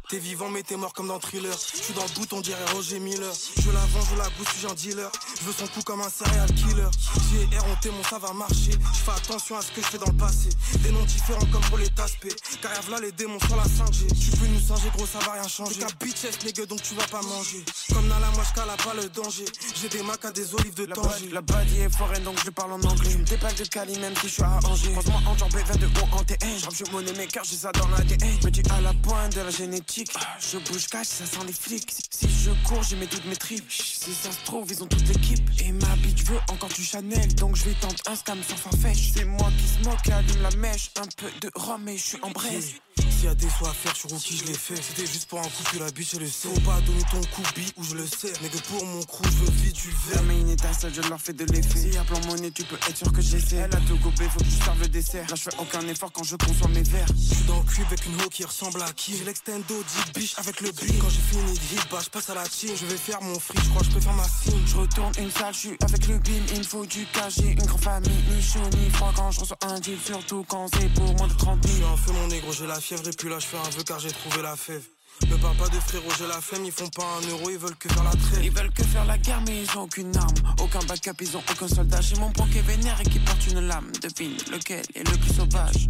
T'es 0.09 0.17
vivant 0.17 0.49
mais 0.49 0.63
t'es 0.63 0.75
mort 0.75 0.91
comme 0.91 1.07
dans 1.07 1.19
Thriller. 1.19 1.53
J'suis 1.53 1.93
dans 1.93 2.01
le 2.01 2.09
bouton 2.15 2.41
dirait 2.41 2.65
Roger 2.73 2.99
Miller. 2.99 3.31
Je 3.57 3.69
la 3.69 3.79
vends, 3.79 4.03
je 4.09 4.17
la 4.17 4.27
gousse, 4.39 4.47
suis 4.57 4.65
un 4.65 4.73
dealer. 4.73 5.11
Je 5.39 5.45
veux 5.45 5.53
son 5.53 5.67
coup 5.67 5.83
comme 5.85 6.01
un 6.01 6.09
serial 6.09 6.51
killer. 6.55 6.89
J'ai 7.29 7.55
erronté, 7.55 7.91
mon 7.91 8.01
ça 8.01 8.17
va 8.17 8.33
marcher. 8.33 8.71
Je 8.71 8.99
fais 9.05 9.11
attention 9.11 9.55
à 9.59 9.61
ce 9.61 9.71
que 9.71 9.81
je 9.83 9.85
fais 9.85 9.99
dans 9.99 10.07
le 10.07 10.17
passé. 10.17 10.49
Des 10.79 10.91
noms 10.91 11.03
différents 11.03 11.45
comme 11.51 11.61
pour 11.61 11.77
les 11.77 11.89
taspés. 11.89 12.33
Car 12.59 12.73
y'a 12.73 12.89
là 12.89 13.01
les 13.03 13.11
démons 13.11 13.39
sur 13.39 13.55
la 13.55 13.65
5G 13.65 14.07
Tu 14.07 14.35
peux 14.35 14.47
nous 14.47 14.59
singer 14.59 14.89
gros 14.95 15.05
ça 15.05 15.19
va 15.19 15.33
rien 15.33 15.47
changer. 15.47 15.79
T'es 15.79 16.03
bitches 16.03 16.43
les 16.43 16.53
gueux 16.53 16.65
donc 16.65 16.81
tu 16.81 16.95
vas 16.95 17.05
pas 17.05 17.21
manger. 17.21 17.63
Comme 17.93 18.07
Nala 18.07 18.31
moi 18.33 18.43
j'cale 18.49 18.69
pas 18.83 18.95
le 18.95 19.09
danger. 19.09 19.45
J'ai 19.79 19.89
des 19.89 20.01
macs 20.01 20.25
à 20.25 20.31
des 20.31 20.55
olives 20.55 20.73
de 20.73 20.85
La, 20.85 20.95
body, 20.95 21.29
la 21.29 21.41
body 21.41 21.81
est 21.81 21.95
foraine 21.95 22.23
donc 22.23 22.43
je 22.43 22.49
parle 22.49 22.71
en 22.71 22.81
anglais. 22.81 23.11
Je 23.11 23.17
me 23.19 23.25
de 23.25 23.69
Cali 23.69 23.99
même 23.99 24.15
si 24.15 24.27
je 24.27 24.33
suis 24.33 24.43
à 24.43 24.57
Angers. 24.65 24.89
Croise-moi 24.89 25.21
en 25.27 25.37
jambé 25.37 25.61
vers 25.61 25.77
de 25.77 25.85
haut 25.85 26.09
en 26.13 26.23
TN. 26.23 26.57
Je 26.57 26.65
rappe, 26.65 26.73
je 26.73 26.91
monnaie 26.91 27.13
mes 27.13 27.27
cœurs, 27.27 27.43
j'ai 27.43 27.57
ça 27.57 27.71
dans 27.73 27.87
l'ADN. 27.89 28.39
Me 28.43 28.49
dis 28.49 28.63
à 28.71 28.81
la 28.81 28.93
pointe 28.95 29.35
de 29.35 29.41
la 29.41 29.51
génétique. 29.51 29.98
Je 30.39 30.57
bouge 30.59 30.87
cash, 30.87 31.07
ça 31.07 31.25
sent 31.25 31.45
les 31.45 31.51
flics. 31.51 31.93
Si, 32.09 32.29
je 32.29 32.51
cours, 32.65 32.81
j'ai 32.83 32.95
mes 32.95 33.07
toutes 33.07 33.25
mes 33.25 33.35
tripes. 33.35 33.69
Si 33.69 34.13
ça 34.13 34.31
se 34.31 34.45
trouve, 34.45 34.71
ils 34.71 34.81
ont 34.81 34.87
toute 34.87 35.05
l'équipe. 35.07 35.49
Et 35.59 35.73
ma 35.73 35.93
bitch 35.97 36.23
veut 36.23 36.39
encore 36.49 36.69
du 36.69 36.83
Chanel. 36.83 37.35
Donc 37.35 37.57
je 37.57 37.65
vais 37.65 37.73
tenter 37.81 38.01
un 38.07 38.15
scam 38.15 38.41
sans 38.41 38.55
farfèche. 38.55 39.11
C'est 39.13 39.25
moi 39.25 39.51
qui 39.57 39.67
se 39.67 39.89
moque 39.89 40.07
et 40.07 40.13
allume 40.13 40.41
la 40.41 40.51
mèche. 40.51 40.91
Un 41.01 41.07
peu 41.17 41.29
de 41.41 41.51
rhum 41.53 41.87
et 41.89 41.97
je 41.97 42.03
suis 42.03 42.19
en 42.21 42.31
braise. 42.31 42.75
S'il 43.11 43.25
y 43.25 43.27
a 43.27 43.35
des 43.35 43.49
soins 43.49 43.69
à 43.69 43.73
faire, 43.73 43.93
je 43.93 43.99
suis 43.99 44.07
rookie, 44.09 44.37
je 44.37 44.45
l'ai 44.45 44.53
fait. 44.53 44.75
C'était 44.81 45.05
juste 45.05 45.27
pour 45.29 45.39
un 45.39 45.43
coup, 45.43 45.63
puis 45.65 45.79
la 45.79 45.91
biche, 45.91 46.13
elle 46.13 46.21
le 46.21 46.27
sait. 46.27 46.47
Faut 46.53 46.59
pas 46.61 46.79
donner 46.81 47.03
ton 47.11 47.21
coup, 47.35 47.43
bi, 47.55 47.65
ou 47.77 47.83
je 47.83 47.95
le 47.95 48.07
sais. 48.07 48.31
Mais 48.41 48.49
que 48.49 48.57
pour 48.67 48.85
mon 48.85 49.01
crew, 49.03 49.23
je 49.25 49.45
veux 49.45 49.51
vite, 49.63 49.75
tu 49.75 49.87
le 49.89 49.93
La 50.15 50.21
verras. 50.21 50.33
main 50.33 50.47
étincelle, 50.51 50.93
je 50.93 51.01
leur 51.01 51.19
fais 51.19 51.33
de 51.33 51.45
l'effet. 51.45 51.79
S'il 51.79 51.93
y 51.93 51.97
a 51.97 52.03
plan 52.03 52.19
monnaie, 52.27 52.51
tu 52.51 52.63
peux 52.63 52.75
être 52.75 52.97
sûr 52.97 53.11
que 53.11 53.21
j'essaie. 53.21 53.57
Elle 53.57 53.75
a 53.75 53.79
tout 53.87 53.97
gobé, 53.97 54.25
faut 54.29 54.39
que 54.39 54.45
je 54.45 54.63
serve 54.63 54.79
le 54.81 54.87
dessert. 54.87 55.25
Là, 55.29 55.35
je 55.35 55.41
fais 55.43 55.57
aucun 55.59 55.81
effort 55.87 56.11
quand 56.11 56.23
je 56.23 56.35
conçois 56.35 56.67
mes 56.69 56.83
verres. 56.83 57.07
Je 57.29 57.35
suis 57.35 57.43
dans 57.45 57.57
le 57.59 57.63
cube 57.63 57.85
avec 57.87 58.05
une 58.05 58.21
ho 58.21 58.29
qui 58.29 58.43
ressemble 58.45 58.81
à 58.81 58.91
qui? 58.93 59.17
J'ai 59.17 59.25
l'extendo, 59.25 59.75
10 60.13 60.19
biche 60.19 60.33
avec 60.37 60.61
le 60.61 60.71
beat. 60.71 60.99
Quand 60.99 61.09
j'ai 61.09 61.21
fini 61.37 61.53
de 61.53 61.59
hit, 61.59 61.87
bah 61.91 61.99
je 62.03 62.09
passe 62.09 62.29
à 62.29 62.35
la 62.35 62.43
team. 62.47 62.71
Je 62.79 62.85
vais 62.85 62.97
faire 62.97 63.21
mon 63.21 63.39
free, 63.39 63.57
je 63.63 63.69
crois 63.69 63.81
que 63.81 63.87
je 63.87 63.91
peux 63.91 64.01
faire 64.01 64.13
ma 64.13 64.27
film. 64.27 64.61
Je 64.65 64.75
retourne 64.77 65.11
une 65.19 65.31
salle, 65.31 65.53
je 65.53 65.59
suis 65.59 65.77
avec 65.81 66.07
le 66.07 66.17
bim. 66.19 66.31
Il 66.53 66.59
me 66.59 66.63
faut 66.63 66.85
du 66.85 67.05
cash, 67.13 67.33
j'ai 67.37 67.51
une 67.51 67.65
grande 67.65 67.81
famille. 67.81 68.23
Ni 68.29 68.41
chaud 68.41 68.59
ni 68.77 68.89
froid 68.91 69.11
quand 69.15 69.31
je 69.31 69.39
reçois 69.41 69.57
un 69.61 69.79
deal. 69.79 69.97
Surtout 70.05 70.45
quand 70.47 70.67
c'est 70.73 70.89
pour 70.93 71.13
moins 71.15 71.27
de 71.27 71.33
30 71.33 71.59
Je 71.63 71.67
000. 71.67 71.75
suis 71.77 71.85
un 71.85 71.97
feu 71.97 72.11
mon 72.13 72.27
négro, 72.27 72.51
j'ai 72.53 72.67
la 72.67 72.79
fièvre 72.89 73.07
et 73.07 73.11
puis 73.11 73.29
là 73.29 73.35
un 73.35 73.69
vœu 73.69 73.83
car 73.83 73.99
j'ai 73.99 74.11
trouvé 74.11 74.41
la 74.41 74.55
fève. 74.55 74.81
Me 75.29 75.37
parle 75.37 75.57
pas 75.57 75.67
de 75.67 75.79
frérot, 75.79 76.09
j'ai 76.17 76.27
la 76.27 76.41
flemme, 76.41 76.65
ils 76.65 76.71
font 76.71 76.89
pas 76.89 77.03
un 77.03 77.29
euro, 77.29 77.49
ils 77.51 77.57
veulent 77.57 77.75
que 77.75 77.89
faire 77.89 78.03
la 78.03 78.11
trêve. 78.11 78.43
Ils 78.43 78.51
veulent 78.51 78.71
que 78.71 78.83
faire 78.83 79.05
la 79.05 79.17
guerre, 79.17 79.41
mais 79.45 79.63
ils 79.63 79.77
ont 79.77 79.81
aucune 79.81 80.15
arme. 80.15 80.33
Aucun 80.59 80.79
backup, 80.87 81.21
ils 81.21 81.37
ont 81.37 81.43
aucun 81.51 81.67
soldat. 81.67 82.01
J'ai 82.01 82.15
mon 82.15 82.29
broquet 82.31 82.61
vénère 82.61 82.99
et 83.01 83.03
qui 83.03 83.19
porte 83.19 83.45
une 83.47 83.59
lame. 83.59 83.91
Devine 84.01 84.37
lequel 84.51 84.83
est 84.95 85.03
le 85.03 85.17
plus 85.17 85.33
sauvage. 85.33 85.89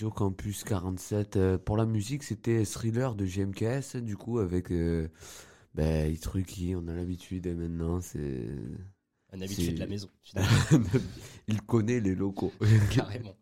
Radio 0.00 0.12
Campus 0.12 0.64
47. 0.64 1.36
Euh, 1.36 1.58
pour 1.58 1.76
la 1.76 1.84
musique, 1.84 2.22
c'était 2.22 2.64
Thriller 2.64 3.14
de 3.14 3.26
GMKS, 3.26 3.96
du 3.96 4.16
coup, 4.16 4.38
avec 4.38 4.72
euh, 4.72 5.08
ben, 5.74 6.10
Itruki, 6.10 6.74
on 6.74 6.88
a 6.88 6.94
l'habitude 6.94 7.46
maintenant, 7.54 8.00
c'est. 8.00 8.48
Un 9.30 9.42
habitué 9.42 9.72
de 9.72 9.78
la 9.78 9.86
maison, 9.86 10.08
Il 11.48 11.60
connaît 11.60 12.00
les 12.00 12.14
locaux. 12.14 12.50
Carrément. 12.90 13.34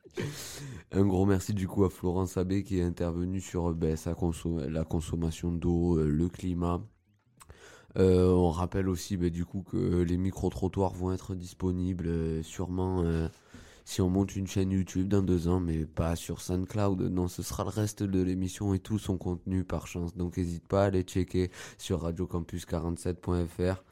Un 0.91 1.07
gros 1.07 1.27
merci 1.27 1.55
du 1.55 1.69
coup 1.69 1.85
à 1.85 1.91
Florence 1.91 2.37
Abbé 2.37 2.65
qui 2.65 2.81
est 2.81 2.83
intervenu 2.83 3.41
sur 3.41 3.73
ben, 3.73 3.95
sa 3.95 4.15
consom- 4.15 4.67
la 4.67 4.83
consommation 4.83 5.53
d'eau, 5.53 5.97
euh, 5.97 6.09
le 6.09 6.29
climat. 6.29 6.83
Euh, 7.97 8.33
on 8.33 8.51
rappelle 8.51 8.89
aussi 8.89 9.17
ben, 9.17 9.31
du 9.31 9.45
coup 9.45 9.63
que 9.63 10.03
les 10.03 10.17
micro-trottoirs 10.17 10.93
vont 10.93 11.13
être 11.13 11.37
disponibles 11.37 12.43
sûrement 12.43 13.05
euh, 13.05 13.29
si 13.89 14.03
on 14.03 14.11
monte 14.11 14.37
une 14.37 14.47
chaîne 14.47 14.71
YouTube 14.71 15.09
dans 15.09 15.23
deux 15.23 15.49
ans, 15.49 15.61
mais 15.61 15.87
pas 15.87 16.15
sur 16.15 16.43
SoundCloud. 16.43 17.01
Non, 17.01 17.27
ce 17.27 17.43
sera 17.43 17.65
le 17.65 17.71
reste 17.71 18.03
de 18.03 18.21
l'émission 18.21 18.75
et 18.75 18.81
tout 18.81 18.99
son 18.99 19.17
contenu 19.17 19.65
par 19.65 19.87
chance. 19.87 20.15
Donc 20.15 20.37
n'hésite 20.37 20.69
pas 20.69 20.83
à 20.83 20.87
aller 20.89 21.05
checker 21.05 21.51
sur 21.79 22.03
radiocampus47.fr. 22.03 23.83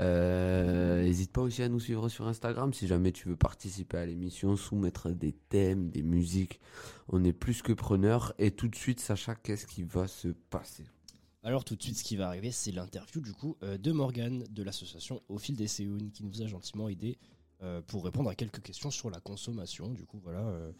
Euh, 0.00 1.04
N'hésite 1.04 1.30
pas 1.30 1.42
aussi 1.42 1.62
à 1.62 1.68
nous 1.68 1.78
suivre 1.78 2.08
sur 2.08 2.26
Instagram 2.26 2.72
si 2.72 2.88
jamais 2.88 3.12
tu 3.12 3.28
veux 3.28 3.36
participer 3.36 3.98
à 3.98 4.06
l'émission, 4.06 4.56
soumettre 4.56 5.10
des 5.10 5.30
thèmes, 5.30 5.88
des 5.88 6.02
musiques. 6.02 6.58
On 7.06 7.22
est 7.22 7.32
plus 7.32 7.62
que 7.62 7.72
preneur. 7.72 8.34
Et 8.40 8.50
tout 8.50 8.66
de 8.66 8.74
suite, 8.74 8.98
Sacha, 8.98 9.36
qu'est-ce 9.36 9.68
qui 9.68 9.84
va 9.84 10.08
se 10.08 10.26
passer? 10.50 10.82
Alors 11.44 11.62
tout 11.62 11.76
de 11.76 11.82
suite, 11.82 11.98
ce 11.98 12.02
qui 12.02 12.16
va 12.16 12.26
arriver, 12.26 12.50
c'est 12.50 12.72
l'interview 12.72 13.20
du 13.20 13.32
coup 13.32 13.56
euh, 13.62 13.78
de 13.78 13.92
Morgane 13.92 14.44
de 14.50 14.62
l'association 14.64 15.22
Au 15.28 15.38
fil 15.38 15.54
des 15.54 15.68
Séounes 15.68 16.10
qui 16.10 16.24
nous 16.24 16.42
a 16.42 16.46
gentiment 16.48 16.88
aidé 16.88 17.18
euh, 17.20 17.33
pour 17.86 18.04
répondre 18.04 18.30
à 18.30 18.34
quelques 18.34 18.60
questions 18.62 18.90
sur 18.90 19.10
la 19.10 19.20
consommation. 19.20 19.88
Du 19.90 20.04
coup, 20.06 20.20
voilà. 20.22 20.40
euh, 20.40 20.72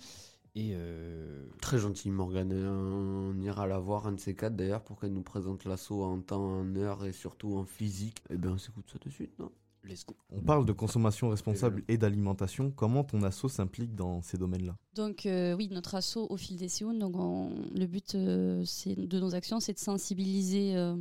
et 0.57 0.73
euh, 0.75 1.47
Très 1.61 1.79
gentil, 1.79 2.11
Morgane. 2.11 2.53
On 2.53 3.40
ira 3.40 3.66
la 3.66 3.79
voir, 3.79 4.07
un 4.07 4.12
de 4.12 4.20
ces 4.20 4.35
quatre 4.37 4.55
d'ailleurs, 4.55 4.83
pour 4.83 5.01
qu'elle 5.01 5.12
nous 5.12 5.23
présente 5.23 5.64
l'assaut 5.64 6.03
en 6.05 6.20
temps, 6.20 6.44
en 6.61 6.77
heure 6.77 7.05
et 7.05 7.12
surtout 7.12 7.57
en 7.57 7.64
physique. 7.64 8.18
Eh 8.31 8.37
bien, 8.37 8.53
on 8.53 8.59
s'écoute 8.59 8.88
ça 8.92 8.99
de 9.05 9.11
suite, 9.11 9.37
non? 9.38 9.51
Let's 9.87 10.07
go. 10.07 10.14
On 10.31 10.40
parle 10.40 10.64
de 10.64 10.73
consommation 10.73 11.29
responsable 11.29 11.83
et 11.88 11.99
d'alimentation. 11.99 12.70
Comment 12.70 13.05
ton 13.05 13.23
asso 13.23 13.49
s'implique 13.49 13.94
dans 13.94 14.23
ces 14.23 14.38
domaines-là? 14.38 14.77
Donc 14.94 15.27
euh, 15.27 15.55
oui, 15.55 15.68
notre 15.70 15.94
assaut 15.94 16.27
au 16.31 16.38
fil 16.38 16.57
des 16.57 16.68
Séounes, 16.70 16.99
donc 16.99 17.16
on- 17.18 17.51
le 17.75 17.87
but 17.87 18.14
euh, 18.14 18.64
c'est- 18.64 18.94
de 18.97 19.20
nos 19.20 19.35
actions, 19.35 19.61
c'est 19.61 19.75
de 19.75 19.79
sensibiliser 19.79 20.75
euh, 20.75 20.97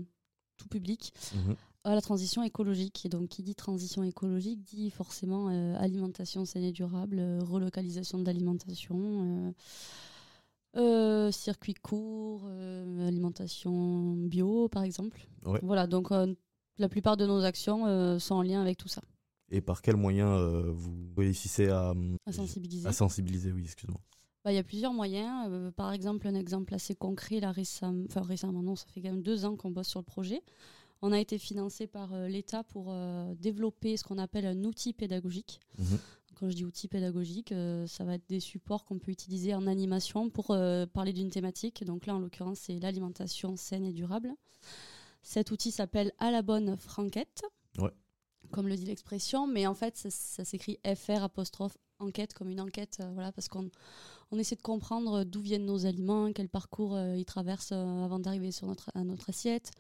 tout 0.58 0.68
public 0.68 1.14
Mhm. 1.34 1.56
À 1.84 1.96
la 1.96 2.02
transition 2.02 2.44
écologique. 2.44 3.06
Et 3.06 3.10
donc 3.10 3.30
qui 3.30 3.44
dit 3.44 3.56
transition 3.56 4.04
écologique 4.04 4.64
dit 4.64 4.90
forcément 4.90 5.50
euh, 5.50 5.76
alimentation 5.78 6.46
saine 6.46 6.64
et 6.64 6.72
durable, 6.72 7.18
euh, 7.20 7.40
relocalisation 7.44 8.20
de 8.20 8.26
l'alimentation, 8.26 9.54
euh, 10.76 10.78
euh, 10.78 11.32
circuit 11.32 11.76
court, 11.76 12.48
alimentation 13.06 14.14
bio 14.16 14.68
par 14.70 14.84
exemple. 14.84 15.28
Ouais. 15.46 15.60
Voilà, 15.62 15.88
donc 15.88 16.10
la 16.78 16.90
plupart 16.90 17.18
de 17.18 17.26
nos 17.26 17.44
actions 17.44 18.20
sont 18.20 18.36
en 18.36 18.42
lien 18.42 18.62
avec 18.62 18.78
tout 18.78 18.88
ça. 18.88 19.02
Et 19.50 19.62
par 19.62 19.82
quels 19.84 19.98
moyens 19.98 20.42
vous 20.74 21.14
réussissez 21.16 21.70
à, 21.70 21.92
hum, 21.92 22.18
À 22.26 22.32
sensibiliser. 22.32 22.88
À 22.88 22.94
sensibiliser, 22.94 23.52
oui, 23.52 23.64
excuse-moi. 23.66 24.02
Bah, 24.44 24.52
Il 24.52 24.56
y 24.56 24.60
a 24.60 24.64
plusieurs 24.64 24.94
moyens. 24.94 25.48
Euh, 25.50 25.72
par 25.72 25.94
exemple, 25.94 26.28
un 26.28 26.36
exemple 26.36 26.74
assez 26.74 26.96
concret, 26.96 27.40
là, 27.40 27.52
récemment, 27.52 28.04
enfin 28.10 28.22
récemment, 28.22 28.62
non, 28.62 28.76
ça 28.76 28.86
fait 28.88 29.02
quand 29.02 29.12
même 29.12 29.24
deux 29.24 29.46
ans 29.46 29.56
qu'on 29.56 29.72
bosse 29.72 29.88
sur 29.88 30.00
le 30.00 30.06
projet. 30.06 30.42
On 31.04 31.12
a 31.12 31.20
été 31.20 31.38
financé 31.38 31.86
par 31.86 32.14
euh, 32.14 32.28
l'État 32.28 32.64
pour 32.64 32.88
euh, 32.90 33.36
développer 33.36 33.98
ce 33.98 34.04
qu'on 34.04 34.18
appelle 34.18 34.46
un 34.46 34.64
outil 34.64 34.94
pédagogique. 34.94 35.60
Mhm. 35.78 36.00
Quand 36.36 36.50
je 36.50 36.56
dis 36.56 36.66
outil 36.66 36.88
pédagogique, 36.88 37.52
euh, 37.52 37.86
ça 37.86 38.04
va 38.04 38.16
être 38.16 38.28
des 38.28 38.40
supports 38.40 38.86
qu'on 38.86 38.98
peut 38.98 39.12
utiliser 39.12 39.54
en 39.54 39.68
animation 39.68 40.30
pour 40.30 40.48
parler 40.94 41.14
d'une 41.14 41.30
thématique. 41.30 41.84
Donc 41.84 42.06
là, 42.08 42.16
en 42.16 42.20
l'occurrence, 42.20 42.60
c'est 42.60 42.80
l'alimentation 42.80 43.56
saine 43.56 43.86
et 43.86 43.94
durable. 43.94 44.34
Cet 45.22 45.52
outil 45.52 45.72
s'appelle 45.72 46.12
À 46.20 46.32
la 46.32 46.42
bonne 46.42 46.76
franquette 46.78 47.44
Ouais. 47.80 47.92
comme 48.52 48.68
le 48.68 48.76
dit 48.76 48.86
l'expression, 48.86 49.48
mais 49.48 49.68
en 49.68 49.74
fait, 49.74 49.98
ça, 49.98 50.10
ça 50.10 50.46
s'écrit 50.46 50.80
FR 50.86 51.24
apostrophe 51.24 51.78
enquête 52.04 52.34
comme 52.34 52.50
une 52.50 52.62
enquête, 52.62 53.00
euh, 53.02 53.10
voilà, 53.14 53.32
parce 53.32 53.48
qu'on 53.48 53.70
on 54.32 54.38
essaie 54.38 54.56
de 54.56 54.62
comprendre 54.62 55.24
d'où 55.24 55.42
viennent 55.42 55.66
nos 55.66 55.86
aliments, 55.86 56.32
quel 56.34 56.50
parcours 56.50 56.96
euh, 56.96 57.16
ils 57.18 57.26
traversent 57.26 57.72
euh, 57.72 58.06
avant 58.06 58.20
d'arriver 58.20 58.52
sur 58.52 58.68
notre, 58.68 58.92
à 58.94 59.04
notre 59.04 59.30
assiette, 59.30 59.72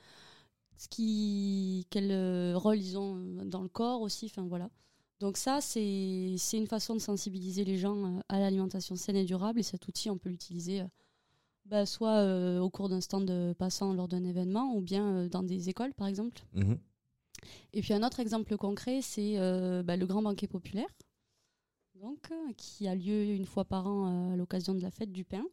ce 0.77 0.87
qui, 0.87 1.87
quel 1.89 2.11
euh, 2.11 2.57
rôle 2.57 2.77
ils 2.77 2.97
ont 2.97 3.17
euh, 3.17 3.45
dans 3.45 3.61
le 3.61 3.69
corps 3.69 4.01
aussi, 4.01 4.25
enfin 4.25 4.45
voilà. 4.47 4.69
Donc 5.19 5.37
ça, 5.37 5.61
c'est 5.61 6.35
une 6.53 6.67
façon 6.67 6.95
de 6.95 6.99
sensibiliser 6.99 7.63
les 7.63 7.77
gens 7.77 8.05
euh, 8.05 8.19
à 8.29 8.39
l'alimentation 8.39 8.95
saine 8.95 9.15
et 9.15 9.25
durable, 9.25 9.59
et 9.59 9.63
cet 9.63 9.87
outil, 9.87 10.09
on 10.09 10.17
peut 10.17 10.29
l'utiliser 10.29 10.83
bah, 11.65 11.85
soit 11.85 12.17
euh, 12.17 12.59
au 12.59 12.69
cours 12.69 12.89
d'un 12.89 13.01
stand 13.01 13.53
passant 13.57 13.93
lors 13.93 14.07
d'un 14.07 14.23
événement, 14.23 14.75
ou 14.75 14.81
bien 14.81 15.15
euh, 15.15 15.29
dans 15.29 15.43
des 15.43 15.69
écoles, 15.69 15.93
par 15.93 16.07
exemple. 16.07 16.43
Mhm. 16.53 16.77
Et 17.73 17.81
puis 17.81 17.93
un 17.93 18.03
autre 18.03 18.19
exemple 18.19 18.57
concret, 18.57 19.01
c'est 19.01 19.37
euh, 19.37 19.83
bah, 19.83 19.97
le 19.97 20.05
grand 20.05 20.21
banquet 20.21 20.47
populaire, 20.47 20.89
donc, 21.95 22.31
qui 22.57 22.87
a 22.87 22.95
lieu 22.95 23.23
une 23.23 23.45
fois 23.45 23.63
par 23.63 23.87
an 23.87 24.31
à 24.31 24.35
l'occasion 24.35 24.73
de 24.73 24.81
la 24.81 24.91
fête 24.91 25.11
du 25.11 25.23
pain, 25.23 25.45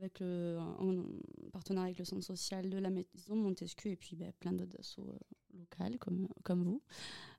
avec 0.00 0.20
le, 0.20 0.58
en 0.58 1.04
partenariat 1.52 1.88
avec 1.88 1.98
le 1.98 2.04
centre 2.04 2.24
social 2.24 2.70
de 2.70 2.78
la 2.78 2.90
maison 2.90 3.36
Montesquieu 3.36 3.90
et 3.90 3.96
puis 3.96 4.16
bah, 4.16 4.26
plein 4.40 4.52
d'autres 4.52 4.78
assos 4.80 5.06
euh, 5.08 5.58
locales 5.58 5.98
comme, 5.98 6.26
comme 6.42 6.64
vous. 6.64 6.82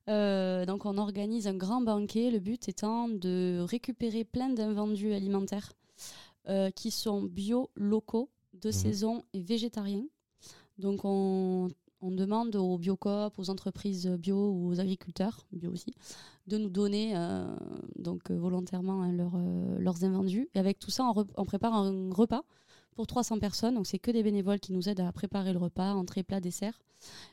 Euh, 0.09 0.65
donc 0.65 0.85
on 0.85 0.97
organise 0.97 1.47
un 1.47 1.55
grand 1.55 1.81
banquet, 1.81 2.29
le 2.31 2.39
but 2.39 2.69
étant 2.69 3.07
de 3.09 3.59
récupérer 3.61 4.23
plein 4.23 4.49
d'invendus 4.49 5.13
alimentaires 5.13 5.73
euh, 6.49 6.69
qui 6.71 6.91
sont 6.91 7.23
bio, 7.23 7.69
locaux, 7.75 8.29
de 8.53 8.67
Mhm. 8.69 8.73
saison 8.73 9.23
et 9.33 9.41
végétariens. 9.41 10.05
Donc 10.77 11.01
on, 11.03 11.69
on 12.01 12.11
demande 12.11 12.55
aux 12.55 12.77
biocoop, 12.77 13.37
aux 13.37 13.49
entreprises 13.49 14.07
bio 14.07 14.51
ou 14.51 14.69
aux 14.69 14.79
agriculteurs 14.79 15.45
bio 15.51 15.71
aussi, 15.71 15.93
de 16.47 16.57
nous 16.57 16.69
donner 16.69 17.15
euh, 17.15 17.45
donc 17.95 18.31
euh, 18.31 18.37
volontairement 18.37 19.01
hein, 19.03 19.11
leurs, 19.11 19.35
euh, 19.35 19.77
leurs 19.79 20.03
invendus. 20.03 20.49
Et 20.55 20.59
avec 20.59 20.79
tout 20.79 20.91
ça, 20.91 21.05
on, 21.05 21.13
re- 21.13 21.29
on 21.37 21.45
prépare 21.45 21.73
un 21.73 22.09
repas 22.11 22.43
pour 22.95 23.07
300 23.07 23.39
personnes. 23.39 23.75
Donc 23.75 23.87
c'est 23.87 23.99
que 23.99 24.11
des 24.11 24.23
bénévoles 24.23 24.59
qui 24.59 24.73
nous 24.73 24.89
aident 24.89 25.01
à 25.01 25.11
préparer 25.11 25.53
le 25.53 25.59
repas, 25.59 25.93
entrée, 25.93 26.23
plat, 26.23 26.39
dessert. 26.41 26.81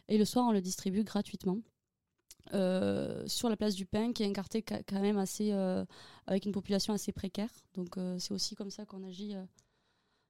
Et 0.08 0.18
le 0.18 0.24
soir, 0.24 0.46
on 0.46 0.52
le 0.52 0.60
distribue 0.60 1.02
gratuitement. 1.04 1.58
sur 2.50 3.48
la 3.48 3.56
place 3.56 3.74
du 3.74 3.86
pain, 3.86 4.12
qui 4.12 4.22
est 4.22 4.26
un 4.26 4.32
quartier 4.32 4.62
quand 4.62 5.00
même 5.00 5.18
assez 5.18 5.52
avec 6.26 6.46
une 6.46 6.52
population 6.52 6.92
assez 6.94 7.12
précaire. 7.12 7.50
Donc 7.74 7.96
c'est 8.18 8.32
aussi 8.32 8.54
comme 8.54 8.70
ça 8.70 8.86
qu'on 8.86 9.02
agit 9.04 9.34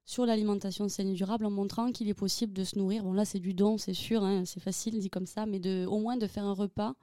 sur 0.08 0.24
l'alimentation 0.24 0.88
saine 0.88 1.08
et 1.08 1.12
durable 1.12 1.44
en 1.44 1.50
montrant 1.50 1.92
qu'il 1.92 2.08
est 2.08 2.14
possible 2.14 2.54
de 2.54 2.64
se 2.64 2.78
nourrir. 2.78 3.04
Bon 3.04 3.12
là 3.12 3.26
c'est 3.26 3.40
du 3.40 3.52
don, 3.52 3.76
c'est 3.76 3.92
sûr, 3.92 4.24
hein, 4.24 4.44
c'est 4.46 4.58
facile 4.58 4.98
dit 4.98 5.10
comme 5.10 5.26
ça, 5.26 5.44
mais 5.44 5.60
de, 5.60 5.84
au 5.84 5.98
moins 5.98 6.16
de 6.16 6.26
faire 6.26 6.44
un 6.44 6.54
repas 6.54 6.94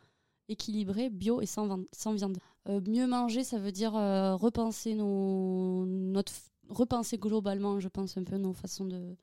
équilibré, 0.49 1.11
bio 1.11 1.39
et 1.39 1.45
sans, 1.45 1.67
viande. 2.15 2.37
Euh, 2.67 2.81
mieux 2.87 3.05
manger, 3.05 3.43
ça 3.43 3.59
veut 3.59 3.71
dire 3.71 3.95
euh, 3.95 4.35
repenser 4.35 4.95
nos, 4.95 5.85
notre, 5.85 6.33
repenser 6.69 7.19
globalement, 7.19 7.79
je 7.79 7.87
pense 7.89 8.17
un 8.17 8.23
peu 8.23 8.37
nos 8.37 8.53
façons 8.53 8.85
de, 8.85 9.15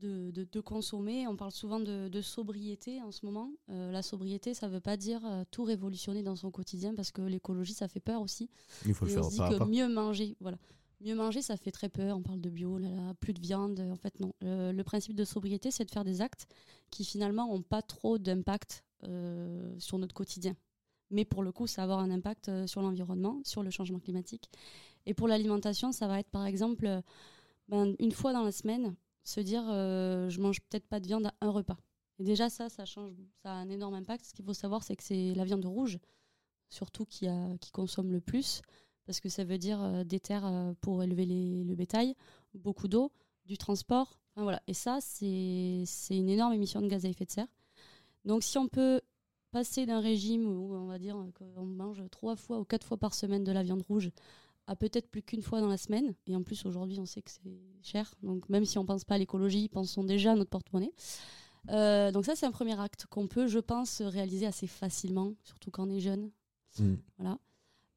de, 0.00 0.30
de- 0.30 0.46
de 0.50 0.60
consommer. 0.60 1.26
On 1.26 1.34
parle 1.36 1.50
souvent 1.50 1.80
de, 1.80 2.06
de 2.08 2.20
sobriété 2.20 3.02
en 3.02 3.10
ce 3.10 3.26
moment. 3.26 3.50
Euh, 3.70 3.90
la 3.90 4.02
sobriété, 4.02 4.54
ça 4.54 4.68
ne 4.68 4.72
veut 4.72 4.80
pas 4.80 4.96
dire 4.96 5.20
tout 5.50 5.64
révolutionner 5.64 6.22
dans 6.22 6.36
son 6.36 6.52
quotidien 6.52 6.94
parce 6.94 7.10
que 7.10 7.22
l'écologie, 7.22 7.74
ça 7.74 7.88
fait 7.88 7.98
peur 8.00 8.20
aussi. 8.20 8.48
Il 8.86 8.94
faut 8.94 9.04
le 9.06 9.10
faire 9.12 9.24
on 9.24 9.30
se 9.30 9.32
dit 9.32 9.38
pas 9.38 9.46
à 9.48 9.50
que 9.52 9.58
pas. 9.58 9.66
mieux 9.66 9.88
manger, 9.88 10.36
voilà. 10.40 10.58
Mieux 11.04 11.14
manger, 11.14 11.42
ça 11.42 11.58
fait 11.58 11.70
très 11.70 11.90
peur. 11.90 12.16
On 12.16 12.22
parle 12.22 12.40
de 12.40 12.48
bio, 12.48 12.78
là, 12.78 12.88
plus 13.20 13.34
de 13.34 13.40
viande. 13.40 13.78
En 13.92 13.96
fait, 13.96 14.18
non. 14.20 14.32
Euh, 14.42 14.72
le 14.72 14.84
principe 14.84 15.14
de 15.14 15.24
sobriété, 15.24 15.70
c'est 15.70 15.84
de 15.84 15.90
faire 15.90 16.04
des 16.04 16.22
actes 16.22 16.46
qui 16.90 17.04
finalement 17.04 17.46
n'ont 17.46 17.62
pas 17.62 17.82
trop 17.82 18.16
d'impact 18.16 18.84
euh, 19.04 19.78
sur 19.78 19.98
notre 19.98 20.14
quotidien. 20.14 20.56
Mais 21.10 21.24
pour 21.24 21.42
le 21.42 21.52
coup, 21.52 21.66
ça 21.66 21.82
va 21.82 21.94
avoir 21.94 21.98
un 22.00 22.10
impact 22.10 22.48
euh, 22.48 22.66
sur 22.66 22.80
l'environnement, 22.80 23.40
sur 23.44 23.62
le 23.62 23.70
changement 23.70 23.98
climatique. 23.98 24.50
Et 25.06 25.14
pour 25.14 25.28
l'alimentation, 25.28 25.92
ça 25.92 26.08
va 26.08 26.20
être 26.20 26.30
par 26.30 26.46
exemple, 26.46 26.86
euh, 26.86 27.02
ben, 27.68 27.94
une 27.98 28.12
fois 28.12 28.32
dans 28.32 28.42
la 28.42 28.52
semaine, 28.52 28.96
se 29.24 29.40
dire 29.40 29.62
euh, 29.68 30.28
je 30.30 30.40
mange 30.40 30.60
peut-être 30.62 30.86
pas 30.88 31.00
de 31.00 31.06
viande 31.06 31.26
à 31.26 31.34
un 31.42 31.50
repas. 31.50 31.76
Et 32.18 32.24
déjà, 32.24 32.48
ça, 32.48 32.68
ça 32.68 32.84
change, 32.86 33.12
ça 33.42 33.52
a 33.52 33.56
un 33.56 33.68
énorme 33.68 33.94
impact. 33.94 34.24
Ce 34.24 34.32
qu'il 34.32 34.44
faut 34.44 34.54
savoir, 34.54 34.82
c'est 34.82 34.96
que 34.96 35.02
c'est 35.02 35.34
la 35.34 35.44
viande 35.44 35.66
rouge, 35.66 35.98
surtout 36.70 37.04
qui, 37.04 37.26
a, 37.26 37.56
qui 37.60 37.70
consomme 37.72 38.10
le 38.10 38.20
plus, 38.20 38.62
parce 39.06 39.20
que 39.20 39.28
ça 39.28 39.44
veut 39.44 39.58
dire 39.58 39.82
euh, 39.82 40.04
des 40.04 40.20
terres 40.20 40.46
euh, 40.46 40.72
pour 40.80 41.02
élever 41.02 41.26
les- 41.26 41.64
le 41.64 41.74
bétail, 41.74 42.14
beaucoup 42.54 42.88
d'eau, 42.88 43.12
du 43.46 43.58
transport. 43.58 44.18
Enfin, 44.34 44.42
voilà. 44.42 44.62
Et 44.66 44.74
ça, 44.74 44.98
c'est 45.00 45.84
une 46.10 46.28
énorme 46.28 46.52
émission 46.54 46.80
de 46.80 46.88
gaz 46.88 47.04
à 47.04 47.08
effet 47.08 47.24
de 47.24 47.30
serre. 47.30 47.48
Donc, 48.24 48.42
si 48.42 48.56
on 48.58 48.68
peut 48.68 49.00
passer 49.50 49.86
d'un 49.86 50.00
régime 50.00 50.46
où 50.46 50.74
on 50.74 50.86
va 50.86 50.98
dire 50.98 51.16
qu'on 51.34 51.64
mange 51.64 52.02
trois 52.10 52.34
fois 52.36 52.58
ou 52.58 52.64
quatre 52.64 52.86
fois 52.86 52.96
par 52.96 53.14
semaine 53.14 53.44
de 53.44 53.52
la 53.52 53.62
viande 53.62 53.82
rouge 53.82 54.10
à 54.66 54.74
peut-être 54.74 55.08
plus 55.10 55.22
qu'une 55.22 55.42
fois 55.42 55.60
dans 55.60 55.68
la 55.68 55.76
semaine, 55.76 56.14
et 56.26 56.34
en 56.34 56.42
plus 56.42 56.64
aujourd'hui 56.64 56.98
on 56.98 57.04
sait 57.04 57.20
que 57.20 57.30
c'est 57.30 57.42
cher, 57.82 58.14
donc 58.22 58.48
même 58.48 58.64
si 58.64 58.78
on 58.78 58.86
pense 58.86 59.04
pas 59.04 59.16
à 59.16 59.18
l'écologie, 59.18 59.68
pensons 59.68 60.02
déjà 60.02 60.32
à 60.32 60.34
notre 60.34 60.48
porte-monnaie. 60.50 60.90
Euh, 61.68 62.10
donc 62.10 62.24
ça 62.24 62.34
c'est 62.34 62.46
un 62.46 62.50
premier 62.50 62.80
acte 62.80 63.04
qu'on 63.06 63.26
peut, 63.28 63.46
je 63.46 63.58
pense, 63.58 64.00
réaliser 64.00 64.46
assez 64.46 64.66
facilement, 64.66 65.34
surtout 65.44 65.70
quand 65.70 65.86
on 65.86 65.90
est 65.90 66.00
jeune. 66.00 66.30
Mm. 66.78 66.94
Voilà. 67.18 67.38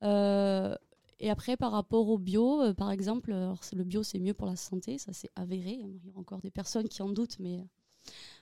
Euh, 0.04 0.76
et 1.19 1.30
après, 1.30 1.58
par 1.58 1.71
rapport 1.71 2.08
au 2.10 2.17
bio, 2.17 2.62
euh, 2.62 2.73
par 2.73 2.91
exemple, 2.91 3.32
alors, 3.34 3.63
c'est- 3.63 3.75
le 3.75 3.84
bio 3.84 4.03
c'est 4.03 4.19
mieux 4.19 4.34
pour 4.34 4.47
la 4.47 4.56
santé, 4.56 4.97
ça 4.97 5.13
c'est 5.13 5.30
avéré. 5.36 5.71
Il 5.71 6.06
y 6.06 6.12
a 6.15 6.17
encore 6.19 6.41
des 6.41 6.51
personnes 6.51 6.88
qui 6.88 7.01
en 7.01 7.10
doutent, 7.10 7.39
mais 7.39 7.60
euh, 7.60 7.63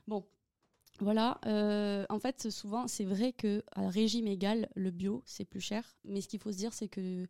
bon, 0.07 0.25
voilà. 0.99 1.39
euh, 1.45 2.05
en 2.09 2.19
fait, 2.19 2.49
souvent, 2.51 2.87
c'est 2.87 3.03
vrai 3.05 3.33
que 3.33 3.63
à 3.73 3.89
régime 3.89 4.27
égal, 4.27 4.69
le 4.75 4.91
bio 4.91 5.21
c'est 5.25 5.45
plus 5.45 5.61
cher. 5.61 5.95
Mais 6.05 6.21
ce 6.21 6.27
qu'il 6.27 6.39
faut 6.39 6.51
se 6.51 6.57
dire, 6.57 6.73
c'est 6.73 6.87
que 6.87 7.27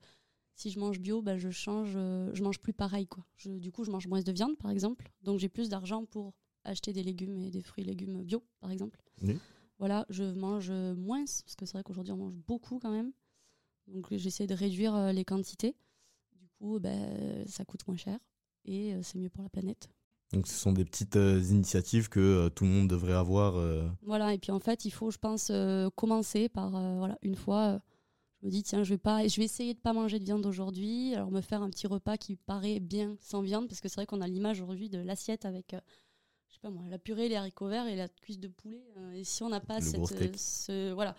si 0.56 0.70
je 0.70 0.80
mange 0.80 1.00
bio, 1.00 1.22
bah, 1.22 1.38
je 1.38 1.50
change, 1.50 1.94
euh, 1.96 2.30
je 2.34 2.44
mange 2.44 2.60
plus 2.60 2.74
pareil 2.74 3.08
quoi. 3.08 3.26
Je- 3.38 3.50
du 3.50 3.72
coup, 3.72 3.84
je 3.84 3.92
mange 3.92 4.08
moins 4.08 4.22
de 4.22 4.32
viande, 4.32 4.56
par 4.58 4.72
exemple. 4.72 5.12
Donc 5.24 5.40
j'ai 5.40 5.50
plus 5.50 5.70
d'argent 5.70 6.06
pour 6.06 6.34
acheter 6.64 6.94
des 6.94 7.04
légumes 7.04 7.38
et 7.40 7.52
des 7.52 7.62
fruits 7.62 7.84
et 7.84 7.88
légumes 7.88 8.24
bio, 8.24 8.44
par 8.62 8.72
exemple. 8.72 9.00
Oui. 9.22 9.38
Voilà, 9.80 10.06
je 10.10 10.24
mange 10.24 10.70
euh, 10.70 10.96
moins 10.96 11.26
parce 11.26 11.56
que 11.58 11.66
c'est 11.66 11.74
vrai 11.74 11.84
qu'aujourd'hui 11.84 12.14
on 12.14 12.18
mange 12.18 12.34
beaucoup 12.48 12.80
quand 12.80 12.92
même. 12.92 13.12
Donc 13.88 14.08
j'essaie 14.12 14.48
de 14.48 14.54
réduire 14.56 14.96
euh, 14.96 15.12
les 15.12 15.26
quantités. 15.26 15.76
Du 16.34 16.48
coup, 16.60 16.80
ben, 16.80 17.46
ça 17.48 17.66
coûte 17.66 17.88
moins 17.88 17.98
cher 17.98 18.18
et 18.66 18.94
euh, 18.94 19.00
c'est 19.04 19.18
mieux 19.20 19.30
pour 19.30 19.44
la 19.44 19.50
planète. 19.50 19.90
Donc 20.34 20.48
ce 20.48 20.56
sont 20.56 20.74
des 20.74 20.86
petites 20.86 21.16
euh, 21.18 21.40
initiatives 21.40 22.10
que 22.10 22.20
euh, 22.20 22.50
tout 22.50 22.64
le 22.64 22.72
monde 22.72 22.90
devrait 22.90 23.14
avoir. 23.14 23.58
euh, 23.58 23.88
Voilà, 24.02 24.34
et 24.34 24.38
puis 24.40 24.52
en 24.52 24.60
fait, 24.60 24.84
il 24.86 24.92
faut, 24.92 25.12
je 25.12 25.18
pense, 25.18 25.52
commencer 25.96 26.50
par, 26.50 26.72
voilà, 26.98 27.18
une 27.22 27.36
fois, 27.36 27.80
je 28.42 28.48
me 28.48 28.52
dis, 28.52 28.64
tiens, 28.64 28.84
je 28.84 28.90
vais, 28.90 28.98
pas, 28.98 29.28
je 29.28 29.38
vais 29.38 29.46
essayer 29.46 29.74
de 29.74 29.80
pas 29.80 29.94
manger 29.94 30.20
de 30.20 30.26
viande 30.26 30.46
aujourd'hui, 30.46 31.14
alors 31.14 31.32
me 31.32 31.42
faire 31.42 31.62
un 31.62 31.70
petit 31.70 31.88
repas 31.88 32.18
qui 32.18 32.36
paraît 32.36 32.80
bien 32.80 33.16
sans 33.22 33.42
viande, 33.42 33.68
parce 33.68 33.82
que 33.82 33.88
c'est 33.88 33.96
vrai 33.96 34.08
qu'on 34.08 34.22
a 34.22 34.28
l'image 34.28 34.62
aujourd'hui 34.62 34.90
de 34.90 34.98
l'assiette 34.98 35.46
avec, 35.46 35.74
je 36.50 36.54
sais 36.56 36.60
pas 36.60 36.72
moi, 36.72 36.84
la 36.90 36.98
purée, 36.98 37.30
les 37.30 37.36
haricots 37.36 37.68
verts 37.68 37.88
et 37.88 37.96
la 37.96 38.10
cuisse 38.10 38.40
de 38.40 38.48
poulet. 38.48 38.84
et 39.14 39.24
si 39.24 39.44
on 39.44 39.50
n'a 39.50 39.62
pas 39.62 39.80
cette, 39.80 40.38
ce, 40.38 40.92
voilà, 40.92 41.16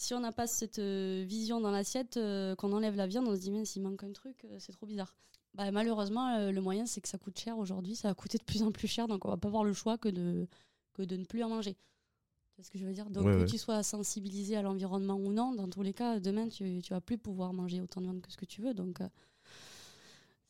si 0.00 0.14
on 0.14 0.20
n'a 0.20 0.32
pas 0.32 0.46
cette 0.46 0.78
euh, 0.78 1.24
vision 1.26 1.60
dans 1.60 1.70
l'assiette, 1.70 2.16
euh, 2.16 2.54
qu'on 2.56 2.72
enlève 2.72 2.96
la 2.96 3.06
viande, 3.06 3.28
on 3.28 3.36
se 3.36 3.40
dit, 3.40 3.50
mais 3.50 3.66
s'il 3.66 3.82
manque 3.82 4.02
un 4.02 4.12
truc, 4.12 4.44
euh, 4.46 4.56
c'est 4.58 4.72
trop 4.72 4.86
bizarre. 4.86 5.14
Bah, 5.52 5.70
malheureusement, 5.70 6.50
le 6.50 6.60
moyen, 6.60 6.86
c'est 6.86 7.00
que 7.00 7.08
ça 7.08 7.18
coûte 7.18 7.38
cher 7.38 7.58
aujourd'hui, 7.58 7.96
ça 7.96 8.08
va 8.08 8.14
coûter 8.14 8.38
de 8.38 8.44
plus 8.44 8.62
en 8.62 8.72
plus 8.72 8.88
cher, 8.88 9.08
donc 9.08 9.24
on 9.24 9.28
va 9.28 9.36
pas 9.36 9.48
avoir 9.48 9.64
le 9.64 9.72
choix 9.72 9.98
que 9.98 10.08
de, 10.08 10.46
que 10.94 11.02
de 11.02 11.16
ne 11.16 11.24
plus 11.24 11.42
en 11.42 11.48
manger. 11.50 11.74
Tu 11.74 12.56
vois 12.56 12.64
ce 12.64 12.70
que 12.70 12.78
je 12.78 12.86
veux 12.86 12.92
dire? 12.92 13.10
Donc, 13.10 13.26
Ouais, 13.26 13.32
que 13.32 13.40
ouais. 13.40 13.46
tu 13.46 13.58
sois 13.58 13.82
sensibilisé 13.82 14.56
à 14.56 14.62
l'environnement 14.62 15.16
ou 15.16 15.32
non, 15.32 15.52
dans 15.52 15.68
tous 15.68 15.82
les 15.82 15.92
cas, 15.92 16.18
demain, 16.18 16.48
tu, 16.48 16.80
tu 16.82 16.94
vas 16.94 17.00
plus 17.00 17.18
pouvoir 17.18 17.52
manger 17.52 17.80
autant 17.80 18.00
de 18.00 18.06
viande 18.06 18.22
que 18.22 18.30
ce 18.30 18.36
que 18.38 18.46
tu 18.46 18.62
veux. 18.62 18.74
Donc, 18.74 19.00
euh, 19.00 19.08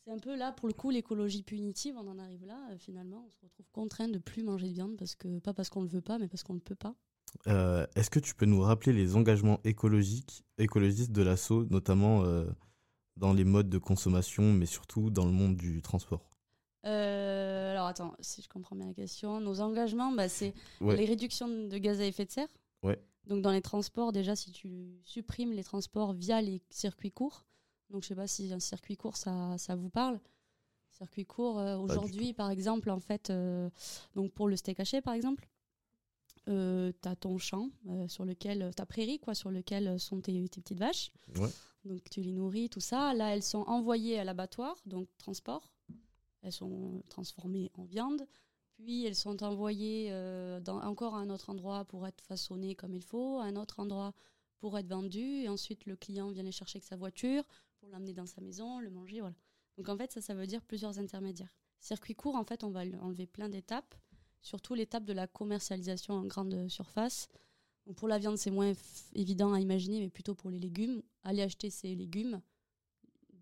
c'est 0.04 0.12
un 0.12 0.18
peu 0.18 0.36
là, 0.36 0.52
pour 0.52 0.68
le 0.68 0.74
coup, 0.74 0.90
l'écologie 0.90 1.42
punitive, 1.42 1.96
on 1.98 2.06
en 2.06 2.18
arrive 2.18 2.44
là, 2.46 2.58
euh, 2.70 2.78
finalement. 2.78 3.24
On 3.26 3.30
se 3.30 3.38
retrouve 3.42 3.66
contraint 3.72 4.08
de 4.08 4.18
plus 4.18 4.42
manger 4.44 4.68
de 4.68 4.74
viande, 4.74 4.96
parce 4.96 5.16
que, 5.16 5.38
pas 5.40 5.54
parce 5.54 5.70
qu'on 5.70 5.82
le 5.82 5.88
veut 5.88 6.02
pas, 6.02 6.18
mais 6.18 6.28
parce 6.28 6.44
qu'on 6.44 6.54
ne 6.54 6.60
peut 6.60 6.76
pas. 6.76 6.94
Euh, 7.46 7.86
Est-ce 7.94 8.10
que 8.10 8.18
tu 8.20 8.34
peux 8.34 8.46
nous 8.46 8.60
rappeler 8.60 8.92
les 8.92 9.16
engagements 9.16 9.60
écologiques, 9.64 10.44
écologistes 10.58 11.12
de 11.12 11.22
l'assaut, 11.22 11.64
notamment 11.70 12.24
euh, 12.24 12.46
dans 13.16 13.32
les 13.32 13.44
modes 13.44 13.68
de 13.68 13.78
consommation, 13.78 14.52
mais 14.52 14.66
surtout 14.66 15.10
dans 15.10 15.24
le 15.24 15.32
monde 15.32 15.56
du 15.56 15.82
transport? 15.82 16.30
Euh, 16.86 17.72
alors 17.72 17.86
attends, 17.86 18.14
si 18.20 18.40
je 18.42 18.48
comprends 18.48 18.74
bien 18.74 18.86
la 18.86 18.94
question, 18.94 19.40
nos 19.40 19.60
engagements, 19.60 20.12
bah, 20.12 20.28
c'est 20.28 20.54
Ouais. 20.80 20.96
les 20.96 21.04
réductions 21.04 21.48
de 21.48 21.78
gaz 21.78 22.00
à 22.00 22.06
effet 22.06 22.24
de 22.24 22.30
serre. 22.30 22.48
Ouais. 22.82 22.98
Donc 23.26 23.42
dans 23.42 23.52
les 23.52 23.60
transports, 23.60 24.12
déjà, 24.12 24.34
si 24.34 24.50
tu 24.50 24.98
supprimes 25.02 25.52
les 25.52 25.64
transports 25.64 26.14
via 26.14 26.40
les 26.40 26.62
circuits 26.70 27.12
courts, 27.12 27.44
donc 27.90 28.02
je 28.02 28.08
sais 28.08 28.14
pas 28.14 28.26
si 28.26 28.50
un 28.52 28.60
circuit 28.60 28.96
court, 28.96 29.16
ça, 29.16 29.58
ça 29.58 29.76
vous 29.76 29.90
parle. 29.90 30.20
Circuit 30.92 31.26
court, 31.26 31.56
aujourd'hui, 31.56 32.32
par 32.32 32.50
exemple, 32.50 32.90
en 32.90 32.98
fait, 33.00 33.32
donc 34.14 34.32
pour 34.32 34.48
le 34.48 34.56
steak 34.56 34.80
haché, 34.80 35.00
par 35.02 35.14
exemple, 35.14 35.46
euh, 36.48 36.92
tu 37.02 37.08
as 37.08 37.16
ton 37.16 37.38
champ 37.38 37.70
euh, 37.88 38.08
sur 38.08 38.24
lequel, 38.24 38.70
ta 38.74 38.86
prairie, 38.86 39.18
quoi, 39.18 39.34
sur 39.34 39.50
lequel 39.50 39.98
sont 40.00 40.20
tes, 40.20 40.48
tes 40.48 40.60
petites 40.60 40.78
vaches. 40.78 41.12
Ouais. 41.36 41.48
Donc 41.84 42.08
tu 42.10 42.20
les 42.20 42.32
nourris, 42.32 42.68
tout 42.68 42.80
ça. 42.80 43.14
Là, 43.14 43.34
elles 43.34 43.42
sont 43.42 43.62
envoyées 43.62 44.18
à 44.18 44.24
l'abattoir, 44.24 44.76
donc 44.86 45.08
transport. 45.18 45.72
Elles 46.42 46.52
sont 46.52 47.02
transformées 47.08 47.70
en 47.74 47.84
viande. 47.84 48.26
Puis 48.76 49.04
elles 49.04 49.14
sont 49.14 49.42
envoyées 49.42 50.08
euh, 50.10 50.60
dans, 50.60 50.80
encore 50.80 51.14
à 51.14 51.18
un 51.18 51.28
autre 51.28 51.50
endroit 51.50 51.84
pour 51.84 52.06
être 52.06 52.22
façonnées 52.22 52.74
comme 52.74 52.94
il 52.94 53.02
faut, 53.02 53.38
à 53.38 53.44
un 53.44 53.56
autre 53.56 53.80
endroit 53.80 54.14
pour 54.58 54.78
être 54.78 54.88
vendues. 54.88 55.42
Et 55.42 55.48
ensuite, 55.48 55.86
le 55.86 55.96
client 55.96 56.30
vient 56.30 56.42
les 56.42 56.52
chercher 56.52 56.78
avec 56.78 56.86
sa 56.86 56.96
voiture 56.96 57.44
pour 57.78 57.88
l'amener 57.90 58.14
dans 58.14 58.26
sa 58.26 58.40
maison, 58.40 58.80
le 58.80 58.90
manger. 58.90 59.20
Voilà. 59.20 59.36
Donc 59.76 59.88
en 59.88 59.96
fait, 59.96 60.12
ça, 60.12 60.20
ça 60.20 60.34
veut 60.34 60.46
dire 60.46 60.62
plusieurs 60.62 60.98
intermédiaires. 60.98 61.54
Circuit 61.80 62.14
court, 62.14 62.36
en 62.36 62.44
fait, 62.44 62.64
on 62.64 62.70
va 62.70 62.80
enlever 63.00 63.26
plein 63.26 63.48
d'étapes, 63.48 63.94
surtout 64.42 64.74
l'étape 64.74 65.04
de 65.04 65.12
la 65.12 65.26
commercialisation 65.26 66.14
en 66.14 66.24
grande 66.24 66.68
surface. 66.68 67.28
Donc 67.86 67.96
pour 67.96 68.08
la 68.08 68.18
viande, 68.18 68.36
c'est 68.38 68.50
moins 68.50 68.72
évident 69.14 69.52
à 69.52 69.60
imaginer, 69.60 70.00
mais 70.00 70.08
plutôt 70.08 70.34
pour 70.34 70.50
les 70.50 70.58
légumes, 70.58 71.02
aller 71.22 71.42
acheter 71.42 71.70
ses 71.70 71.94
légumes 71.94 72.40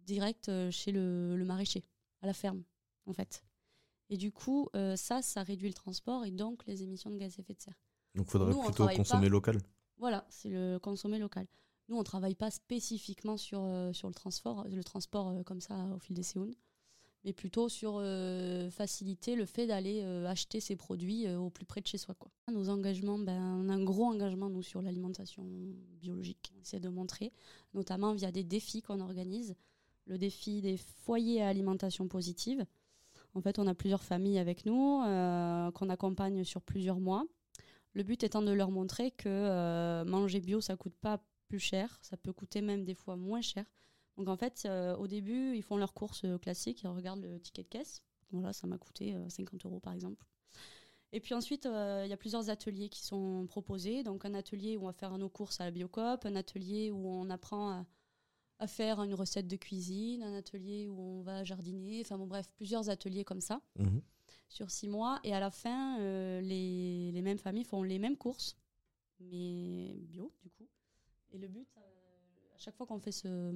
direct 0.06 0.48
euh, 0.48 0.70
chez 0.70 0.92
le, 0.92 1.36
le 1.36 1.44
maraîcher, 1.44 1.84
à 2.22 2.26
la 2.26 2.32
ferme, 2.32 2.62
en 3.06 3.12
fait. 3.12 3.44
Et 4.10 4.16
du 4.16 4.32
coup, 4.32 4.68
euh, 4.74 4.96
ça, 4.96 5.20
ça 5.22 5.42
réduit 5.42 5.68
le 5.68 5.74
transport 5.74 6.24
et 6.24 6.30
donc 6.30 6.64
les 6.66 6.82
émissions 6.82 7.10
de 7.10 7.16
gaz 7.18 7.34
à 7.38 7.42
effet 7.42 7.52
de 7.54 7.60
serre. 7.60 7.78
Donc 8.14 8.26
il 8.28 8.30
faudrait 8.30 8.52
Nous, 8.52 8.62
plutôt 8.62 8.86
consommer 8.88 9.26
pas- 9.26 9.32
local. 9.32 9.58
Voilà, 9.98 10.26
c'est 10.30 10.48
le 10.48 10.78
consommer 10.78 11.18
local. 11.18 11.46
Nous, 11.88 11.96
on 11.96 12.00
ne 12.00 12.04
travaille 12.04 12.34
pas 12.34 12.50
spécifiquement 12.50 13.36
sur, 13.36 13.60
euh, 13.64 13.92
sur 13.92 14.08
le 14.08 14.14
transport, 14.14 14.64
le 14.68 14.82
transport 14.84 15.28
euh, 15.28 15.42
comme 15.42 15.60
ça 15.60 15.74
au 15.94 15.98
fil 15.98 16.14
des 16.16 16.22
séances, 16.22 16.54
mais 17.28 17.34
plutôt 17.34 17.68
sur 17.68 17.98
euh, 17.98 18.70
faciliter 18.70 19.36
le 19.36 19.44
fait 19.44 19.66
d'aller 19.66 20.00
euh, 20.02 20.26
acheter 20.26 20.60
ces 20.60 20.76
produits 20.76 21.26
euh, 21.26 21.38
au 21.38 21.50
plus 21.50 21.66
près 21.66 21.82
de 21.82 21.86
chez 21.86 21.98
soi. 21.98 22.14
Nos 22.50 22.70
engagements, 22.70 23.18
ben, 23.18 23.38
on 23.38 23.68
a 23.68 23.74
un 23.74 23.84
gros 23.84 24.06
engagement 24.06 24.48
nous 24.48 24.62
sur 24.62 24.80
l'alimentation 24.80 25.44
biologique. 26.00 26.50
On 26.56 26.62
essaie 26.62 26.80
de 26.80 26.88
montrer, 26.88 27.30
notamment 27.74 28.14
via 28.14 28.32
des 28.32 28.44
défis 28.44 28.80
qu'on 28.80 29.00
organise. 29.00 29.54
Le 30.06 30.16
défi 30.16 30.62
des 30.62 30.78
foyers 30.78 31.42
à 31.42 31.48
alimentation 31.48 32.08
positive. 32.08 32.64
En 33.34 33.42
fait, 33.42 33.58
on 33.58 33.66
a 33.66 33.74
plusieurs 33.74 34.02
familles 34.02 34.38
avec 34.38 34.64
nous 34.64 35.02
qu'on 35.74 35.90
accompagne 35.90 36.44
sur 36.44 36.62
plusieurs 36.62 36.98
mois. 36.98 37.26
Le 37.92 38.04
but 38.04 38.22
étant 38.22 38.40
de 38.40 38.52
leur 38.52 38.70
montrer 38.70 39.10
que 39.10 40.02
manger 40.04 40.40
bio, 40.40 40.62
ça 40.62 40.76
coûte 40.76 40.94
pas 41.02 41.20
plus 41.48 41.58
cher, 41.58 41.98
ça 42.00 42.16
peut 42.16 42.32
coûter 42.32 42.62
même 42.62 42.84
des 42.84 42.94
fois 42.94 43.16
moins 43.16 43.42
cher. 43.42 43.66
Donc 44.18 44.28
en 44.28 44.36
fait, 44.36 44.64
euh, 44.66 44.94
au 44.96 45.06
début, 45.06 45.56
ils 45.56 45.62
font 45.62 45.76
leurs 45.78 45.94
courses 45.94 46.24
euh, 46.24 46.36
classiques, 46.38 46.82
ils 46.82 46.88
regardent 46.88 47.22
le 47.22 47.40
ticket 47.40 47.62
de 47.62 47.68
caisse. 47.68 48.02
Voilà, 48.32 48.52
ça 48.52 48.66
m'a 48.66 48.76
coûté 48.76 49.14
euh, 49.14 49.28
50 49.30 49.64
euros 49.64 49.80
par 49.80 49.92
exemple. 49.94 50.26
Et 51.12 51.20
puis 51.20 51.32
ensuite, 51.34 51.64
euh, 51.64 52.02
il 52.04 52.10
y 52.10 52.12
a 52.12 52.16
plusieurs 52.18 52.50
ateliers 52.50 52.90
qui 52.90 53.02
sont 53.02 53.46
proposés. 53.46 54.02
Donc 54.02 54.24
un 54.26 54.34
atelier 54.34 54.76
où 54.76 54.82
on 54.82 54.86
va 54.86 54.92
faire 54.92 55.16
nos 55.16 55.30
courses 55.30 55.60
à 55.60 55.64
la 55.64 55.70
Biocop, 55.70 56.26
un 56.26 56.36
atelier 56.36 56.90
où 56.90 57.08
on 57.08 57.30
apprend 57.30 57.70
à, 57.70 57.86
à 58.58 58.66
faire 58.66 59.00
une 59.02 59.14
recette 59.14 59.46
de 59.46 59.56
cuisine, 59.56 60.22
un 60.22 60.34
atelier 60.34 60.86
où 60.88 61.00
on 61.00 61.22
va 61.22 61.44
jardiner, 61.44 62.00
enfin 62.04 62.18
bon 62.18 62.26
bref, 62.26 62.50
plusieurs 62.56 62.90
ateliers 62.90 63.24
comme 63.24 63.40
ça 63.40 63.62
Mhm. 63.78 64.02
sur 64.48 64.70
six 64.70 64.88
mois. 64.88 65.20
Et 65.24 65.32
à 65.32 65.40
la 65.40 65.50
fin, 65.50 65.98
euh, 66.00 66.40
les, 66.42 67.12
les 67.12 67.22
mêmes 67.22 67.38
familles 67.38 67.64
font 67.64 67.82
les 67.84 67.98
mêmes 68.00 68.16
courses, 68.16 68.56
mais 69.20 69.94
bio 70.02 70.32
du 70.42 70.50
coup. 70.50 70.66
Et 71.32 71.38
le 71.38 71.48
but, 71.48 71.68
euh, 71.78 71.80
à 71.80 71.87
chaque 72.58 72.76
fois 72.76 72.86
qu'on 72.86 72.98
fait 72.98 73.12
ce, 73.12 73.52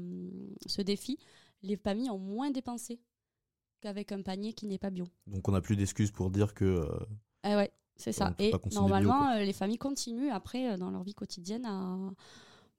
ce 0.67 0.83
défi, 0.83 1.19
les 1.62 1.77
familles 1.77 2.11
ont 2.11 2.19
moins 2.19 2.51
dépensé 2.51 3.01
qu'avec 3.81 4.12
un 4.12 4.23
panier 4.23 4.53
qui 4.53 4.67
n'est 4.67 4.79
pas 4.79 4.91
bio. 4.91 5.07
Donc 5.27 5.47
on 5.49 5.53
n'a 5.53 5.61
plus 5.61 5.77
d'excuses 5.77 6.11
pour 6.11 6.31
dire 6.31 6.55
que. 6.55 6.65
euh, 6.65 7.07
Ah 7.43 7.57
ouais, 7.57 7.71
c'est 7.97 8.12
ça. 8.12 8.35
Et 8.38 8.51
bio, 8.51 8.61
normalement, 8.73 9.31
euh, 9.33 9.45
les 9.45 9.53
familles 9.53 9.79
continuent 9.79 10.31
après, 10.31 10.73
euh, 10.73 10.77
dans 10.77 10.91
leur 10.91 11.03
vie 11.03 11.15
quotidienne, 11.15 11.67
à 11.67 11.99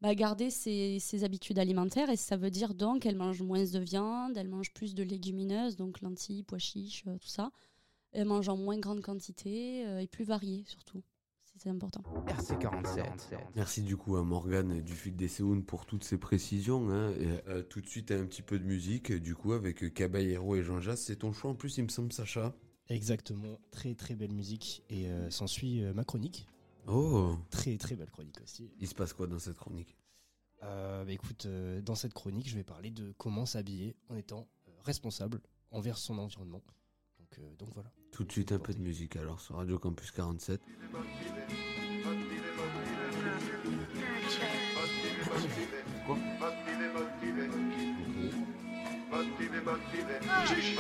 bah, 0.01 0.15
garder 0.15 0.49
ces, 0.49 1.23
habitudes 1.23 1.59
alimentaires. 1.59 2.09
Et 2.09 2.15
ça 2.15 2.38
veut 2.38 2.51
dire 2.51 2.73
donc 2.73 3.01
qu'elles 3.01 3.17
mangent 3.17 3.41
moins 3.41 3.63
de 3.63 3.79
viande, 3.79 4.38
elles 4.38 4.49
mangent 4.49 4.73
plus 4.73 4.95
de 4.95 5.03
légumineuses, 5.03 5.75
donc 5.75 6.01
lentilles, 6.01 6.43
pois 6.43 6.57
chiches, 6.57 7.03
euh, 7.07 7.17
tout 7.17 7.27
ça. 7.27 7.51
Elles 8.13 8.25
mangent 8.25 8.49
en 8.49 8.57
moins 8.57 8.77
grande 8.77 9.01
quantité 9.01 9.81
et 9.99 10.05
plus 10.05 10.23
variées 10.23 10.63
surtout. 10.67 11.01
C'est 11.63 11.69
important. 11.69 12.04
RC47. 12.28 13.38
Merci 13.56 13.84
du 13.84 13.95
coup 13.95 14.17
à 14.17 14.23
Morgane 14.23 14.82
du 14.82 14.93
Fil 14.93 15.15
des 15.15 15.30
Séounes 15.30 15.63
pour 15.63 15.86
toutes 15.86 16.04
ces 16.04 16.17
précisions. 16.17 16.89
hein. 16.89 17.12
Et, 17.13 17.28
euh, 17.47 17.63
tout 17.63 17.80
de 17.80 17.88
suite 17.88 18.12
un 18.12 18.26
petit 18.26 18.41
peu 18.41 18.60
de 18.60 18.65
musique, 18.65 19.13
du 19.13 19.34
coup 19.34 19.54
avec 19.54 19.93
Caballero 19.93 20.58
et 20.58 20.63
Jean 20.63 20.82
Jas. 20.82 20.97
C'est 20.97 21.15
ton 21.15 21.32
choix 21.32 21.52
en 21.52 21.56
plus, 21.56 21.78
il 21.78 21.84
me 21.84 21.88
semble, 21.88 22.12
Sacha. 22.12 22.54
Exactement, 22.89 23.62
très 23.71 23.95
très 23.95 24.13
belle 24.13 24.34
musique. 24.34 24.84
Et 24.89 25.08
euh, 25.08 25.30
s'ensuit 25.30 25.82
euh, 25.86 25.93
ma 25.93 26.04
chronique. 26.04 26.47
Oh 26.86 27.38
Très 27.49 27.78
très 27.78 27.95
belle 27.95 28.12
chronique 28.12 28.41
aussi. 28.43 28.69
Il 28.82 28.88
se 28.89 28.93
passe 28.93 29.13
quoi 29.13 29.28
dans 29.28 29.39
cette 29.39 29.56
chronique? 29.56 29.95
Euh, 30.63 31.06
bah, 31.06 31.12
écoute, 31.13 31.45
euh, 31.45 31.82
dans 31.82 31.95
cette 31.95 32.13
chronique, 32.13 32.49
je 32.49 32.56
vais 32.56 32.65
parler 32.65 32.91
de 32.91 33.13
comment 33.17 33.45
s'habiller 33.45 33.95
en 34.10 34.17
étant 34.17 34.49
euh, 34.67 34.71
responsable 34.84 35.39
envers 35.71 35.97
son 35.97 36.17
environnement. 36.17 36.62
Donc, 37.19 37.39
euh, 37.39 37.56
donc 37.56 37.69
voilà. 37.73 37.93
Tout 38.13 38.23
de 38.26 38.32
suite 38.32 38.52
un 38.52 38.60
peu 38.60 38.73
de 38.73 38.80
musique 38.80 39.15
alors 39.15 39.41
sur 39.41 39.56
Radio 39.56 39.80
Campus 39.80 40.12
47. 40.12 40.62
Quoi 46.06 46.17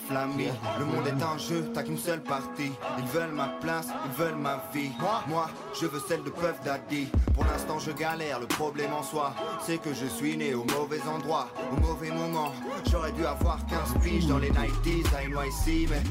Le 0.08 0.84
monde 0.84 1.06
est 1.06 1.22
en 1.24 1.36
jeu, 1.36 1.68
t'as 1.74 1.82
qu'une 1.82 1.98
seule 1.98 2.22
partie. 2.22 2.70
Ils 2.98 3.06
veulent 3.06 3.32
ma 3.32 3.48
place, 3.60 3.88
ils 4.04 4.22
veulent 4.22 4.36
ma 4.36 4.62
vie. 4.72 4.90
Moi, 5.26 5.50
je 5.80 5.86
veux 5.86 6.00
celle 6.06 6.22
de 6.22 6.30
Puff 6.30 6.60
Daddy. 6.64 7.08
Pour 7.34 7.44
l'instant 7.44 7.78
je 7.78 7.90
galère, 7.90 8.38
le 8.38 8.46
problème 8.46 8.92
en 8.92 9.02
soi 9.02 9.34
C'est 9.60 9.78
que 9.78 9.92
je 9.92 10.06
suis 10.06 10.36
né 10.36 10.54
au 10.54 10.64
mauvais 10.64 11.00
endroit 11.02 11.48
Au 11.72 11.80
mauvais 11.80 12.10
moment. 12.10 12.52
J'aurais 12.90 13.12
dû 13.12 13.26
avoir 13.26 13.58
15 13.66 14.02
piges 14.02 14.26
dans 14.26 14.38
les 14.38 14.50
90s 14.50 15.06
à 15.14 15.26
NYC 15.26 15.88
Mais, 15.90 16.02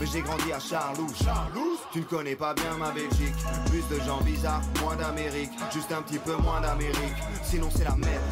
mais 0.00 0.06
j'ai 0.06 0.20
grandi 0.20 0.52
à 0.52 0.58
Charlouse. 0.58 1.14
Charlouse? 1.22 1.78
Tu 1.92 2.00
ne 2.00 2.04
connais 2.04 2.36
pas 2.36 2.54
bien 2.54 2.76
ma 2.78 2.90
Belgique. 2.90 3.36
Plus 3.66 3.86
de 3.88 4.02
gens 4.02 4.20
bizarres, 4.22 4.62
moins 4.82 4.96
d'Amérique. 4.96 5.52
Juste 5.72 5.92
un 5.92 6.02
petit 6.02 6.18
peu 6.18 6.34
moins 6.36 6.60
d'Amérique. 6.60 7.16
Sinon 7.44 7.68
c'est 7.70 7.84
la 7.84 7.96
merde 7.96 8.22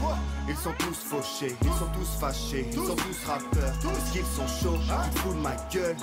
Ils 0.51 0.57
sont 0.57 0.73
tous 0.81 0.97
fauchés, 0.97 1.55
ils 1.63 1.73
sont 1.75 1.87
tous 1.95 2.19
fâchés 2.19 2.67
Ils 2.73 2.75
sont 2.75 2.97
tous 2.97 3.25
rappeurs, 3.25 3.73
est-ce 3.73 4.13
qu'ils 4.13 4.25
sont 4.25 4.49
chauds 4.49 4.79
Ils 4.83 5.19
foutent 5.19 5.37
de 5.37 5.41
ma 5.41 5.55
gueule. 5.73 5.97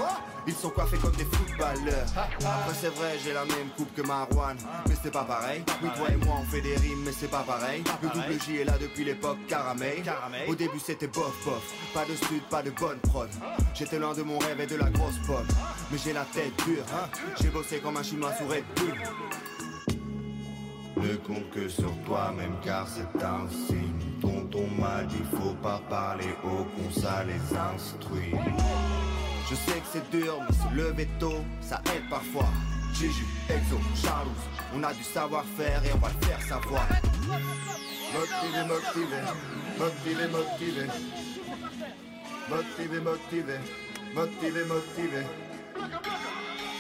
Ils 0.48 0.54
sont 0.54 0.70
coiffés 0.70 0.98
comme 0.98 1.16
des 1.18 1.26
footballeurs. 1.26 2.08
Après 2.16 2.74
c'est 2.80 2.94
vrai 2.96 3.18
j'ai 3.22 3.34
la 3.34 3.44
même 3.44 3.68
coupe 3.76 3.94
que 3.94 4.02
Marwan. 4.04 4.56
Mais 4.88 4.96
c'est 5.04 5.12
pas 5.12 5.26
pareil. 5.26 5.64
Oui 5.84 5.90
toi 5.98 6.08
et 6.10 6.26
moi 6.26 6.36
on 6.40 6.46
fait 6.46 6.62
des 6.62 6.78
rimes 6.78 7.04
mais 7.04 7.12
c'est 7.12 7.30
pas 7.30 7.44
pareil. 7.44 7.84
Le 8.02 8.08
double 8.08 8.42
J 8.42 8.58
est 8.62 8.64
là 8.64 8.78
depuis 8.80 9.04
l'époque 9.04 9.38
caramel. 9.50 10.02
Au 10.48 10.56
début 10.56 10.80
c'était 10.80 11.08
bof 11.08 11.36
bof. 11.44 11.74
Pas 11.94 12.06
de 12.06 12.16
sud, 12.16 12.42
pas 12.50 12.64
de 12.64 12.72
bonne 12.72 13.00
prod. 13.00 13.30
J'étais 13.74 14.00
loin 14.00 14.14
de 14.14 14.24
mon 14.24 14.40
rêve 14.40 14.62
et 14.62 14.68
de 14.68 14.78
la 14.78 14.90
grosse 14.90 15.18
pomme. 15.28 15.48
Mais 15.92 15.98
j'ai 15.98 16.14
la 16.14 16.24
tête 16.24 16.56
dure 16.66 16.86
J'ai 17.42 17.50
bossé 17.50 17.80
comme 17.80 17.98
un 17.98 18.04
chinois 18.04 18.32
sous 18.38 18.48
Red 18.48 18.64
Bull 18.78 18.94
ne 21.00 21.16
compte 21.18 21.50
que 21.52 21.68
sur 21.70 21.92
toi-même 22.06 22.56
car 22.64 22.88
c'est 22.88 23.24
un 23.24 23.48
signe. 23.50 23.94
Tonton 24.22 24.68
m'a 24.80 25.04
dit 25.04 25.24
faut 25.32 25.56
pas 25.62 25.82
parler 25.90 26.30
haut 26.44 26.66
qu'on 26.76 26.92
ça 27.00 27.24
les 27.24 27.58
instruit. 27.58 28.34
Je 29.50 29.56
sais 29.56 29.80
que 29.80 29.88
c'est 29.92 30.10
dur 30.10 30.40
mais 30.48 30.56
se 30.56 30.76
lever 30.76 31.08
tôt 31.20 31.44
ça 31.62 31.82
aide 31.96 32.10
parfois. 32.10 32.50
Gigi, 32.94 33.26
Exo, 33.48 33.78
Charlouse 33.96 34.32
On 34.76 34.84
a 34.84 34.92
du 34.92 35.04
savoir-faire 35.04 35.84
et 35.86 35.94
on 35.94 36.00
va 36.00 36.10
le 36.10 36.26
faire 36.26 36.42
savoir 36.42 36.88
Motivé, 38.14 38.64
motivé, 38.66 39.20
motivé, 39.78 40.28
motivé. 40.28 40.88
Motivé, 42.50 43.00
motivé, 43.02 43.58
motivé, 44.16 44.66
motivé. 44.66 45.24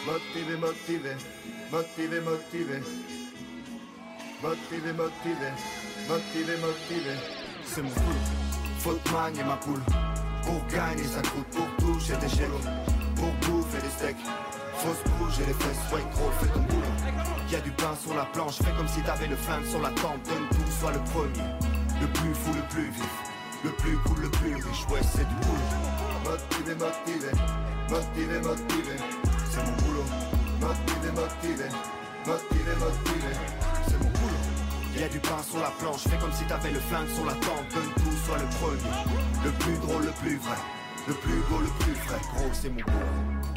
Motivé, 0.07 0.55
motivé, 0.57 1.15
motivé, 1.71 2.21
motivé 2.21 3.26
Motivé, 4.43 4.93
motivé, 4.93 5.49
motivé, 6.07 6.57
motivé. 6.57 7.15
C'est 7.65 7.81
mon 7.81 7.89
boulot. 7.89 8.21
Faut 8.77 8.99
manier 9.11 9.43
ma 9.43 9.55
poule. 9.55 9.81
Pour 10.43 10.63
gagner, 10.67 11.05
ça 11.05 11.23
coûte 11.23 11.47
pour 11.49 11.67
toucher 11.77 12.15
des 12.17 12.29
gélos. 12.29 12.61
Pour 13.15 13.31
bouffer 13.41 13.81
des 13.81 13.89
steaks. 13.89 14.25
Faut 14.75 14.93
se 14.93 15.09
bouger 15.17 15.43
les 15.47 15.53
fesses, 15.55 15.91
ouais, 15.91 16.03
gros, 16.13 16.29
fais 16.39 16.53
ton 16.53 16.59
boulot. 16.59 16.93
Y'a 17.51 17.61
du 17.61 17.71
pain 17.71 17.95
sur 17.99 18.13
la 18.13 18.25
planche, 18.25 18.57
fais 18.57 18.71
comme 18.77 18.87
si 18.87 19.01
t'avais 19.01 19.25
le 19.25 19.35
flingue 19.35 19.65
sur 19.65 19.81
la 19.81 19.89
tempe. 19.89 20.21
Donne 20.25 20.47
tout, 20.51 20.71
sois 20.79 20.91
le 20.91 20.99
premier. 21.09 21.49
Le 21.99 22.05
plus 22.05 22.35
fou, 22.35 22.53
le 22.53 22.61
plus 22.69 22.91
vif. 22.91 23.17
Le 23.63 23.71
plus 23.71 23.97
cool, 24.05 24.21
le 24.21 24.29
plus 24.29 24.53
riche, 24.53 24.85
ouais, 24.91 25.01
c'est 25.01 25.27
du 25.27 25.33
boulot. 25.33 25.73
Motivé, 26.23 26.75
motivé, 26.75 27.31
motivé, 27.89 28.39
motivé. 28.39 28.97
C'est 29.49 29.63
mon 29.65 29.75
boulot. 29.81 30.05
Motivé, 30.61 31.09
motivé, 31.09 31.69
motivé, 32.23 32.75
motivé. 32.77 33.76
Boulot. 34.97 35.01
Y 35.01 35.03
a 35.03 35.09
du 35.09 35.19
pain 35.19 35.43
sur 35.43 35.59
la 35.59 35.69
planche, 35.71 36.01
fais 36.07 36.17
comme 36.17 36.31
si 36.33 36.45
t'avais 36.45 36.71
le 36.71 36.79
flingue 36.79 37.09
sur 37.09 37.25
la 37.25 37.33
tempe. 37.33 37.73
Donne 37.73 37.93
tout, 37.95 38.17
sois 38.25 38.37
le 38.37 38.45
premier. 38.57 39.45
Le 39.45 39.51
plus 39.51 39.77
drôle, 39.77 40.05
le 40.05 40.11
plus 40.11 40.37
vrai. 40.37 40.57
Le 41.07 41.13
plus 41.13 41.41
beau, 41.49 41.59
le 41.59 41.69
plus 41.83 41.95
frais. 41.95 42.19
Gros, 42.33 42.49
c'est 42.53 42.69
mon 42.69 42.81
boulot. 42.81 43.56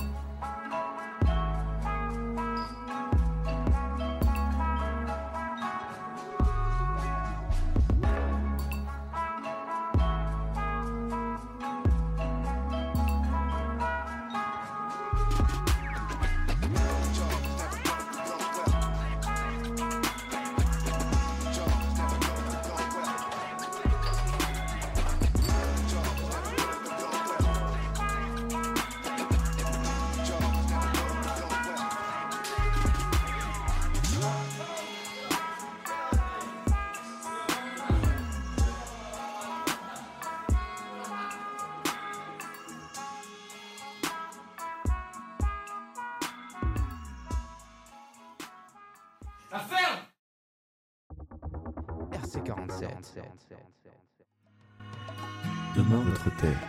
Demain 55.75 56.03
votre 56.05 56.37
terre. 56.37 56.61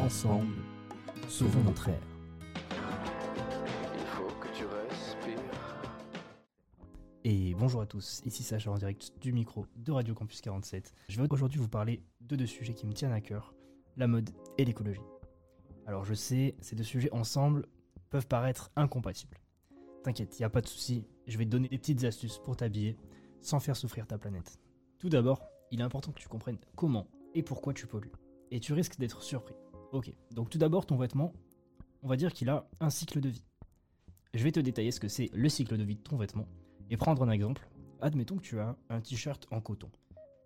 Ensemble, 0.00 0.54
sauvons 1.28 1.62
notre 1.62 1.88
ère. 1.90 2.00
Il 3.94 4.06
faut 4.06 4.26
que 4.40 4.48
tu 4.56 4.64
respires. 4.64 5.38
Et 7.22 7.54
bonjour 7.54 7.80
à 7.80 7.86
tous, 7.86 8.22
ici 8.24 8.42
Sacha 8.42 8.68
en 8.72 8.78
direct 8.78 9.12
du 9.20 9.32
micro 9.32 9.66
de 9.76 9.92
Radio 9.92 10.14
Campus 10.14 10.40
47. 10.40 10.92
Je 11.08 11.20
vais 11.20 11.28
aujourd'hui 11.30 11.60
vous 11.60 11.68
parler 11.68 12.02
de 12.22 12.34
deux 12.34 12.46
sujets 12.46 12.74
qui 12.74 12.86
me 12.88 12.92
tiennent 12.92 13.12
à 13.12 13.20
cœur, 13.20 13.54
la 13.96 14.08
mode 14.08 14.30
et 14.56 14.64
l'écologie. 14.64 15.00
Alors 15.86 16.04
je 16.04 16.14
sais, 16.14 16.56
ces 16.60 16.74
deux 16.74 16.82
sujets 16.82 17.12
ensemble 17.12 17.66
peuvent 18.10 18.26
paraître 18.26 18.72
incompatibles. 18.74 19.38
T'inquiète, 20.08 20.40
il 20.40 20.44
a 20.44 20.48
pas 20.48 20.62
de 20.62 20.66
souci, 20.66 21.04
je 21.26 21.36
vais 21.36 21.44
te 21.44 21.50
donner 21.50 21.68
des 21.68 21.76
petites 21.76 22.02
astuces 22.04 22.38
pour 22.38 22.56
t'habiller 22.56 22.96
sans 23.42 23.60
faire 23.60 23.76
souffrir 23.76 24.06
ta 24.06 24.16
planète. 24.16 24.58
Tout 24.98 25.10
d'abord, 25.10 25.42
il 25.70 25.80
est 25.80 25.82
important 25.82 26.12
que 26.12 26.18
tu 26.18 26.28
comprennes 26.28 26.56
comment 26.76 27.06
et 27.34 27.42
pourquoi 27.42 27.74
tu 27.74 27.86
pollues. 27.86 28.10
Et 28.50 28.58
tu 28.58 28.72
risques 28.72 28.98
d'être 28.98 29.20
surpris. 29.20 29.54
Ok, 29.92 30.10
donc 30.30 30.48
tout 30.48 30.56
d'abord 30.56 30.86
ton 30.86 30.96
vêtement, 30.96 31.34
on 32.02 32.08
va 32.08 32.16
dire 32.16 32.32
qu'il 32.32 32.48
a 32.48 32.66
un 32.80 32.88
cycle 32.88 33.20
de 33.20 33.28
vie. 33.28 33.44
Je 34.32 34.42
vais 34.42 34.50
te 34.50 34.60
détailler 34.60 34.92
ce 34.92 34.98
que 34.98 35.08
c'est 35.08 35.28
le 35.34 35.50
cycle 35.50 35.76
de 35.76 35.84
vie 35.84 35.96
de 35.96 36.00
ton 36.00 36.16
vêtement 36.16 36.48
et 36.88 36.96
prendre 36.96 37.22
un 37.22 37.30
exemple. 37.30 37.68
Admettons 38.00 38.36
que 38.36 38.42
tu 38.42 38.58
as 38.60 38.78
un 38.88 39.02
t-shirt 39.02 39.46
en 39.50 39.60
coton. 39.60 39.90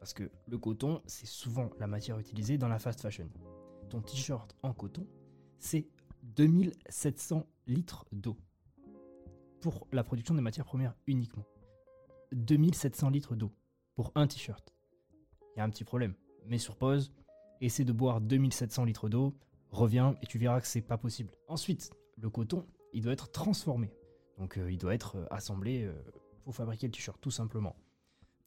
Parce 0.01 0.13
que 0.13 0.29
le 0.49 0.59
coton, 0.59 1.03
c'est 1.07 1.29
souvent 1.29 1.71
la 1.79 1.87
matière 1.87 2.19
utilisée 2.19 2.59
dans 2.59 2.67
la 2.67 2.81
fast 2.81 3.01
fashion. 3.01 3.29
Ton 3.91 4.01
t-shirt 4.01 4.57
en 4.65 4.73
coton, 4.73 5.07
c'est 5.61 5.87
2700 6.25 7.47
litres 7.69 8.07
d'eau. 8.11 8.37
Pour 9.63 9.87
la 9.93 10.03
production 10.03 10.35
des 10.35 10.41
matières 10.41 10.65
premières 10.65 10.97
uniquement. 11.07 11.45
2700 12.33 13.11
litres 13.11 13.37
d'eau 13.37 13.53
pour 13.95 14.11
un 14.17 14.27
t-shirt. 14.27 14.75
Il 15.55 15.59
y 15.59 15.61
a 15.61 15.65
un 15.65 15.71
petit 15.71 15.85
problème. 15.85 16.15
Mets 16.47 16.59
sur 16.59 16.75
pause, 16.75 17.13
essaie 17.61 17.85
de 17.85 17.93
boire 17.93 18.21
2700 18.21 18.85
litres 18.85 19.09
d'eau, 19.09 19.39
reviens 19.71 20.17
et 20.21 20.27
tu 20.27 20.37
verras 20.37 20.61
que 20.61 20.67
c'est 20.67 20.81
pas 20.81 20.99
possible. 20.99 21.31
Ensuite, 21.47 21.93
le 22.19 22.29
coton, 22.29 22.67
il 22.93 23.03
doit 23.03 23.13
être 23.13 23.31
transformé. 23.31 23.93
Donc 24.37 24.59
euh, 24.59 24.73
il 24.73 24.79
doit 24.79 24.95
être 24.95 25.15
euh, 25.15 25.27
assemblé 25.31 25.85
euh, 25.85 25.95
pour 26.43 26.57
fabriquer 26.57 26.89
le 26.89 26.93
t-shirt, 26.93 27.21
tout 27.21 27.31
simplement. 27.31 27.77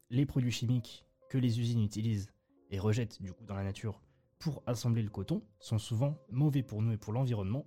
Les 0.09 0.25
produits 0.25 0.51
chimiques 0.51 1.05
que 1.29 1.37
les 1.37 1.61
usines 1.61 1.81
utilisent 1.81 2.29
et 2.71 2.77
rejettent 2.77 3.21
du 3.21 3.31
coup 3.31 3.45
dans 3.45 3.55
la 3.55 3.63
nature 3.63 4.01
pour 4.37 4.63
assembler 4.65 5.01
le 5.01 5.09
coton 5.09 5.41
sont 5.59 5.77
souvent 5.77 6.17
mauvais 6.29 6.61
pour 6.61 6.81
nous 6.81 6.91
et 6.91 6.97
pour 6.97 7.13
l'environnement 7.13 7.65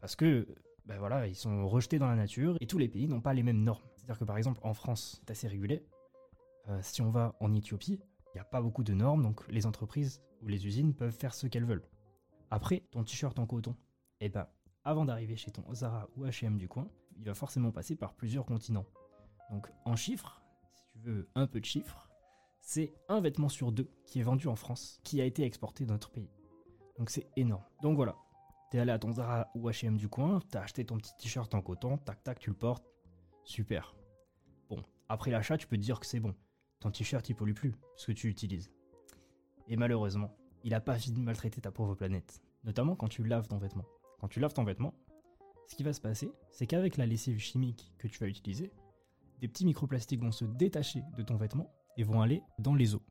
parce 0.00 0.16
que 0.16 0.46
ben 0.86 0.98
voilà, 0.98 1.26
ils 1.26 1.34
sont 1.34 1.68
rejetés 1.68 1.98
dans 1.98 2.06
la 2.06 2.14
nature 2.14 2.56
et 2.60 2.66
tous 2.66 2.78
les 2.78 2.88
pays 2.88 3.08
n'ont 3.08 3.20
pas 3.20 3.34
les 3.34 3.42
mêmes 3.42 3.62
normes. 3.62 3.82
C'est-à-dire 3.96 4.18
que 4.18 4.24
par 4.24 4.36
exemple 4.36 4.60
en 4.62 4.72
France, 4.72 5.20
c'est 5.20 5.30
assez 5.30 5.48
régulé. 5.48 5.84
Euh, 6.68 6.78
si 6.82 7.02
on 7.02 7.10
va 7.10 7.34
en 7.40 7.52
Éthiopie, 7.54 8.00
il 8.34 8.36
n'y 8.36 8.40
a 8.40 8.44
pas 8.44 8.60
beaucoup 8.60 8.84
de 8.84 8.92
normes, 8.92 9.22
donc 9.22 9.46
les 9.48 9.66
entreprises 9.66 10.22
ou 10.42 10.48
les 10.48 10.66
usines 10.66 10.94
peuvent 10.94 11.12
faire 11.12 11.34
ce 11.34 11.46
qu'elles 11.46 11.64
veulent. 11.64 11.84
Après, 12.50 12.84
ton 12.92 13.02
t-shirt 13.02 13.38
en 13.38 13.46
coton, 13.46 13.74
eh 14.20 14.28
ben, 14.28 14.46
avant 14.84 15.04
d'arriver 15.04 15.36
chez 15.36 15.50
ton 15.50 15.64
Zara 15.74 16.08
ou 16.16 16.24
H&M 16.24 16.56
du 16.56 16.68
coin, 16.68 16.88
il 17.16 17.24
va 17.24 17.34
forcément 17.34 17.72
passer 17.72 17.96
par 17.96 18.14
plusieurs 18.14 18.46
continents. 18.46 18.86
Donc 19.50 19.68
en 19.84 19.96
chiffres, 19.96 20.42
si 20.72 20.84
tu 20.92 20.98
veux 21.00 21.28
un 21.34 21.46
peu 21.46 21.60
de 21.60 21.64
chiffres, 21.64 22.08
c'est 22.60 22.94
un 23.08 23.20
vêtement 23.20 23.48
sur 23.48 23.72
deux 23.72 23.90
qui 24.04 24.20
est 24.20 24.24
vendu 24.24 24.46
en 24.48 24.56
France, 24.56 25.00
qui 25.02 25.20
a 25.20 25.24
été 25.24 25.42
exporté 25.44 25.84
dans 25.84 25.94
notre 25.94 26.10
pays. 26.10 26.30
Donc 26.98 27.10
c'est 27.10 27.28
énorme. 27.36 27.64
Donc 27.82 27.96
voilà, 27.96 28.16
t'es 28.70 28.78
allé 28.78 28.92
à 28.92 28.98
ton 28.98 29.12
Zara 29.12 29.50
ou 29.54 29.68
H&M 29.68 29.96
du 29.96 30.08
coin, 30.08 30.40
t'as 30.50 30.62
acheté 30.62 30.84
ton 30.84 30.98
petit 30.98 31.12
t-shirt 31.18 31.54
en 31.54 31.62
coton, 31.62 31.98
tac 31.98 32.22
tac, 32.22 32.38
tu 32.38 32.50
le 32.50 32.56
portes, 32.56 32.84
super. 33.44 33.96
Bon, 34.68 34.82
après 35.08 35.30
l'achat, 35.30 35.56
tu 35.56 35.66
peux 35.66 35.76
te 35.76 35.82
dire 35.82 36.00
que 36.00 36.06
c'est 36.06 36.20
bon. 36.20 36.34
Ton 36.80 36.90
t-shirt 36.90 37.28
il 37.28 37.34
pollue 37.34 37.54
plus, 37.54 37.74
ce 37.96 38.06
que 38.06 38.12
tu 38.12 38.28
utilises. 38.28 38.70
Et 39.68 39.76
malheureusement, 39.76 40.36
il 40.62 40.74
a 40.74 40.80
pas 40.80 40.98
fini 40.98 41.20
de 41.20 41.24
maltraiter 41.24 41.60
ta 41.60 41.70
pauvre 41.70 41.94
planète. 41.94 42.42
Notamment 42.64 42.96
quand 42.96 43.08
tu 43.08 43.24
laves 43.24 43.48
ton 43.48 43.58
vêtement. 43.58 43.84
Quand 44.20 44.28
tu 44.28 44.40
laves 44.40 44.52
ton 44.52 44.64
vêtement, 44.64 44.94
ce 45.66 45.74
qui 45.74 45.82
va 45.82 45.92
se 45.92 46.00
passer, 46.00 46.32
c'est 46.50 46.66
qu'avec 46.66 46.96
la 46.96 47.06
lessive 47.06 47.38
chimique 47.38 47.92
que 47.98 48.08
tu 48.08 48.18
vas 48.18 48.28
utiliser, 48.28 48.72
des 49.40 49.48
petits 49.48 49.64
microplastiques 49.64 50.22
vont 50.22 50.32
se 50.32 50.44
détacher 50.44 51.02
de 51.16 51.22
ton 51.22 51.36
vêtement 51.36 51.72
et 51.96 52.04
vont 52.04 52.22
aller 52.22 52.42
dans 52.58 52.74
les 52.74 52.94
eaux. 52.94 53.02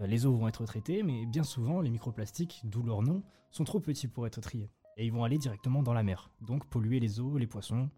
Euh, 0.00 0.06
Les 0.06 0.26
eaux 0.26 0.34
vont 0.36 0.48
être 0.48 0.64
traitées, 0.64 1.02
mais 1.02 1.26
bien 1.26 1.44
souvent, 1.44 1.80
les 1.80 1.90
microplastiques, 1.90 2.62
d'où 2.64 2.82
leur 2.82 3.02
nom, 3.02 3.22
sont 3.50 3.64
trop 3.64 3.80
petits 3.80 4.08
pour 4.08 4.26
être 4.26 4.40
triés. 4.40 4.70
Et 4.96 5.06
ils 5.06 5.12
vont 5.12 5.24
aller 5.24 5.38
directement 5.38 5.82
dans 5.82 5.92
la 5.92 6.02
mer, 6.02 6.30
donc 6.40 6.66
polluer 6.66 7.00
les 7.00 7.20
eaux, 7.20 7.36
les 7.38 7.46
poissons 7.46 7.90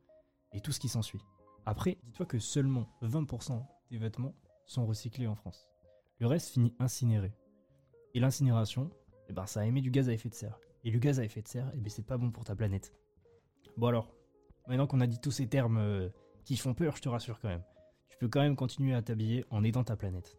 et 0.52 0.60
tout 0.60 0.72
ce 0.72 0.80
qui 0.80 0.88
s'ensuit. 0.88 1.20
Après, 1.66 1.98
dis-toi 2.04 2.26
que 2.26 2.38
seulement 2.38 2.88
20% 3.02 3.62
des 3.90 3.98
vêtements 3.98 4.34
sont 4.66 4.86
recyclés 4.86 5.26
en 5.26 5.34
France. 5.34 5.68
Le 6.18 6.26
reste 6.26 6.50
finit 6.50 6.74
incinéré. 6.78 7.32
Et 8.14 8.20
l'incinération, 8.20 8.90
eh 9.28 9.32
ben, 9.32 9.46
ça 9.46 9.66
émet 9.66 9.82
du 9.82 9.90
gaz 9.90 10.08
à 10.08 10.12
effet 10.12 10.28
de 10.28 10.34
serre. 10.34 10.58
Et 10.84 10.90
le 10.90 10.98
gaz 10.98 11.20
à 11.20 11.24
effet 11.24 11.42
de 11.42 11.48
serre, 11.48 11.70
eh 11.74 11.80
ben, 11.80 11.90
c'est 11.90 12.06
pas 12.06 12.16
bon 12.16 12.30
pour 12.30 12.44
ta 12.44 12.54
planète. 12.54 12.92
Bon 13.76 13.88
alors, 13.88 14.10
maintenant 14.68 14.86
qu'on 14.86 15.00
a 15.00 15.06
dit 15.06 15.20
tous 15.20 15.32
ces 15.32 15.48
termes 15.48 15.78
euh, 15.78 16.08
qui 16.44 16.56
font 16.56 16.72
peur, 16.72 16.96
je 16.96 17.02
te 17.02 17.08
rassure 17.08 17.38
quand 17.40 17.48
même. 17.48 17.64
Tu 18.08 18.16
peux 18.16 18.28
quand 18.28 18.40
même 18.40 18.56
continuer 18.56 18.94
à 18.94 19.02
t'habiller 19.02 19.44
en 19.50 19.62
aidant 19.64 19.84
ta 19.84 19.96
planète. 19.96 20.38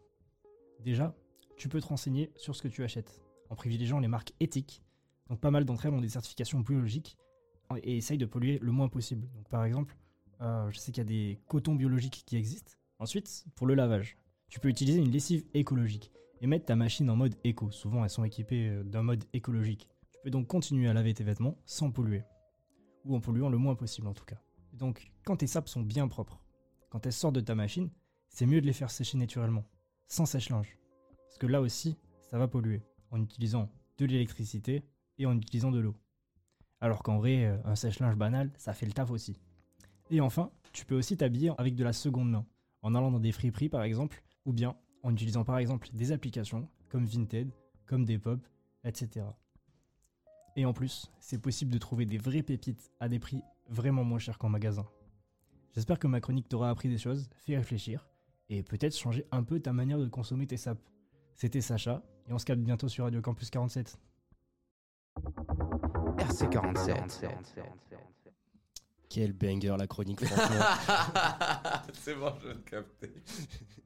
Déjà, 0.79 1.13
tu 1.57 1.69
peux 1.69 1.81
te 1.81 1.87
renseigner 1.87 2.31
sur 2.35 2.55
ce 2.55 2.61
que 2.61 2.67
tu 2.67 2.83
achètes, 2.83 3.21
en 3.49 3.55
privilégiant 3.55 3.99
les 3.99 4.07
marques 4.07 4.33
éthiques. 4.39 4.83
Donc 5.29 5.39
pas 5.39 5.51
mal 5.51 5.65
d'entre 5.65 5.85
elles 5.85 5.93
ont 5.93 6.01
des 6.01 6.09
certifications 6.09 6.59
biologiques 6.59 7.17
et 7.83 7.97
essayent 7.97 8.17
de 8.17 8.25
polluer 8.25 8.59
le 8.61 8.71
moins 8.71 8.87
possible. 8.87 9.27
Donc 9.35 9.49
par 9.49 9.65
exemple, 9.65 9.97
euh, 10.41 10.69
je 10.71 10.77
sais 10.77 10.91
qu'il 10.91 11.01
y 11.01 11.05
a 11.07 11.09
des 11.09 11.39
cotons 11.47 11.75
biologiques 11.75 12.23
qui 12.25 12.37
existent. 12.37 12.73
Ensuite, 12.99 13.45
pour 13.55 13.67
le 13.67 13.75
lavage, 13.75 14.17
tu 14.49 14.59
peux 14.59 14.69
utiliser 14.69 14.99
une 14.99 15.11
lessive 15.11 15.43
écologique 15.53 16.11
et 16.39 16.47
mettre 16.47 16.65
ta 16.65 16.75
machine 16.75 17.09
en 17.09 17.15
mode 17.15 17.35
éco. 17.43 17.71
Souvent, 17.71 18.03
elles 18.03 18.09
sont 18.09 18.23
équipées 18.23 18.69
euh, 18.69 18.83
d'un 18.83 19.03
mode 19.03 19.25
écologique. 19.33 19.89
Tu 20.13 20.19
peux 20.23 20.29
donc 20.29 20.47
continuer 20.47 20.87
à 20.87 20.93
laver 20.93 21.13
tes 21.13 21.23
vêtements 21.23 21.57
sans 21.65 21.91
polluer. 21.91 22.23
Ou 23.03 23.15
en 23.15 23.19
polluant 23.19 23.49
le 23.49 23.57
moins 23.57 23.75
possible 23.75 24.07
en 24.07 24.13
tout 24.13 24.25
cas. 24.25 24.39
Donc, 24.73 25.11
quand 25.25 25.37
tes 25.37 25.47
sapes 25.47 25.69
sont 25.69 25.81
bien 25.81 26.07
propres, 26.07 26.39
quand 26.89 27.05
elles 27.05 27.13
sortent 27.13 27.35
de 27.35 27.41
ta 27.41 27.55
machine, 27.55 27.89
c'est 28.29 28.45
mieux 28.45 28.61
de 28.61 28.67
les 28.67 28.73
faire 28.73 28.91
sécher 28.91 29.17
naturellement, 29.17 29.65
sans 30.07 30.25
sèche-linge. 30.25 30.77
Parce 31.27 31.37
que 31.37 31.47
là 31.47 31.61
aussi, 31.61 31.97
ça 32.21 32.37
va 32.37 32.47
polluer, 32.47 32.81
en 33.11 33.21
utilisant 33.21 33.69
de 33.97 34.05
l'électricité 34.05 34.83
et 35.17 35.25
en 35.25 35.37
utilisant 35.37 35.71
de 35.71 35.79
l'eau. 35.79 35.95
Alors 36.79 37.03
qu'en 37.03 37.17
vrai, 37.17 37.45
euh, 37.45 37.57
un 37.65 37.75
sèche-linge 37.75 38.15
banal, 38.15 38.51
ça 38.57 38.73
fait 38.73 38.85
le 38.85 38.91
taf 38.91 39.11
aussi. 39.11 39.39
Et 40.09 40.21
enfin, 40.21 40.51
tu 40.73 40.85
peux 40.85 40.95
aussi 40.95 41.17
t'habiller 41.17 41.51
avec 41.57 41.75
de 41.75 41.83
la 41.83 41.93
seconde 41.93 42.31
main, 42.31 42.45
en 42.81 42.95
allant 42.95 43.11
dans 43.11 43.19
des 43.19 43.31
friperies 43.31 43.69
par 43.69 43.83
exemple, 43.83 44.23
ou 44.45 44.53
bien 44.53 44.75
en 45.03 45.11
utilisant 45.13 45.43
par 45.43 45.57
exemple 45.57 45.89
des 45.93 46.11
applications 46.11 46.69
comme 46.89 47.05
Vinted, 47.05 47.51
comme 47.85 48.05
Depop, 48.05 48.39
etc. 48.83 49.25
Et 50.55 50.65
en 50.65 50.73
plus, 50.73 51.11
c'est 51.19 51.41
possible 51.41 51.71
de 51.71 51.77
trouver 51.77 52.05
des 52.05 52.17
vraies 52.17 52.43
pépites 52.43 52.91
à 52.99 53.09
des 53.09 53.19
prix 53.19 53.41
vraiment 53.69 54.03
moins 54.03 54.19
chers 54.19 54.37
qu'en 54.37 54.49
magasin. 54.49 54.87
J'espère 55.73 55.99
que 55.99 56.07
ma 56.07 56.21
chronique 56.21 56.49
t'aura 56.49 56.69
appris 56.69 56.89
des 56.89 56.97
choses, 56.97 57.29
fait 57.35 57.57
réfléchir, 57.57 58.07
et 58.49 58.63
peut-être 58.63 58.97
changer 58.97 59.25
un 59.31 59.43
peu 59.43 59.59
ta 59.59 59.73
manière 59.73 59.99
de 59.99 60.07
consommer 60.07 60.47
tes 60.47 60.57
sapes. 60.57 60.81
C'était 61.39 61.61
Sacha, 61.61 62.01
et 62.27 62.33
on 62.33 62.39
se 62.39 62.45
capte 62.45 62.61
bientôt 62.61 62.89
sur 62.89 63.03
Radio 63.03 63.21
Campus 63.21 63.51
47. 63.51 63.95
RC47. 66.17 67.29
Quel 69.07 69.33
banger 69.33 69.75
la 69.77 69.85
chronique, 69.85 70.25
franchement. 70.25 70.65
c'est 71.93 72.15
bon, 72.15 72.33
je 72.41 72.47
viens 72.47 72.55
de 72.55 72.61
capter. 72.61 73.11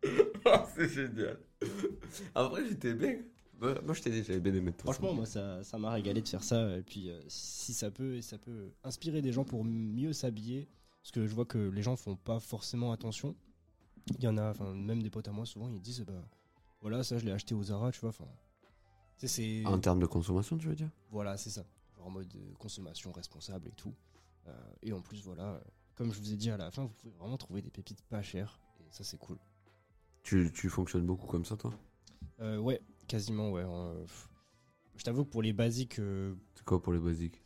Oh, 0.46 0.56
c'est 0.74 0.90
génial. 0.90 1.38
Après, 2.34 2.66
j'étais 2.68 2.94
bien. 2.94 3.18
Moi, 3.60 3.94
je 3.94 4.02
t'ai 4.02 4.10
dit, 4.10 4.24
j'avais 4.24 4.40
bien 4.40 4.54
aimé 4.56 4.72
toi. 4.72 4.94
Franchement, 4.94 5.14
moi, 5.14 5.26
ça 5.26 5.62
ça 5.64 5.78
m'a 5.78 5.92
régalé 5.92 6.22
de 6.22 6.28
faire 6.28 6.44
ça. 6.44 6.78
Et 6.78 6.82
puis, 6.84 7.10
euh, 7.10 7.22
si 7.28 7.74
ça 7.74 7.92
peut, 7.92 8.22
ça 8.22 8.38
peut 8.38 8.72
inspirer 8.86 9.22
des 9.22 9.34
gens 9.34 9.44
pour 9.44 9.66
mieux 9.66 10.14
s'habiller, 10.14 10.70
parce 11.04 11.12
que 11.12 11.28
je 11.28 11.36
vois 11.36 11.46
que 11.46 11.58
les 11.58 11.84
gens 11.84 11.98
font 11.98 12.16
pas 12.16 12.40
forcément 12.40 12.94
attention. 12.94 13.36
Il 14.18 14.24
y 14.24 14.28
en 14.28 14.38
a, 14.38 14.50
enfin, 14.52 14.74
même 14.74 15.04
des 15.04 15.10
potes 15.10 15.28
à 15.28 15.32
moi, 15.32 15.46
souvent, 15.46 15.70
ils 15.70 15.82
disent, 15.82 16.06
bah, 16.08 16.24
voilà, 16.82 17.04
ça, 17.04 17.18
je 17.18 17.26
l'ai 17.26 17.32
acheté 17.32 17.54
au 17.54 17.64
Zara, 17.64 17.92
tu 17.92 18.00
vois. 18.00 18.10
Enfin, 18.10 18.28
c'est. 19.18 19.66
En 19.66 19.80
termes 19.80 20.00
de 20.00 20.08
consommation, 20.08 20.58
tu 20.58 20.68
veux 20.68 20.76
dire? 20.76 20.90
Voilà, 21.12 21.38
c'est 21.38 21.52
ça. 21.52 21.64
Genre 21.96 22.08
en 22.08 22.10
mode 22.10 22.34
euh, 22.36 22.54
consommation 22.56 23.12
responsable 23.12 23.68
et 23.68 23.74
tout. 23.74 23.94
Euh, 24.48 24.52
et 24.82 24.92
en 24.92 25.02
plus, 25.02 25.24
voilà, 25.24 25.54
euh, 25.54 25.60
comme 25.96 26.12
je 26.12 26.20
vous 26.20 26.34
ai 26.34 26.38
dit 26.38 26.50
à 26.50 26.58
la 26.58 26.72
fin, 26.72 26.84
vous 26.84 26.94
pouvez 26.94 27.14
vraiment 27.14 27.38
trouver 27.38 27.62
des 27.62 27.70
pépites 27.70 28.02
pas 28.04 28.24
chères. 28.24 28.60
Et 28.80 28.92
ça, 28.92 29.04
c'est 29.04 29.18
cool. 29.18 29.38
tu, 30.24 30.52
tu 30.52 30.70
fonctionnes 30.70 31.06
beaucoup 31.06 31.28
comme 31.28 31.46
ça, 31.46 31.56
toi? 31.56 31.72
Euh, 32.40 32.58
ouais, 32.58 32.82
quasiment, 33.08 33.52
ouais. 33.52 33.64
euh, 33.64 34.06
je 34.96 35.04
t'avoue 35.04 35.24
que 35.24 35.30
pour 35.30 35.44
les 35.44 35.54
basiques. 35.54 36.02
C'est 36.56 36.66
quoi 36.66 36.82
pour 36.82 36.94
les 36.94 37.00
basiques? 37.00 37.44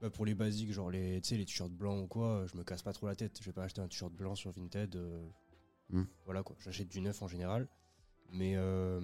bah, 0.00 0.10
pour 0.10 0.24
les 0.24 0.34
basiques, 0.34 0.72
genre 0.72 0.90
les, 0.90 1.20
t-shirts 1.20 1.72
blancs 1.72 2.04
ou 2.04 2.06
quoi, 2.06 2.46
je 2.46 2.56
me 2.56 2.62
casse 2.62 2.82
pas 2.82 2.92
trop 2.92 3.06
la 3.06 3.16
tête. 3.16 3.38
Je 3.40 3.46
vais 3.46 3.52
pas 3.52 3.64
acheter 3.64 3.82
un 3.82 3.88
t-shirt 3.88 4.12
blanc 4.12 4.34
sur 4.34 4.50
Vinted. 4.52 4.96
Hmm. 5.90 6.04
Voilà 6.24 6.42
quoi, 6.42 6.56
j'achète 6.60 6.88
du 6.88 7.00
neuf 7.00 7.20
en 7.20 7.28
général. 7.28 7.68
Mais, 8.30 8.54
euh, 8.56 9.00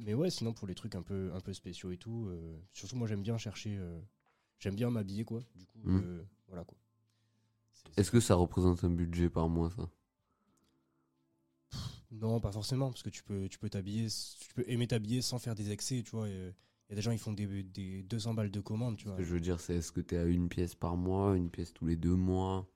mais 0.00 0.14
ouais, 0.14 0.30
sinon 0.30 0.52
pour 0.52 0.66
les 0.66 0.74
trucs 0.74 0.94
un 0.96 1.02
peu, 1.02 1.30
un 1.34 1.40
peu 1.40 1.52
spéciaux 1.52 1.92
et 1.92 1.96
tout, 1.96 2.26
euh, 2.28 2.58
surtout 2.72 2.96
moi 2.96 3.06
j'aime 3.08 3.22
bien 3.22 3.38
chercher. 3.38 3.76
euh, 3.78 4.00
j'aime 4.60 4.76
bien 4.76 4.90
m'habiller 4.90 5.24
quoi. 5.24 5.42
Du 5.56 5.66
coup, 5.66 5.80
Hmm. 5.84 6.04
voilà 6.48 6.64
quoi. 6.64 6.78
Est-ce 7.96 8.12
que 8.12 8.20
ça 8.20 8.36
représente 8.36 8.84
un 8.84 8.88
budget 8.90 9.28
par 9.28 9.48
mois, 9.48 9.68
ça? 9.76 9.88
Non, 12.10 12.40
pas 12.40 12.52
forcément, 12.52 12.90
parce 12.90 13.02
que 13.02 13.10
tu 13.10 13.22
peux, 13.22 13.48
tu 13.48 13.58
peux 13.58 13.68
t'habiller, 13.68 14.08
tu 14.08 14.54
peux 14.54 14.64
aimer 14.68 14.86
t'habiller 14.86 15.20
sans 15.22 15.38
faire 15.38 15.54
des 15.54 15.70
excès, 15.70 16.02
tu 16.04 16.10
vois. 16.12 16.28
Il 16.28 16.54
y 16.90 16.92
a 16.92 16.96
des 16.96 17.02
gens 17.02 17.12
qui 17.12 17.18
font 17.18 17.32
des, 17.32 17.62
des 17.62 18.02
200 18.02 18.34
balles 18.34 18.50
de 18.50 18.60
commande, 18.60 18.96
tu 18.96 19.08
Ce 19.08 19.08
vois. 19.08 19.22
que 19.22 19.24
je 19.24 19.32
veux 19.32 19.40
dire, 19.40 19.60
c'est 19.60 19.76
est-ce 19.76 19.92
que 19.92 20.00
t'es 20.02 20.18
à 20.18 20.24
une 20.24 20.48
pièce 20.50 20.74
par 20.74 20.96
mois, 20.96 21.36
une 21.36 21.48
pièce 21.48 21.72
tous 21.72 21.86
les 21.86 21.96
deux 21.96 22.16
mois? 22.16 22.68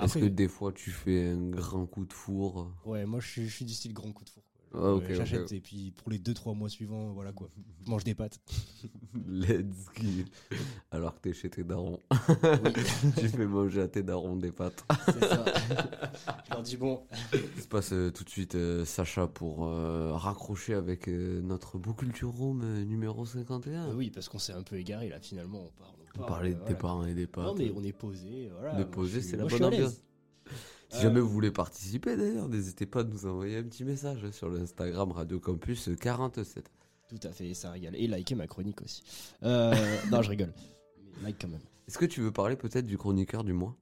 Est-ce 0.00 0.16
que 0.16 0.24
des 0.24 0.48
fois 0.48 0.72
tu 0.72 0.90
fais 0.90 1.28
un 1.28 1.48
grand 1.48 1.86
coup 1.86 2.04
de 2.04 2.12
four? 2.12 2.72
Ouais, 2.84 3.06
moi 3.06 3.20
je 3.20 3.26
suis, 3.28 3.48
je 3.48 3.54
suis 3.56 3.64
du 3.64 3.72
style 3.72 3.94
grand 3.94 4.12
coup 4.12 4.24
de 4.24 4.28
four. 4.28 4.42
Quoi. 4.70 4.80
Ah, 4.82 4.94
ok, 4.94 5.04
Euh, 5.10 5.14
J'achète 5.14 5.52
et 5.52 5.60
puis 5.60 5.92
pour 5.96 6.10
les 6.10 6.18
2-3 6.18 6.54
mois 6.56 6.68
suivants, 6.68 7.12
voilà 7.12 7.32
quoi. 7.32 7.48
Je 7.84 7.90
mange 7.90 8.04
des 8.04 8.14
pâtes. 8.14 8.38
Let's 9.28 9.86
go. 9.98 10.56
Alors 10.90 11.14
que 11.16 11.20
t'es 11.20 11.32
chez 11.32 11.50
tes 11.50 11.64
darons. 11.64 11.98
tu 13.18 13.28
fais 13.28 13.46
manger 13.46 13.82
à 13.82 13.88
tes 13.88 14.02
darons 14.02 14.36
des 14.36 14.52
pâtes. 14.52 14.84
C'est 15.06 15.24
ça. 15.24 15.44
Je 16.46 16.50
leur 16.50 16.62
dis 16.62 16.76
bon. 16.76 17.02
Il 17.56 17.62
se 17.62 17.68
passe 17.68 17.92
euh, 17.92 18.10
tout 18.10 18.24
de 18.24 18.30
suite 18.30 18.54
euh, 18.54 18.84
Sacha 18.84 19.26
pour 19.26 19.66
euh, 19.66 20.12
raccrocher 20.14 20.74
avec 20.74 21.08
euh, 21.08 21.40
notre 21.42 21.78
beau 21.78 21.92
culture 21.94 22.30
room 22.30 22.62
euh, 22.62 22.84
numéro 22.84 23.24
51. 23.26 23.88
Euh, 23.90 23.94
oui, 23.94 24.10
parce 24.10 24.28
qu'on 24.28 24.38
s'est 24.38 24.52
un 24.52 24.62
peu 24.62 24.76
égaré 24.76 25.08
là 25.08 25.18
finalement. 25.20 25.64
On, 25.64 25.70
parle, 25.78 25.94
On 26.18 26.26
parlait 26.26 26.54
de 26.54 26.60
tes 26.64 26.74
parents 26.74 27.04
et 27.06 27.14
des 27.14 27.26
pâtes. 27.26 27.44
Non 27.46 27.54
mais 27.54 27.72
on 27.74 27.82
est 27.82 27.92
posé. 27.92 28.50
Voilà, 28.58 28.74
Moi, 28.74 28.84
posé, 28.84 29.20
c'est 29.22 29.36
la 29.36 29.44
bonne 29.46 29.64
ambiance. 29.64 30.02
Si 30.90 31.02
jamais 31.02 31.20
vous 31.20 31.28
voulez 31.28 31.50
participer 31.52 32.16
d'ailleurs, 32.16 32.48
n'hésitez 32.48 32.84
pas 32.86 33.00
à 33.00 33.04
nous 33.04 33.26
envoyer 33.26 33.58
un 33.58 33.62
petit 33.62 33.84
message 33.84 34.28
sur 34.32 34.48
l'Instagram 34.48 35.12
Radio 35.12 35.38
Campus 35.38 35.88
47. 36.00 36.70
Tout 37.08 37.26
à 37.26 37.32
fait, 37.32 37.54
ça 37.54 37.70
régale. 37.70 37.94
Et 37.96 38.06
liker 38.06 38.34
ma 38.34 38.46
chronique 38.46 38.82
aussi. 38.82 39.02
Euh, 39.42 39.74
non, 40.10 40.22
je 40.22 40.30
rigole. 40.30 40.52
Mais 41.18 41.28
like 41.28 41.40
quand 41.40 41.48
même. 41.48 41.60
Est-ce 41.88 41.98
que 41.98 42.06
tu 42.06 42.20
veux 42.20 42.32
parler 42.32 42.56
peut-être 42.56 42.86
du 42.86 42.98
chroniqueur 42.98 43.44
du 43.44 43.52
mois? 43.52 43.76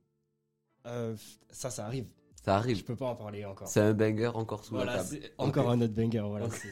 Euh, 0.86 1.14
ça, 1.50 1.70
ça 1.70 1.86
arrive. 1.86 2.06
Ça 2.44 2.56
arrive. 2.56 2.78
Je 2.78 2.84
peux 2.84 2.96
pas 2.96 3.06
en 3.06 3.16
parler 3.16 3.44
encore. 3.44 3.68
C'est 3.68 3.80
un 3.80 3.92
banger 3.94 4.28
encore 4.28 4.64
sous 4.64 4.74
Voilà, 4.74 4.96
la 4.96 5.04
table. 5.04 5.18
c'est 5.22 5.32
encore 5.38 5.70
un 5.70 5.80
autre 5.80 5.94
banger. 5.94 6.20
Voilà. 6.20 6.46
Ok. 6.46 6.66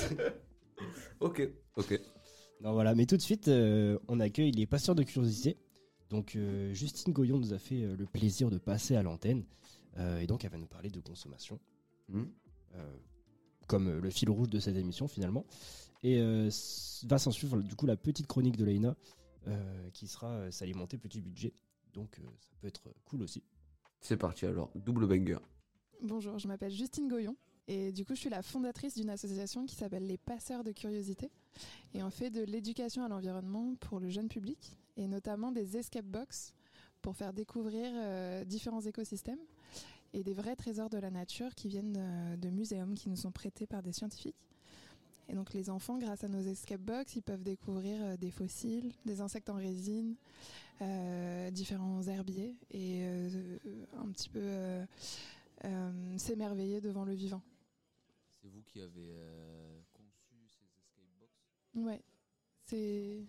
Ok, 1.20 1.48
ok. 1.76 1.98
Non, 2.60 2.72
voilà, 2.74 2.94
mais 2.94 3.06
tout 3.06 3.16
de 3.16 3.22
suite, 3.22 3.48
euh, 3.48 3.98
on 4.08 4.20
accueille 4.20 4.50
les 4.52 4.66
passeurs 4.66 4.94
de 4.94 5.02
curiosité. 5.02 5.56
Donc, 6.10 6.36
euh, 6.36 6.72
Justine 6.74 7.12
Goyon 7.14 7.38
nous 7.38 7.54
a 7.54 7.58
fait 7.58 7.82
euh, 7.82 7.96
le 7.96 8.04
plaisir 8.04 8.50
de 8.50 8.58
passer 8.58 8.96
à 8.96 9.02
l'antenne. 9.02 9.44
Euh, 9.98 10.20
et 10.20 10.26
donc, 10.26 10.44
elle 10.44 10.50
va 10.50 10.58
nous 10.58 10.66
parler 10.66 10.90
de 10.90 11.00
consommation. 11.00 11.58
Hmm. 12.08 12.24
Euh, 12.74 12.96
comme 13.66 13.88
euh, 13.88 14.00
le 14.00 14.10
fil 14.10 14.30
rouge 14.30 14.48
de 14.48 14.60
cette 14.60 14.76
émission, 14.76 15.08
finalement. 15.08 15.44
Et 16.02 16.20
euh, 16.20 16.50
va 17.04 17.18
s'en 17.18 17.30
suivre, 17.30 17.58
du 17.60 17.74
coup, 17.74 17.86
la 17.86 17.96
petite 17.96 18.26
chronique 18.26 18.56
de 18.56 18.64
Leïna, 18.64 18.96
euh, 19.48 19.90
qui 19.90 20.06
sera 20.06 20.28
euh, 20.28 20.50
s'alimenter 20.50 20.98
petit 20.98 21.20
budget. 21.20 21.52
Donc, 21.94 22.18
euh, 22.18 22.22
ça 22.40 22.50
peut 22.60 22.68
être 22.68 22.82
cool 23.04 23.22
aussi. 23.22 23.42
C'est 24.00 24.16
parti 24.16 24.46
alors, 24.46 24.70
double 24.74 25.06
banger. 25.06 25.38
Bonjour, 26.02 26.38
je 26.38 26.46
m'appelle 26.46 26.72
Justine 26.72 27.08
Goyon 27.08 27.36
et 27.68 27.90
du 27.90 28.04
coup 28.04 28.14
je 28.14 28.20
suis 28.20 28.30
la 28.30 28.42
fondatrice 28.42 28.94
d'une 28.94 29.10
association 29.10 29.64
qui 29.64 29.74
s'appelle 29.74 30.06
les 30.06 30.18
Passeurs 30.18 30.62
de 30.62 30.72
Curiosité 30.72 31.30
et 31.94 32.02
on 32.02 32.10
fait 32.10 32.30
de 32.30 32.42
l'éducation 32.42 33.02
à 33.02 33.08
l'environnement 33.08 33.74
pour 33.80 33.98
le 33.98 34.10
jeune 34.10 34.28
public 34.28 34.78
et 34.96 35.08
notamment 35.08 35.52
des 35.52 35.76
escape 35.76 36.04
box 36.04 36.52
pour 37.06 37.16
faire 37.16 37.32
découvrir 37.32 37.92
euh, 37.94 38.44
différents 38.44 38.80
écosystèmes 38.80 39.38
et 40.12 40.24
des 40.24 40.34
vrais 40.34 40.56
trésors 40.56 40.90
de 40.90 40.98
la 40.98 41.12
nature 41.12 41.54
qui 41.54 41.68
viennent 41.68 41.94
euh, 41.96 42.36
de 42.36 42.50
muséums 42.50 42.94
qui 42.96 43.08
nous 43.08 43.14
sont 43.14 43.30
prêtés 43.30 43.64
par 43.64 43.80
des 43.80 43.92
scientifiques. 43.92 44.48
Et 45.28 45.34
donc 45.34 45.54
les 45.54 45.70
enfants, 45.70 45.98
grâce 45.98 46.24
à 46.24 46.28
nos 46.28 46.40
escape 46.40 46.80
box, 46.80 47.14
ils 47.14 47.22
peuvent 47.22 47.44
découvrir 47.44 48.02
euh, 48.02 48.16
des 48.16 48.32
fossiles, 48.32 48.90
des 49.04 49.20
insectes 49.20 49.50
en 49.50 49.54
résine, 49.54 50.16
euh, 50.80 51.48
différents 51.52 52.02
herbiers 52.02 52.56
et 52.72 53.02
euh, 53.04 53.56
un 53.96 54.08
petit 54.08 54.28
peu 54.28 54.40
euh, 54.42 54.84
s'émerveiller 56.18 56.80
devant 56.80 57.04
le 57.04 57.14
vivant. 57.14 57.42
C'est 58.42 58.48
vous 58.48 58.62
qui 58.62 58.80
avez 58.80 59.14
conçu 59.92 60.48
ces 60.48 60.66
escape 60.76 61.06
box? 61.20 61.30
Ouais, 61.72 62.02
c'est. 62.64 63.22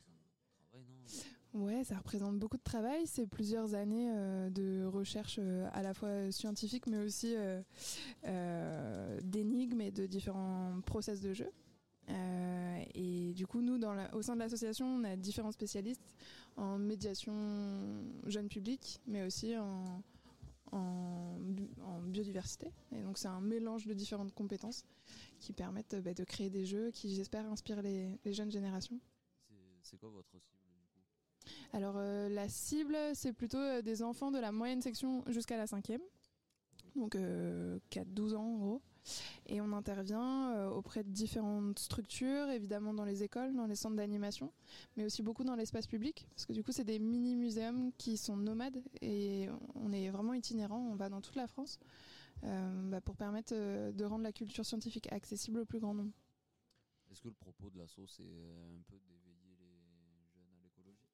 Ouais, 1.58 1.84
ça 1.84 1.98
représente 1.98 2.38
beaucoup 2.38 2.58
de 2.58 2.62
travail. 2.64 3.08
C'est 3.08 3.26
plusieurs 3.26 3.74
années 3.74 4.12
euh, 4.14 4.50
de 4.52 4.86
recherche 4.86 5.40
euh, 5.42 5.68
à 5.74 5.82
la 5.82 5.94
fois 5.96 6.32
scientifique, 6.32 6.86
mais 6.86 7.00
aussi 7.00 7.36
euh, 7.36 7.62
euh, 8.26 9.20
d'énigmes 9.24 9.82
et 9.82 9.90
de 9.92 10.06
différents 10.06 10.80
process 10.86 11.20
de 11.20 11.34
jeu. 11.34 11.50
Et 12.94 13.34
du 13.34 13.46
coup, 13.48 13.62
nous, 13.62 13.80
au 14.14 14.22
sein 14.22 14.36
de 14.36 14.40
l'association, 14.40 14.86
on 14.88 15.04
a 15.04 15.16
différents 15.16 15.52
spécialistes 15.52 16.02
en 16.56 16.78
médiation 16.78 17.34
jeune 18.28 18.48
public, 18.50 19.02
mais 19.08 19.24
aussi 19.24 19.58
en, 19.58 20.02
en, 20.72 21.38
bi- 21.40 21.70
en 21.84 22.00
biodiversité. 22.02 22.72
Et 22.92 23.02
donc, 23.02 23.18
c'est 23.18 23.28
un 23.28 23.42
mélange 23.42 23.86
de 23.88 23.94
différentes 23.94 24.32
compétences 24.34 24.86
qui 25.40 25.54
permettent 25.54 25.96
bah, 26.02 26.14
de 26.14 26.24
créer 26.24 26.50
des 26.50 26.66
jeux 26.66 26.92
qui, 26.92 27.14
j'espère, 27.16 27.46
inspirent 27.52 27.82
les- 27.82 28.18
les 28.24 28.34
jeunes 28.34 28.52
générations. 28.52 29.00
C'est 29.82 29.98
quoi 29.98 30.10
votre 30.10 30.30
Alors 31.74 31.96
euh, 31.98 32.30
la 32.30 32.50
cible, 32.50 32.98
c'est 33.14 33.34
plutôt 33.34 33.58
euh, 33.58 33.82
des 33.82 34.04
enfants 34.04 34.32
de 34.32 34.40
la 34.40 34.52
moyenne 34.52 34.82
section 34.82 35.24
jusqu'à 35.28 35.58
la 35.58 35.68
cinquième, 35.68 36.02
donc 36.96 37.16
euh, 37.16 37.80
4-12 37.92 38.36
ans 38.36 38.44
en 38.44 38.58
gros. 38.58 38.82
Et 39.46 39.62
on 39.62 39.72
intervient 39.72 40.54
euh, 40.54 40.70
auprès 40.70 41.04
de 41.04 41.10
différentes 41.10 41.80
structures, 41.80 42.50
évidemment 42.50 42.94
dans 42.94 43.06
les 43.06 43.24
écoles, 43.24 43.56
dans 43.56 43.66
les 43.66 43.76
centres 43.76 43.96
d'animation, 43.96 44.52
mais 44.98 45.06
aussi 45.06 45.24
beaucoup 45.24 45.46
dans 45.46 45.56
l'espace 45.56 45.88
public, 45.88 46.28
parce 46.36 46.46
que 46.46 46.54
du 46.54 46.64
coup 46.64 46.74
c'est 46.74 46.84
des 46.84 47.00
mini-muséums 47.00 47.92
qui 47.98 48.18
sont 48.18 48.36
nomades 48.36 48.84
et 49.02 49.48
on 49.76 49.94
est 49.94 50.10
vraiment 50.10 50.34
itinérant, 50.34 50.80
on 50.92 50.96
va 50.96 51.08
dans 51.08 51.22
toute 51.22 51.36
la 51.36 51.48
France 51.48 51.80
euh, 52.44 52.90
bah, 52.90 53.02
pour 53.02 53.16
permettre 53.16 53.54
euh, 53.56 53.92
de 53.92 54.06
rendre 54.06 54.24
la 54.24 54.32
culture 54.32 54.66
scientifique 54.66 55.12
accessible 55.12 55.60
au 55.60 55.66
plus 55.66 55.80
grand 55.80 55.94
nombre. 55.94 56.14
Est-ce 57.10 57.22
que 57.22 57.30
le 57.30 57.34
propos 57.34 57.70
de 57.70 57.80
l'assaut 57.80 58.06
c'est 58.06 58.24
euh, 58.24 58.78
un 58.78 58.82
peu 58.84 58.98
les 59.10 59.18
jeunes 59.18 59.40
à 60.36 60.62
l'écologie 60.62 61.10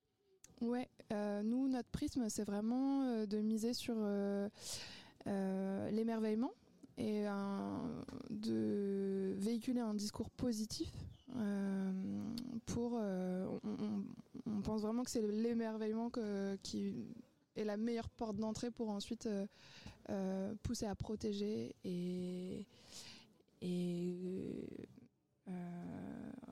Ouais, 0.63 0.87
euh, 1.11 1.43
nous, 1.43 1.67
notre 1.67 1.89
prisme, 1.89 2.29
c'est 2.29 2.45
vraiment 2.45 3.03
euh, 3.03 3.25
de 3.25 3.39
miser 3.39 3.73
sur 3.73 3.95
euh, 3.97 4.47
l'émerveillement 5.91 6.53
et 6.97 7.25
de 8.29 9.33
véhiculer 9.37 9.81
un 9.81 9.93
discours 9.95 10.29
positif. 10.29 10.93
pour, 12.67 12.93
on, 12.93 14.61
pense 14.61 14.81
vraiment 14.83 15.03
que 15.03 15.09
c'est 15.09 15.25
l'émerveillement 15.25 16.11
qui 16.61 16.93
est 17.55 17.63
la 17.63 17.77
meilleure 17.77 18.09
porte 18.09 18.37
d'entrée 18.37 18.69
pour 18.69 18.89
ensuite 18.89 19.27
pousser 20.61 20.85
à 20.85 20.93
protéger 20.93 21.75
et, 21.83 22.67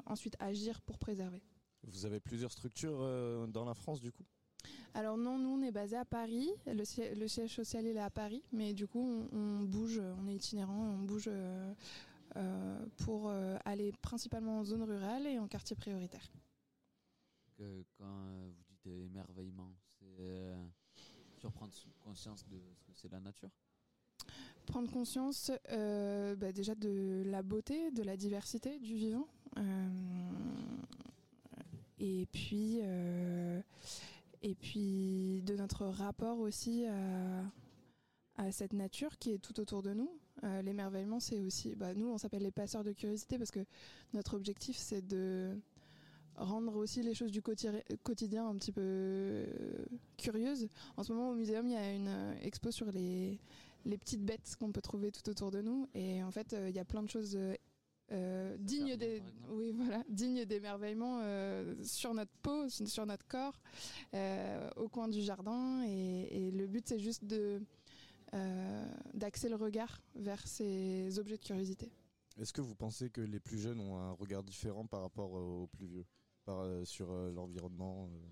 ensuite 0.07 0.35
agir 0.39 0.81
pour 0.81 0.97
préserver. 0.97 1.43
Vous 1.83 2.05
avez 2.05 2.19
plusieurs 2.19 2.51
structures 2.51 2.99
euh, 3.01 3.47
dans 3.47 3.65
la 3.65 3.73
France 3.73 3.99
du 3.99 4.11
coup? 4.11 4.23
Alors 4.93 5.17
non, 5.17 5.37
nous 5.39 5.49
on 5.49 5.61
est 5.61 5.71
basé 5.71 5.95
à 5.95 6.05
Paris, 6.05 6.49
le, 6.67 6.83
siè- 6.83 7.15
le 7.15 7.27
siège 7.27 7.55
social 7.55 7.85
il 7.85 7.95
est 7.95 7.99
à 7.99 8.09
Paris, 8.09 8.43
mais 8.51 8.73
du 8.73 8.87
coup 8.87 8.99
on, 8.99 9.37
on 9.37 9.63
bouge, 9.63 10.01
on 10.21 10.27
est 10.27 10.35
itinérant, 10.35 10.85
et 10.85 10.89
on 10.89 10.99
bouge 11.03 11.25
euh, 11.27 11.73
euh, 12.35 12.85
pour 12.97 13.29
euh, 13.29 13.57
aller 13.65 13.91
principalement 14.01 14.59
en 14.59 14.63
zone 14.65 14.83
rurale 14.83 15.25
et 15.27 15.39
en 15.39 15.47
quartier 15.47 15.75
prioritaire. 15.75 16.29
Que- 17.57 17.83
Quand 17.97 18.05
euh, 18.05 18.49
vous 18.49 18.63
dites 18.69 18.85
émerveillement, 18.87 19.71
c'est 19.99 20.05
euh, 20.19 20.55
surprendre 21.37 21.73
conscience 22.03 22.45
de 22.47 22.59
ce 22.75 22.83
que 22.83 22.91
c'est 22.93 23.11
la 23.11 23.19
nature? 23.21 23.49
Prendre 24.65 24.91
conscience 24.91 25.51
euh, 25.71 26.35
bah, 26.35 26.51
déjà 26.51 26.75
de 26.75 27.23
la 27.25 27.41
beauté, 27.43 27.91
de 27.91 28.03
la 28.03 28.15
diversité 28.17 28.77
du 28.79 28.95
vivant, 28.95 29.27
euh, 29.57 29.89
et 32.01 32.25
puis 32.31 32.79
euh, 32.83 33.61
et 34.41 34.55
puis 34.55 35.43
de 35.45 35.55
notre 35.55 35.85
rapport 35.85 36.39
aussi 36.39 36.85
à, 36.85 38.51
cette 38.51 38.73
nature 38.73 39.19
qui 39.19 39.33
est 39.33 39.37
tout 39.37 39.59
autour 39.59 39.83
de 39.83 39.93
nous. 39.93 40.09
Euh, 40.43 40.63
L'émerveillement, 40.63 41.19
c'est 41.19 41.39
aussi, 41.39 41.75
bah, 41.75 41.93
nous 41.93 42.07
on 42.07 42.17
s'appelle 42.17 42.41
les 42.41 42.49
passeurs 42.49 42.83
de 42.83 42.91
curiosité 42.91 43.37
parce 43.37 43.51
que 43.51 43.59
notre 44.13 44.35
objectif 44.35 44.77
c'est 44.77 45.05
de 45.05 45.55
rendre 46.37 46.75
aussi 46.75 47.03
les 47.03 47.13
choses 47.13 47.31
du 47.31 47.43
quotidien 47.43 48.47
un 48.47 48.55
petit 48.55 48.71
peu 48.71 48.81
euh, 48.81 49.85
curieuses. 50.17 50.69
En 50.97 51.03
ce 51.03 51.13
moment 51.13 51.29
au 51.29 51.35
muséum 51.35 51.67
il 51.67 51.73
y 51.73 51.75
a 51.75 51.93
une 51.93 52.35
expo 52.41 52.71
sur 52.71 52.91
les, 52.91 53.39
les 53.85 53.97
petites 53.99 54.25
bêtes 54.25 54.55
qu'on 54.59 54.71
peut 54.71 54.81
trouver 54.81 55.11
tout 55.11 55.29
autour 55.29 55.51
de 55.51 55.61
nous 55.61 55.87
et 55.93 56.23
en 56.23 56.31
fait 56.31 56.55
il 56.67 56.75
y 56.75 56.79
a 56.79 56.85
plein 56.85 57.03
de 57.03 57.09
choses 57.09 57.37
euh, 58.11 58.57
dignes 58.59 58.95
des 58.97 59.21
oui 59.49 59.71
voilà 59.75 60.03
dignes 60.09 60.45
d'émerveillement 60.45 61.19
euh, 61.21 61.75
sur 61.83 62.13
notre 62.13 62.31
peau 62.41 62.67
sur 62.69 63.05
notre 63.05 63.25
corps 63.27 63.59
euh, 64.13 64.69
au 64.75 64.89
coin 64.89 65.07
du 65.07 65.21
jardin. 65.21 65.83
Et, 65.87 66.47
et 66.47 66.51
le 66.51 66.67
but 66.67 66.87
c'est 66.87 66.99
juste 66.99 67.25
de 67.25 67.61
euh, 68.33 68.85
d'axer 69.13 69.49
le 69.49 69.55
regard 69.55 70.01
vers 70.15 70.47
ces 70.47 71.19
objets 71.19 71.37
de 71.37 71.43
curiosité. 71.43 71.91
Est-ce 72.39 72.53
que 72.53 72.61
vous 72.61 72.75
pensez 72.75 73.09
que 73.09 73.19
les 73.19 73.41
plus 73.41 73.59
jeunes 73.59 73.79
ont 73.81 73.97
un 73.97 74.11
regard 74.11 74.41
différent 74.43 74.85
par 74.85 75.01
rapport 75.01 75.33
aux 75.33 75.67
plus 75.67 75.85
vieux? 75.87 76.05
Par, 76.45 76.59
euh, 76.59 76.85
sur 76.85 77.11
euh, 77.11 77.31
l'environnement 77.31 78.07
euh? 78.09 78.29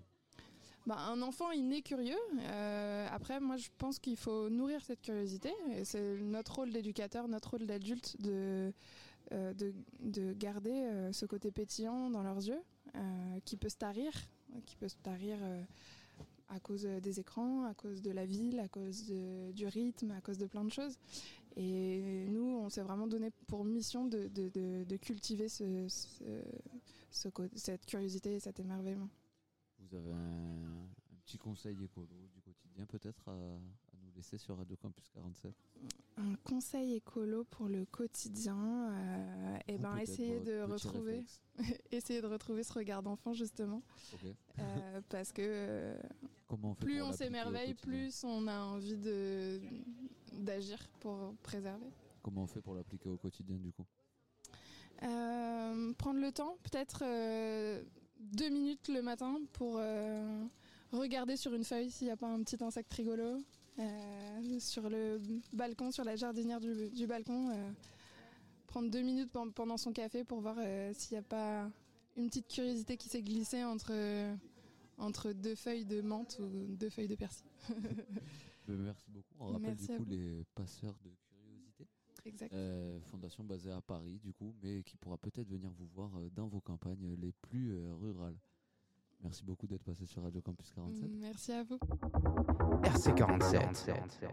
Bah, 0.86 0.96
un 0.96 1.20
enfant, 1.22 1.50
il 1.50 1.68
naît 1.68 1.82
curieux. 1.82 2.18
Euh, 2.40 3.06
après, 3.10 3.38
moi, 3.38 3.56
je 3.56 3.68
pense 3.78 3.98
qu'il 3.98 4.16
faut 4.16 4.48
nourrir 4.48 4.82
cette 4.82 5.02
curiosité. 5.02 5.52
Et 5.72 5.84
c'est 5.84 6.18
notre 6.20 6.56
rôle 6.56 6.72
d'éducateur, 6.72 7.28
notre 7.28 7.50
rôle 7.50 7.66
d'adulte 7.66 8.20
de, 8.20 8.72
euh, 9.32 9.52
de, 9.54 9.74
de 10.00 10.32
garder 10.32 10.72
euh, 10.72 11.12
ce 11.12 11.26
côté 11.26 11.50
pétillant 11.50 12.10
dans 12.10 12.22
leurs 12.22 12.38
yeux, 12.46 12.60
qui 13.44 13.56
peut 13.56 13.68
se 13.68 13.76
tarir, 13.76 14.10
qui 14.66 14.74
peut 14.74 14.88
se 14.88 14.96
tarir 14.96 15.38
à 16.48 16.58
cause 16.58 16.82
des 16.82 17.20
écrans, 17.20 17.64
à 17.64 17.74
cause 17.74 18.02
de 18.02 18.10
la 18.10 18.26
ville, 18.26 18.58
à 18.58 18.66
cause 18.66 19.12
du 19.54 19.66
rythme, 19.68 20.10
à 20.10 20.20
cause 20.20 20.38
de 20.38 20.46
plein 20.46 20.64
de 20.64 20.72
choses. 20.72 20.98
Et 21.56 22.26
nous, 22.30 22.58
on 22.64 22.68
s'est 22.68 22.82
vraiment 22.82 23.06
donné 23.06 23.30
pour 23.46 23.64
mission 23.64 24.06
de, 24.06 24.96
cultiver 24.96 25.46
cette 27.12 27.86
curiosité 27.86 28.34
et 28.34 28.40
cet 28.40 28.58
émerveillement. 28.58 29.08
Vous 29.90 29.96
avez 29.96 30.12
un, 30.12 30.16
un 30.16 31.16
petit 31.24 31.38
conseil 31.38 31.76
écolo 31.82 32.06
du 32.32 32.40
quotidien 32.42 32.86
peut-être 32.86 33.28
à, 33.28 33.32
à 33.32 33.96
nous 34.02 34.12
laisser 34.14 34.38
sur 34.38 34.56
Radio 34.56 34.76
Campus 34.76 35.08
47 35.10 35.52
Un 36.18 36.34
conseil 36.44 36.94
écolo 36.94 37.42
pour 37.44 37.66
le 37.68 37.84
quotidien, 37.86 38.92
euh, 38.92 39.58
eh 39.66 39.74
Ou 39.74 39.78
ben 39.78 39.96
essayer 39.96 40.38
de 40.40 40.60
retrouver, 40.62 41.24
essayer 41.90 42.20
de 42.22 42.26
retrouver 42.28 42.62
ce 42.62 42.72
regard 42.74 43.02
d'enfant 43.02 43.32
justement. 43.32 43.82
Euh, 44.60 45.00
parce 45.08 45.32
que 45.32 45.42
euh, 45.44 46.00
Comment 46.46 46.70
on 46.70 46.74
fait 46.74 46.84
plus 46.84 47.02
on 47.02 47.12
s'émerveille, 47.12 47.74
plus 47.74 48.22
on 48.22 48.46
a 48.46 48.60
envie 48.60 48.96
de 48.96 49.60
d'agir 50.32 50.78
pour 51.00 51.34
préserver. 51.42 51.90
Comment 52.22 52.42
on 52.44 52.46
fait 52.46 52.60
pour 52.60 52.74
l'appliquer 52.76 53.08
au 53.08 53.16
quotidien 53.16 53.56
du 53.56 53.72
coup? 53.72 53.84
Euh, 55.02 55.92
prendre 55.94 56.20
le 56.20 56.30
temps, 56.30 56.58
peut-être 56.62 57.02
euh, 57.04 57.82
deux 58.20 58.48
minutes 58.48 58.88
le 58.88 59.02
matin 59.02 59.38
pour 59.52 59.76
euh, 59.78 60.44
regarder 60.92 61.36
sur 61.36 61.54
une 61.54 61.64
feuille 61.64 61.90
s'il 61.90 62.06
n'y 62.06 62.12
a 62.12 62.16
pas 62.16 62.28
un 62.28 62.42
petit 62.42 62.62
insecte 62.62 62.92
rigolo. 62.94 63.38
Euh, 63.78 64.58
sur 64.60 64.90
le 64.90 65.20
balcon, 65.52 65.90
sur 65.90 66.04
la 66.04 66.16
jardinière 66.16 66.60
du, 66.60 66.90
du 66.90 67.06
balcon, 67.06 67.50
euh, 67.50 67.70
prendre 68.66 68.90
deux 68.90 69.00
minutes 69.02 69.30
pen- 69.32 69.52
pendant 69.52 69.76
son 69.76 69.92
café 69.92 70.22
pour 70.24 70.40
voir 70.40 70.56
s'il 70.94 71.12
n'y 71.14 71.18
a 71.18 71.22
pas 71.22 71.70
une 72.16 72.26
petite 72.28 72.48
curiosité 72.48 72.96
qui 72.96 73.08
s'est 73.08 73.22
glissée 73.22 73.64
entre, 73.64 73.92
entre 74.98 75.32
deux 75.32 75.54
feuilles 75.54 75.86
de 75.86 76.00
menthe 76.02 76.38
ou 76.40 76.74
deux 76.76 76.90
feuilles 76.90 77.08
de 77.08 77.14
persil. 77.14 77.46
Merci 78.68 79.10
beaucoup. 79.10 79.34
On 79.40 79.46
rappelle 79.46 79.62
Merci 79.70 79.86
du 79.88 79.96
coup 79.96 80.04
les 80.04 80.44
passeurs 80.54 80.94
de. 81.04 81.10
Exact. 82.30 82.52
Euh, 82.54 83.00
fondation 83.00 83.42
basée 83.42 83.72
à 83.72 83.80
Paris 83.80 84.20
du 84.20 84.32
coup, 84.32 84.54
mais 84.62 84.84
qui 84.84 84.96
pourra 84.96 85.18
peut-être 85.18 85.48
venir 85.48 85.68
vous 85.72 85.86
voir 85.86 86.16
euh, 86.16 86.30
dans 86.30 86.46
vos 86.46 86.60
campagnes 86.60 87.16
les 87.18 87.32
plus 87.32 87.72
euh, 87.72 87.92
rurales. 87.94 88.38
Merci 89.20 89.44
beaucoup 89.44 89.66
d'être 89.66 89.82
passé 89.82 90.06
sur 90.06 90.22
Radio 90.22 90.40
Campus 90.40 90.70
47. 90.70 91.10
Merci 91.18 91.52
à 91.52 91.64
vous. 91.64 91.78
RC47. 92.84 94.28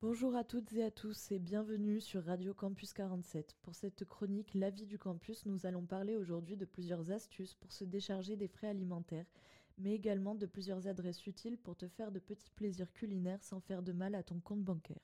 Bonjour 0.00 0.36
à 0.36 0.44
toutes 0.44 0.72
et 0.74 0.84
à 0.84 0.92
tous 0.92 1.32
et 1.32 1.40
bienvenue 1.40 2.00
sur 2.00 2.24
Radio 2.24 2.54
Campus 2.54 2.92
47. 2.92 3.56
Pour 3.62 3.74
cette 3.74 4.04
chronique 4.04 4.54
La 4.54 4.70
vie 4.70 4.86
du 4.86 4.96
campus, 4.96 5.46
nous 5.46 5.66
allons 5.66 5.84
parler 5.84 6.14
aujourd'hui 6.14 6.56
de 6.56 6.64
plusieurs 6.64 7.10
astuces 7.10 7.54
pour 7.54 7.72
se 7.72 7.82
décharger 7.84 8.36
des 8.36 8.48
frais 8.48 8.68
alimentaires, 8.68 9.26
mais 9.76 9.92
également 9.92 10.36
de 10.36 10.46
plusieurs 10.46 10.86
adresses 10.86 11.26
utiles 11.26 11.58
pour 11.58 11.74
te 11.74 11.88
faire 11.88 12.12
de 12.12 12.20
petits 12.20 12.52
plaisirs 12.52 12.92
culinaires 12.92 13.42
sans 13.42 13.58
faire 13.60 13.82
de 13.82 13.92
mal 13.92 14.14
à 14.14 14.22
ton 14.22 14.38
compte 14.38 14.62
bancaire. 14.62 15.00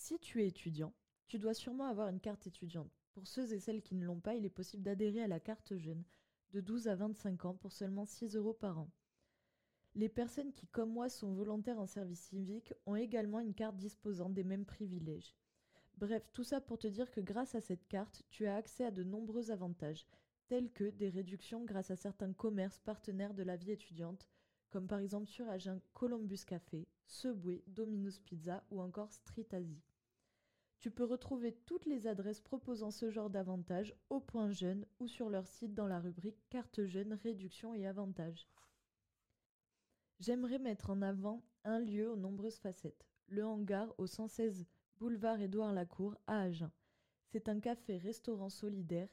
Si 0.00 0.16
tu 0.20 0.40
es 0.40 0.46
étudiant, 0.46 0.94
tu 1.26 1.40
dois 1.40 1.54
sûrement 1.54 1.88
avoir 1.88 2.08
une 2.08 2.20
carte 2.20 2.46
étudiante. 2.46 3.02
Pour 3.14 3.26
ceux 3.26 3.52
et 3.52 3.58
celles 3.58 3.82
qui 3.82 3.96
ne 3.96 4.04
l'ont 4.04 4.20
pas, 4.20 4.36
il 4.36 4.44
est 4.44 4.48
possible 4.48 4.84
d'adhérer 4.84 5.24
à 5.24 5.26
la 5.26 5.40
carte 5.40 5.76
jeune 5.76 6.04
de 6.52 6.60
12 6.60 6.86
à 6.86 6.94
25 6.94 7.44
ans 7.46 7.56
pour 7.56 7.72
seulement 7.72 8.04
6 8.04 8.36
euros 8.36 8.54
par 8.54 8.78
an. 8.78 8.92
Les 9.96 10.08
personnes 10.08 10.52
qui, 10.52 10.68
comme 10.68 10.92
moi, 10.92 11.08
sont 11.08 11.34
volontaires 11.34 11.80
en 11.80 11.86
service 11.86 12.20
civique 12.20 12.72
ont 12.86 12.94
également 12.94 13.40
une 13.40 13.54
carte 13.54 13.76
disposant 13.76 14.30
des 14.30 14.44
mêmes 14.44 14.64
privilèges. 14.64 15.34
Bref, 15.96 16.30
tout 16.32 16.44
ça 16.44 16.60
pour 16.60 16.78
te 16.78 16.86
dire 16.86 17.10
que 17.10 17.20
grâce 17.20 17.56
à 17.56 17.60
cette 17.60 17.88
carte, 17.88 18.22
tu 18.30 18.46
as 18.46 18.54
accès 18.54 18.84
à 18.84 18.92
de 18.92 19.02
nombreux 19.02 19.50
avantages, 19.50 20.06
tels 20.46 20.70
que 20.70 20.90
des 20.90 21.08
réductions 21.08 21.64
grâce 21.64 21.90
à 21.90 21.96
certains 21.96 22.32
commerces 22.32 22.78
partenaires 22.78 23.34
de 23.34 23.42
la 23.42 23.56
vie 23.56 23.72
étudiante, 23.72 24.28
comme 24.70 24.86
par 24.86 25.00
exemple 25.00 25.28
sur 25.28 25.48
Agen 25.48 25.80
Columbus 25.94 26.44
Café, 26.46 26.86
Subway, 27.06 27.62
Domino's 27.66 28.18
Pizza 28.20 28.62
ou 28.70 28.80
encore 28.80 29.12
Street 29.12 29.46
Asie. 29.52 29.82
Tu 30.80 30.90
peux 30.90 31.04
retrouver 31.04 31.52
toutes 31.66 31.86
les 31.86 32.06
adresses 32.06 32.40
proposant 32.40 32.90
ce 32.90 33.10
genre 33.10 33.30
d'avantages 33.30 33.94
au 34.10 34.20
point 34.20 34.50
jeune 34.50 34.86
ou 35.00 35.08
sur 35.08 35.28
leur 35.28 35.46
site 35.46 35.74
dans 35.74 35.88
la 35.88 35.98
rubrique 35.98 36.38
Carte 36.50 36.84
jeune, 36.84 37.14
réduction 37.14 37.74
et 37.74 37.86
avantages. 37.86 38.48
J'aimerais 40.20 40.58
mettre 40.58 40.90
en 40.90 41.02
avant 41.02 41.42
un 41.64 41.80
lieu 41.80 42.10
aux 42.10 42.16
nombreuses 42.16 42.58
facettes, 42.58 43.06
le 43.28 43.44
hangar 43.44 43.92
au 43.98 44.06
116 44.06 44.66
boulevard 44.98 45.40
Édouard 45.40 45.72
Lacour 45.72 46.16
à 46.26 46.42
Agen. 46.42 46.70
C'est 47.26 47.48
un 47.48 47.60
café-restaurant 47.60 48.48
solidaire 48.48 49.08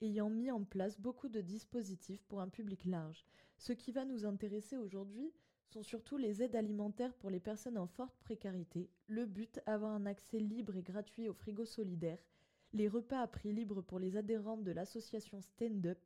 ayant 0.00 0.30
mis 0.30 0.50
en 0.50 0.64
place 0.64 0.98
beaucoup 0.98 1.28
de 1.28 1.40
dispositifs 1.40 2.24
pour 2.24 2.40
un 2.40 2.48
public 2.48 2.84
large. 2.84 3.26
Ce 3.60 3.74
qui 3.74 3.92
va 3.92 4.06
nous 4.06 4.24
intéresser 4.24 4.78
aujourd'hui 4.78 5.34
sont 5.66 5.82
surtout 5.82 6.16
les 6.16 6.42
aides 6.42 6.56
alimentaires 6.56 7.12
pour 7.12 7.28
les 7.28 7.40
personnes 7.40 7.76
en 7.76 7.86
forte 7.86 8.16
précarité. 8.20 8.88
Le 9.06 9.26
but, 9.26 9.60
avoir 9.66 9.92
un 9.92 10.06
accès 10.06 10.38
libre 10.38 10.76
et 10.76 10.82
gratuit 10.82 11.28
au 11.28 11.34
frigo 11.34 11.66
solidaire, 11.66 12.24
les 12.72 12.88
repas 12.88 13.20
à 13.20 13.26
prix 13.26 13.52
libre 13.52 13.82
pour 13.82 13.98
les 13.98 14.16
adhérents 14.16 14.56
de 14.56 14.72
l'association 14.72 15.42
Stand 15.42 15.86
Up 15.86 15.98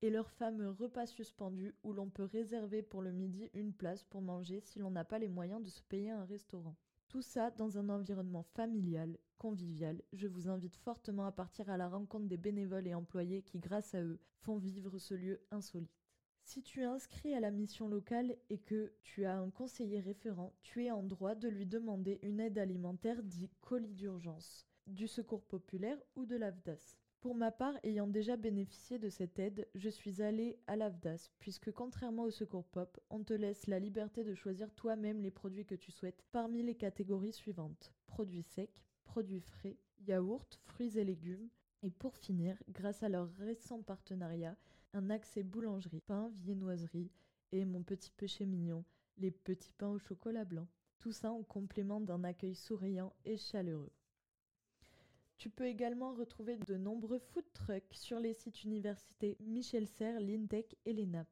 et 0.00 0.08
leur 0.08 0.30
fameux 0.30 0.70
repas 0.70 1.04
suspendu 1.04 1.74
où 1.84 1.92
l'on 1.92 2.08
peut 2.08 2.24
réserver 2.24 2.80
pour 2.80 3.02
le 3.02 3.12
midi 3.12 3.50
une 3.52 3.74
place 3.74 4.02
pour 4.04 4.22
manger 4.22 4.60
si 4.60 4.78
l'on 4.78 4.90
n'a 4.90 5.04
pas 5.04 5.18
les 5.18 5.28
moyens 5.28 5.62
de 5.62 5.68
se 5.68 5.82
payer 5.82 6.10
un 6.10 6.24
restaurant. 6.24 6.74
Tout 7.08 7.20
ça 7.20 7.50
dans 7.50 7.76
un 7.76 7.90
environnement 7.90 8.44
familial, 8.54 9.18
convivial. 9.36 10.00
Je 10.14 10.26
vous 10.26 10.48
invite 10.48 10.76
fortement 10.76 11.26
à 11.26 11.32
partir 11.32 11.68
à 11.68 11.76
la 11.76 11.86
rencontre 11.86 12.28
des 12.28 12.38
bénévoles 12.38 12.86
et 12.86 12.94
employés 12.94 13.42
qui, 13.42 13.58
grâce 13.58 13.94
à 13.94 14.02
eux, 14.02 14.18
font 14.40 14.56
vivre 14.56 14.96
ce 14.96 15.12
lieu 15.12 15.42
insolite. 15.50 16.03
Si 16.46 16.62
tu 16.62 16.82
es 16.82 16.84
inscrit 16.84 17.34
à 17.34 17.40
la 17.40 17.50
mission 17.50 17.88
locale 17.88 18.36
et 18.50 18.58
que 18.58 18.92
tu 19.02 19.24
as 19.24 19.34
un 19.34 19.48
conseiller 19.48 20.00
référent, 20.00 20.52
tu 20.60 20.84
es 20.84 20.90
en 20.90 21.02
droit 21.02 21.34
de 21.34 21.48
lui 21.48 21.64
demander 21.64 22.20
une 22.22 22.38
aide 22.38 22.58
alimentaire 22.58 23.22
dit 23.22 23.48
colis 23.62 23.94
d'urgence, 23.94 24.66
du 24.86 25.08
secours 25.08 25.42
populaire 25.42 25.96
ou 26.16 26.26
de 26.26 26.36
l'AFDAS. 26.36 26.98
Pour 27.22 27.34
ma 27.34 27.50
part, 27.50 27.74
ayant 27.82 28.06
déjà 28.06 28.36
bénéficié 28.36 28.98
de 28.98 29.08
cette 29.08 29.38
aide, 29.38 29.66
je 29.74 29.88
suis 29.88 30.20
allée 30.20 30.58
à 30.66 30.76
l'AFDAS, 30.76 31.30
puisque 31.38 31.72
contrairement 31.72 32.24
au 32.24 32.30
secours 32.30 32.66
pop, 32.66 33.00
on 33.08 33.24
te 33.24 33.32
laisse 33.32 33.66
la 33.66 33.78
liberté 33.78 34.22
de 34.22 34.34
choisir 34.34 34.70
toi-même 34.74 35.22
les 35.22 35.30
produits 35.30 35.64
que 35.64 35.74
tu 35.74 35.90
souhaites 35.92 36.22
parmi 36.30 36.62
les 36.62 36.74
catégories 36.74 37.32
suivantes. 37.32 37.94
Produits 38.06 38.42
secs, 38.42 38.84
produits 39.06 39.40
frais, 39.40 39.78
yaourts, 40.06 40.60
fruits 40.66 40.98
et 40.98 41.04
légumes, 41.04 41.48
et 41.82 41.90
pour 41.90 42.18
finir, 42.18 42.62
grâce 42.68 43.02
à 43.02 43.08
leur 43.08 43.28
récent 43.38 43.82
partenariat, 43.82 44.56
un 44.94 45.10
accès 45.10 45.42
boulangerie, 45.42 46.00
pain, 46.00 46.32
viennoiserie 46.36 47.10
et 47.52 47.64
mon 47.64 47.82
petit 47.82 48.12
péché 48.12 48.46
mignon, 48.46 48.84
les 49.18 49.30
petits 49.30 49.72
pains 49.72 49.90
au 49.90 49.98
chocolat 49.98 50.44
blanc. 50.44 50.68
Tout 51.00 51.12
ça 51.12 51.30
en 51.32 51.42
complément 51.42 52.00
d'un 52.00 52.24
accueil 52.24 52.54
souriant 52.54 53.12
et 53.24 53.36
chaleureux. 53.36 53.92
Tu 55.36 55.50
peux 55.50 55.66
également 55.66 56.14
retrouver 56.14 56.56
de 56.56 56.76
nombreux 56.76 57.18
food 57.18 57.44
trucks 57.52 57.92
sur 57.92 58.20
les 58.20 58.32
sites 58.32 58.62
universités 58.64 59.36
Michel 59.40 59.86
Serres, 59.86 60.20
l'Intech 60.20 60.76
et 60.86 60.92
l'ENAP. 60.92 61.28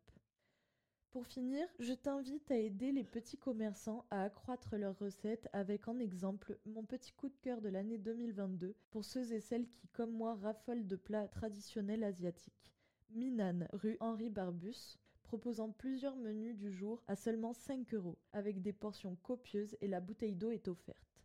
Pour 1.13 1.27
finir, 1.27 1.67
je 1.79 1.93
t'invite 1.93 2.51
à 2.51 2.57
aider 2.57 2.91
les 2.91 3.05
petits 3.05 3.37
commerçants 3.37 4.05
à 4.11 4.25
accroître 4.25 4.77
leurs 4.77 4.99
recettes 4.99 5.49
avec 5.53 5.87
en 5.87 5.99
exemple 5.99 6.59
mon 6.67 6.85
petit 6.85 7.13
coup 7.13 7.29
de 7.29 7.37
cœur 7.43 7.61
de 7.61 7.69
l'année 7.69 7.99
2022 7.99 8.75
pour 8.91 9.05
ceux 9.05 9.33
et 9.33 9.41
celles 9.41 9.69
qui, 9.69 9.89
comme 9.89 10.13
moi, 10.13 10.35
raffolent 10.35 10.87
de 10.87 10.97
plats 10.97 11.29
traditionnels 11.29 12.03
asiatiques. 12.03 12.73
Minan, 13.15 13.67
rue 13.73 13.97
Henri 14.01 14.31
Barbus, 14.31 14.99
proposant 15.23 15.71
plusieurs 15.71 16.17
menus 16.17 16.57
du 16.57 16.73
jour 16.73 17.03
à 17.07 17.17
seulement 17.17 17.53
5 17.53 17.95
euros, 17.95 18.19
avec 18.33 18.61
des 18.61 18.73
portions 18.73 19.17
copieuses 19.17 19.77
et 19.81 19.89
la 19.89 20.01
bouteille 20.01 20.35
d'eau 20.35 20.51
est 20.51 20.69
offerte. 20.69 21.23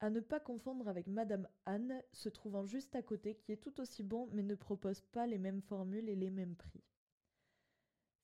À 0.00 0.10
ne 0.10 0.20
pas 0.20 0.40
confondre 0.40 0.88
avec 0.88 1.06
Madame 1.06 1.48
Anne, 1.64 2.02
se 2.12 2.28
trouvant 2.28 2.66
juste 2.66 2.94
à 2.94 3.02
côté, 3.02 3.34
qui 3.36 3.52
est 3.52 3.56
tout 3.56 3.80
aussi 3.80 4.02
bon 4.02 4.28
mais 4.32 4.42
ne 4.42 4.54
propose 4.54 5.00
pas 5.00 5.26
les 5.26 5.38
mêmes 5.38 5.62
formules 5.62 6.08
et 6.08 6.16
les 6.16 6.30
mêmes 6.30 6.54
prix. 6.54 6.84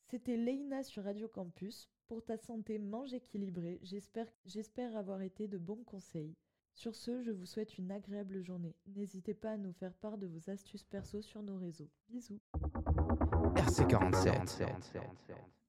C'était 0.09 0.37
Leïna 0.37 0.83
sur 0.83 1.05
Radio 1.05 1.29
Campus. 1.29 1.89
Pour 2.07 2.23
ta 2.23 2.37
santé, 2.37 2.79
mange 2.79 3.15
équilibré. 3.15 3.81
J'espère 3.83 4.97
avoir 4.97 5.23
été 5.23 5.49
de 5.49 5.57
bons 5.57 5.83
conseils. 5.85 6.37
Sur 6.75 6.95
ce, 6.95 7.23
je 7.23 7.31
vous 7.31 7.47
souhaite 7.47 7.79
une 7.79 7.91
agréable 7.91 8.43
journée. 8.43 8.77
N'hésitez 8.87 9.33
pas 9.33 9.53
à 9.53 9.57
nous 9.57 9.73
faire 9.73 9.95
part 9.95 10.19
de 10.19 10.27
vos 10.27 10.51
astuces 10.51 10.85
perso 10.85 11.23
sur 11.23 11.43
nos 11.43 11.57
réseaux. 11.57 11.89
Bisous. 12.11 12.41
RC47. 13.55 14.67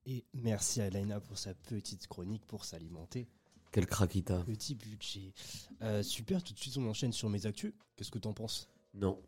Et 0.06 0.26
merci 0.34 0.82
à 0.82 0.90
Laina 0.90 1.20
pour 1.20 1.38
sa 1.38 1.54
petite 1.54 2.08
chronique 2.08 2.46
pour 2.46 2.66
s'alimenter. 2.66 3.28
Quel 3.72 3.86
craquita. 3.86 4.44
Petit 4.44 4.76
budget. 4.76 5.34
Euh, 5.82 6.04
super, 6.04 6.44
tout 6.44 6.54
de 6.54 6.60
suite 6.60 6.78
on 6.78 6.88
enchaîne 6.90 7.14
sur 7.14 7.30
mes 7.30 7.46
actus. 7.46 7.74
Qu'est-ce 7.96 8.12
que 8.12 8.20
t'en 8.20 8.34
penses? 8.34 8.70
Non. 8.94 9.20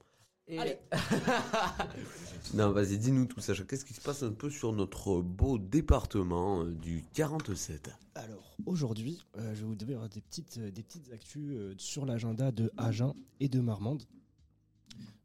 Allez. 0.47 0.77
non, 2.53 2.71
vas-y, 2.71 2.97
dis-nous 2.99 3.25
tout 3.25 3.41
ça. 3.41 3.53
Qu'est-ce 3.55 3.85
qui 3.85 3.93
se 3.93 4.01
passe 4.01 4.21
un 4.21 4.33
peu 4.33 4.49
sur 4.49 4.73
notre 4.73 5.21
beau 5.21 5.57
département 5.57 6.63
euh, 6.63 6.71
du 6.71 7.03
47 7.13 7.89
Alors, 8.13 8.55
aujourd'hui, 8.67 9.23
euh, 9.37 9.55
je 9.55 9.61
vais 9.61 9.65
vous 9.65 9.75
donner 9.75 9.97
des 10.09 10.21
petites, 10.21 10.59
des 10.59 10.83
petites 10.83 11.11
actus 11.11 11.51
euh, 11.55 11.73
sur 11.77 12.05
l'agenda 12.05 12.51
de 12.51 12.71
Agen 12.77 13.13
et 13.39 13.49
de 13.49 13.59
Marmande. 13.59 14.03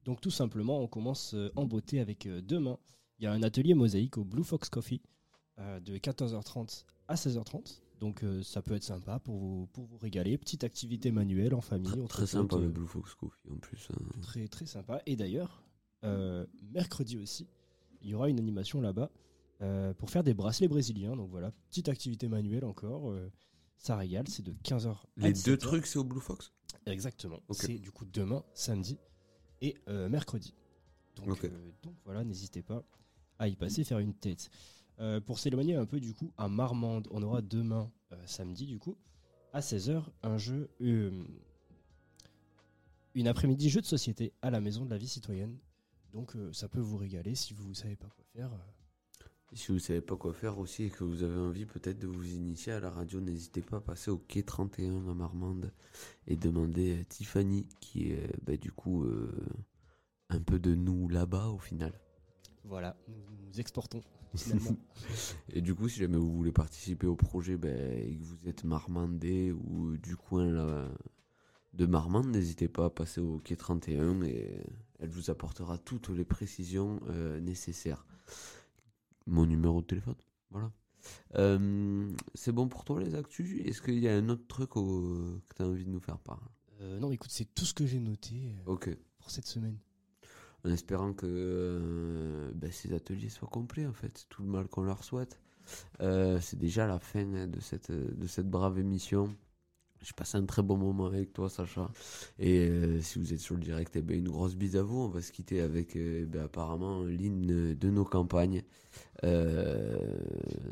Donc, 0.04 0.20
tout 0.20 0.30
simplement, 0.30 0.80
on 0.80 0.86
commence 0.86 1.34
euh, 1.34 1.52
en 1.56 1.66
beauté 1.66 2.00
avec 2.00 2.26
euh, 2.26 2.40
demain. 2.40 2.78
Il 3.20 3.24
y 3.24 3.26
a 3.26 3.32
un 3.32 3.42
atelier 3.42 3.74
mosaïque 3.74 4.16
au 4.18 4.24
Blue 4.24 4.42
Fox 4.44 4.68
Coffee. 4.70 5.02
euh, 5.58 5.78
de 5.80 5.96
14h30 5.98 6.84
à 7.08 7.14
16h30. 7.16 7.80
Donc 7.98 8.24
euh, 8.24 8.42
ça 8.42 8.62
peut 8.62 8.74
être 8.74 8.82
sympa 8.82 9.18
pour 9.18 9.36
vous, 9.38 9.66
pour 9.74 9.84
vous 9.84 9.98
régaler. 9.98 10.38
Petite 10.38 10.64
activité 10.64 11.10
manuelle 11.10 11.54
en 11.54 11.60
famille. 11.60 12.06
Très, 12.08 12.26
sympa 12.26 12.56
le 12.56 12.64
euh, 12.64 12.68
Blue 12.70 12.86
Fox 12.86 13.14
Coffee 13.14 13.50
en 13.50 13.56
plus. 13.58 13.88
hein. 13.92 14.20
Très 14.22 14.48
très 14.48 14.64
sympa. 14.64 15.02
Et 15.04 15.16
d'ailleurs, 15.16 15.62
euh, 16.04 16.46
mercredi 16.72 17.18
aussi, 17.18 17.46
il 18.00 18.08
y 18.08 18.14
aura 18.14 18.30
une 18.30 18.38
animation 18.38 18.80
là-bas 18.80 19.10
pour 19.98 20.08
faire 20.08 20.24
des 20.24 20.32
bracelets 20.32 20.68
brésiliens. 20.68 21.14
Donc 21.14 21.28
voilà, 21.30 21.50
petite 21.68 21.90
activité 21.90 22.26
manuelle 22.28 22.64
encore. 22.64 23.14
ça 23.76 23.96
régale, 23.96 24.26
c'est 24.28 24.42
de 24.42 24.52
15h 24.64 24.88
à 24.92 24.98
Les 25.18 25.34
deux 25.34 25.56
17h. 25.56 25.58
trucs, 25.58 25.86
c'est 25.86 25.98
au 25.98 26.04
Blue 26.04 26.20
Fox? 26.20 26.50
Exactement. 26.86 27.42
C'est 27.50 27.78
du 27.78 27.90
coup 27.92 28.06
demain, 28.06 28.42
samedi 28.54 28.98
et 29.60 29.76
mercredi. 30.08 30.54
Donc 31.16 31.36
voilà, 32.06 32.24
n'hésitez 32.24 32.62
pas 32.62 32.82
à 33.40 33.48
y 33.48 33.56
passer, 33.56 33.82
faire 33.82 33.98
une 33.98 34.14
tête. 34.14 34.50
Euh, 35.00 35.18
pour 35.18 35.38
s'éloigner 35.38 35.74
un 35.74 35.86
peu 35.86 35.98
du 35.98 36.12
coup, 36.12 36.30
à 36.36 36.48
Marmande, 36.48 37.08
on 37.10 37.22
aura 37.22 37.40
demain, 37.40 37.90
euh, 38.12 38.16
samedi 38.26 38.66
du 38.66 38.78
coup, 38.78 38.96
à 39.52 39.60
16h, 39.60 40.04
un 40.22 40.36
jeu, 40.36 40.68
euh, 40.82 41.10
une 43.14 43.26
après-midi 43.26 43.70
jeu 43.70 43.80
de 43.80 43.86
société 43.86 44.34
à 44.42 44.50
la 44.50 44.60
maison 44.60 44.84
de 44.84 44.90
la 44.90 44.98
vie 44.98 45.08
citoyenne. 45.08 45.56
Donc 46.12 46.36
ça 46.52 46.68
peut 46.68 46.80
vous 46.80 46.96
régaler 46.96 47.34
si 47.34 47.54
vous 47.54 47.68
ne 47.68 47.74
savez 47.74 47.94
pas 47.94 48.08
quoi 48.08 48.24
faire. 48.34 48.50
si 49.52 49.70
vous 49.70 49.78
savez 49.78 50.00
pas 50.00 50.16
quoi 50.16 50.34
faire 50.34 50.58
aussi 50.58 50.84
et 50.84 50.90
que 50.90 51.04
vous 51.04 51.22
avez 51.22 51.38
envie 51.38 51.66
peut-être 51.66 52.00
de 52.00 52.08
vous 52.08 52.32
initier 52.32 52.72
à 52.72 52.80
la 52.80 52.90
radio, 52.90 53.20
n'hésitez 53.20 53.62
pas 53.62 53.76
à 53.76 53.80
passer 53.80 54.10
au 54.10 54.18
quai 54.18 54.42
31 54.42 55.08
à 55.08 55.14
Marmande 55.14 55.72
et 56.26 56.36
demander 56.36 56.98
à 57.00 57.04
Tiffany, 57.04 57.68
qui 57.78 58.10
est 58.10 58.44
bah, 58.44 58.56
du 58.56 58.72
coup 58.72 59.06
un 60.30 60.40
peu 60.40 60.58
de 60.58 60.74
nous 60.74 61.08
là-bas 61.08 61.46
au 61.50 61.58
final. 61.58 61.92
Voilà, 62.64 62.96
nous, 63.08 63.14
nous 63.46 63.60
exportons 63.60 64.02
finalement. 64.36 64.76
et 65.52 65.60
du 65.60 65.74
coup, 65.74 65.88
si 65.88 65.98
jamais 66.00 66.16
vous 66.18 66.32
voulez 66.32 66.52
participer 66.52 67.06
au 67.06 67.16
projet 67.16 67.56
bah, 67.56 67.68
et 67.68 68.16
que 68.16 68.22
vous 68.24 68.48
êtes 68.48 68.64
marmandais 68.64 69.50
ou 69.52 69.96
du 69.96 70.16
coin 70.16 70.50
là, 70.50 70.88
de 71.74 71.86
Marmande, 71.86 72.26
n'hésitez 72.28 72.68
pas 72.68 72.86
à 72.86 72.90
passer 72.90 73.20
au 73.20 73.38
quai 73.38 73.56
31 73.56 74.22
et 74.22 74.60
elle 74.98 75.08
vous 75.10 75.30
apportera 75.30 75.78
toutes 75.78 76.08
les 76.10 76.24
précisions 76.24 77.00
euh, 77.08 77.40
nécessaires. 77.40 78.04
Mon 79.26 79.46
numéro 79.46 79.80
de 79.80 79.86
téléphone, 79.86 80.16
voilà. 80.50 80.72
Euh, 81.36 82.10
c'est 82.34 82.52
bon 82.52 82.68
pour 82.68 82.84
toi 82.84 83.00
les 83.00 83.14
actus? 83.14 83.58
Est-ce 83.64 83.80
qu'il 83.82 83.98
y 83.98 84.08
a 84.08 84.14
un 84.16 84.28
autre 84.28 84.46
truc 84.48 84.76
au- 84.76 85.40
que 85.48 85.54
tu 85.56 85.62
as 85.62 85.66
envie 85.66 85.84
de 85.84 85.90
nous 85.90 86.00
faire 86.00 86.18
part? 86.18 86.42
Euh, 86.80 86.98
non, 86.98 87.10
écoute, 87.12 87.30
c'est 87.30 87.54
tout 87.54 87.64
ce 87.64 87.72
que 87.74 87.86
j'ai 87.86 88.00
noté 88.00 88.54
euh, 88.68 88.94
pour 89.18 89.30
cette 89.30 89.46
semaine. 89.46 89.78
En 90.64 90.70
espérant 90.70 91.12
que 91.12 91.26
euh, 91.28 92.50
ben, 92.54 92.70
ces 92.70 92.92
ateliers 92.92 93.28
soient 93.30 93.48
complets, 93.48 93.86
en 93.86 93.92
fait, 93.94 94.26
tout 94.28 94.42
le 94.42 94.48
mal 94.48 94.68
qu'on 94.68 94.82
leur 94.82 95.04
souhaite. 95.04 95.40
Euh, 96.02 96.38
c'est 96.40 96.58
déjà 96.58 96.86
la 96.86 96.98
fin 96.98 97.32
hein, 97.34 97.46
de 97.46 97.60
cette, 97.60 97.90
de 97.92 98.26
cette 98.26 98.48
brave 98.50 98.78
émission. 98.78 99.34
J'ai 100.02 100.12
passé 100.14 100.38
un 100.38 100.46
très 100.46 100.62
bon 100.62 100.76
moment 100.78 101.06
avec 101.06 101.32
toi, 101.34 101.48
Sacha. 101.50 101.90
Et 102.38 102.68
euh, 102.68 103.00
si 103.00 103.18
vous 103.18 103.32
êtes 103.34 103.38
sur 103.40 103.54
le 103.54 103.60
direct, 103.60 103.94
eh 103.96 104.02
ben, 104.02 104.18
une 104.18 104.28
grosse 104.30 104.54
bise 104.56 104.76
à 104.76 104.82
vous. 104.82 104.98
On 104.98 105.08
va 105.08 105.20
se 105.20 105.30
quitter 105.32 105.60
avec 105.60 105.94
euh, 105.96 106.24
ben, 106.26 106.44
apparemment 106.44 107.04
l'hymne 107.04 107.74
de 107.74 107.90
nos 107.90 108.04
campagnes. 108.04 108.62
Euh, 109.24 110.18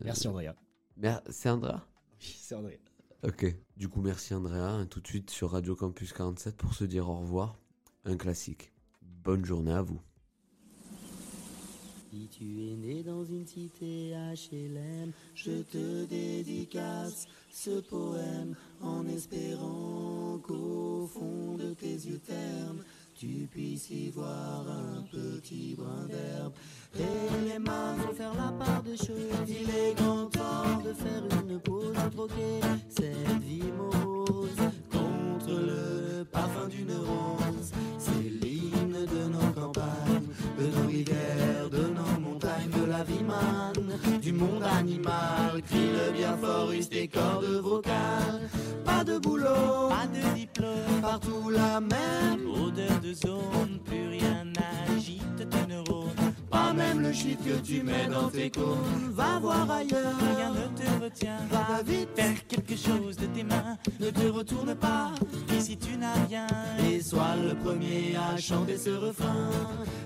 Merci, 0.05 0.29
Andrea. 0.29 0.55
mer- 0.97 1.23
C'est 1.29 1.51
Andrea? 1.51 1.87
Oui, 2.21 2.37
c'est 2.41 2.55
Andrea. 2.55 2.79
Ok. 3.23 3.55
Du 3.77 3.89
coup, 3.89 4.01
merci 4.01 4.33
Andrea. 4.35 4.85
Tout 4.89 5.01
de 5.01 5.07
suite 5.07 5.31
sur 5.31 5.51
Radio 5.51 5.75
Campus 5.77 6.13
47 6.13 6.57
pour 6.57 6.73
se 6.75 6.85
dire 6.85 7.09
au 7.09 7.19
revoir. 7.21 7.59
Un 8.05 8.17
classique. 8.17 8.73
Bonne 9.29 9.45
journée 9.45 9.75
à 9.75 9.83
vous. 9.83 10.01
Si 12.11 12.29
tu 12.29 12.45
es 12.63 12.77
né 12.77 13.03
dans 13.03 13.23
une 13.27 13.47
cité 13.47 14.15
HLM, 14.15 15.13
je 15.35 15.61
te 15.71 16.07
dédicace 16.07 17.27
ce 17.51 17.79
poème 17.81 18.57
en 18.81 19.07
espérant 19.07 20.39
qu'au 20.43 21.07
fond 21.13 21.59
de 21.59 21.75
tes 21.75 21.93
yeux 21.93 22.23
ternes, 22.27 22.83
tu 23.17 23.47
puisses 23.51 23.91
y 23.91 24.09
voir 24.09 24.65
un 24.67 25.03
petit 25.03 25.75
brin 25.77 26.07
d'herbe. 26.07 26.55
Et 26.99 27.51
les 27.51 27.59
mains 27.59 27.97
vont 27.97 28.15
faire 28.15 28.33
la 28.33 28.51
part 28.53 28.83
des 28.83 28.97
choses. 28.97 29.47
Il 29.47 29.69
est 29.69 29.95
grand 29.95 30.25
temps 30.31 30.81
de 30.83 30.95
faire 30.95 31.23
une 31.43 31.61
pause, 31.61 31.93
de 31.93 32.09
troquer 32.09 32.61
cette 32.89 33.43
vie 33.43 33.73
morose 33.77 34.09
parfum 36.33 36.69
d'une 36.69 36.93
rose. 36.93 37.73
C'est 37.99 38.31
l'hymne 38.43 39.07
de 39.07 39.29
nos 39.29 39.53
campagnes, 39.53 40.29
de 40.59 40.67
nos 40.67 40.87
rivières, 40.87 41.71
de 41.71 41.79
nos 41.79 42.21
montagnes, 42.21 42.71
de 42.71 42.85
la 42.91 43.05
vie 43.05 43.25
manne, 43.25 44.21
du 44.21 44.33
monde 44.33 44.63
animal. 44.63 45.63
Crie 45.67 45.91
le 45.93 46.13
bien 46.13 46.37
fort, 46.37 46.73
use 46.73 46.89
tes 46.89 47.09
cordes 47.09 47.61
vocales. 47.63 48.49
Pas 48.85 49.05
de 49.05 49.19
boulot, 49.19 49.89
pas 49.89 50.07
de 50.07 50.35
diplôme, 50.37 51.01
partout 51.03 51.51
la 51.51 51.81
même 51.81 52.47
odeur 52.49 53.01
de 53.03 53.13
zone. 53.13 53.79
Plus 53.85 54.09
rien 54.09 54.45
n'agite 54.45 55.49
tes 55.49 55.67
neurones. 55.67 56.18
Pas 56.51 56.73
même 56.73 57.01
le 57.01 57.13
shit 57.13 57.39
que 57.45 57.59
tu 57.61 57.83
mets 57.83 58.07
dans 58.07 58.29
tes 58.29 58.51
cônes. 58.51 59.13
Va 59.13 59.39
voir 59.39 59.71
ailleurs, 59.71 60.17
rien 60.37 60.51
ne 60.51 60.67
te 60.77 61.05
retient. 61.05 61.39
Va 61.51 61.83
vite 61.83 62.09
faire 62.15 62.47
quelque 62.47 62.77
chose 62.77 63.17
de 63.17 63.27
tes 63.27 63.45
mains. 63.45 63.77
Ne 64.01 64.11
te 64.11 64.27
retourne 64.29 64.75
pas, 64.75 65.13
ici 65.57 65.77
tu 65.77 65.97
n'as 65.97 66.15
rien. 66.29 66.47
Et 66.91 67.01
sois 67.03 67.37
le 67.43 67.55
premier 67.55 68.17
à 68.17 68.37
chanter 68.39 68.77
ce 68.79 68.91
refrain. 68.91 69.51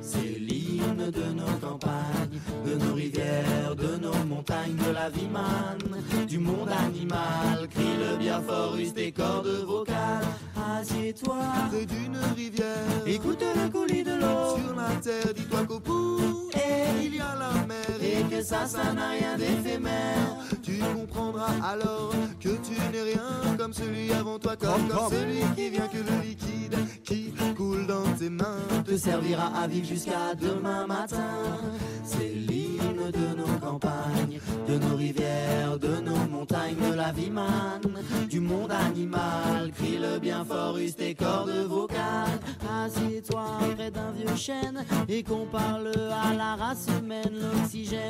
C'est 0.01 0.39
l'hymne 0.39 1.11
de 1.11 1.33
nos 1.33 1.59
campagnes, 1.61 2.41
de 2.67 2.75
nos 2.75 2.95
rivières, 2.95 3.77
de 3.77 3.97
nos 3.97 4.25
montagnes, 4.25 4.77
de 4.77 4.93
la 4.93 5.11
vie 5.11 5.29
manne, 5.29 6.27
du 6.27 6.39
monde 6.39 6.71
animal. 6.71 7.69
Crie-le 7.71 8.17
bien 8.19 8.41
fort, 8.43 8.77
use 8.77 8.95
tes 8.95 9.13
cordes 9.13 9.65
vocales. 9.65 10.27
Assieds-toi 10.63 11.37
près 11.71 11.87
d'une 11.87 12.17
rivière. 12.37 13.07
Écoute 13.07 13.43
le 13.43 13.69
coulis 13.71 14.05
de 14.05 14.15
l'eau 14.15 14.57
sur 14.57 14.75
la 14.77 14.95
terre. 14.97 15.35
Dis-toi 15.35 15.65
qu'au 15.67 15.81
bout, 15.81 16.51
et 16.55 17.05
il 17.05 17.17
y 17.17 17.21
a 17.21 17.35
la 17.35 17.67
mer. 17.67 17.92
Et 18.13 18.25
que 18.25 18.43
ça, 18.43 18.67
ça 18.67 18.93
n'a 18.93 19.09
rien 19.11 19.39
d'éphémère. 19.39 20.37
Tu 20.63 20.79
comprendras 20.95 21.53
alors 21.65 22.13
que 22.41 22.51
tu 22.51 22.79
n'es 22.93 23.03
rien 23.03 23.57
comme 23.57 23.73
celui 23.73 24.13
avant 24.13 24.39
toi, 24.39 24.55
comme, 24.57 24.89
comme 24.89 25.11
celui 25.11 25.41
qui 25.57 25.71
vient 25.71 25.89
que 25.89 25.97
le 25.97 26.23
liquide 26.23 26.77
qui 27.05 27.33
coule 27.57 27.87
dans 27.87 28.13
tes 28.19 28.29
mains 28.29 28.61
te 28.85 28.97
servira 28.97 29.47
à 29.57 29.67
vivre 29.67 29.87
jusqu'à 29.87 30.35
demain 30.39 30.87
matin. 30.87 31.59
C'est 32.05 32.35
l'hymne 32.35 33.11
de 33.11 33.37
nos 33.37 33.59
campagnes, 33.59 34.41
de 34.69 34.79
nos 34.79 34.97
rivières, 34.97 35.79
de 35.79 36.01
nos 36.01 36.29
montagnes, 36.31 36.91
de 36.91 36.95
la 36.95 37.13
vie 37.13 37.31
manne, 37.31 38.03
du 38.29 38.41
monde 38.41 38.73
animal. 38.73 39.73
Crie-le 39.75 40.19
bien 40.19 40.45
fort, 40.45 40.77
use 40.79 40.97
tes 40.97 41.15
cordes 41.15 41.67
vocales. 41.67 42.41
Assieds-toi 42.85 43.45
près 43.77 43.91
d'un 43.91 44.11
vieux 44.13 44.37
chêne 44.37 44.85
et 45.09 45.23
qu'on 45.23 45.47
parle 45.47 45.93
à 46.11 46.35
la 46.35 46.57
race 46.57 46.87
humaine, 46.99 47.33
l'oxygène 47.33 48.02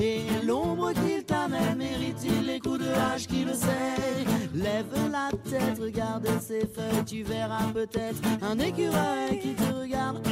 et 0.00 0.22
l'ombre 0.44 0.92
qu'il 0.92 1.24
t'amène. 1.24 1.76
Mérite-t-il 1.76 2.46
les 2.46 2.60
coups 2.60 2.80
de 2.80 2.88
hache 2.88 3.26
qui 3.26 3.44
le 3.44 3.52
sait 3.52 4.24
Lève 4.54 4.86
la 5.10 5.30
tête, 5.50 5.78
regarde 5.80 6.26
ses 6.40 6.60
feuilles, 6.60 7.04
tu 7.06 7.22
verras 7.22 7.66
peut-être 7.74 8.22
un 8.42 8.58
écureuil 8.58 9.38
qui 9.40 9.54
te 9.54 9.72
regarde. 9.72 10.26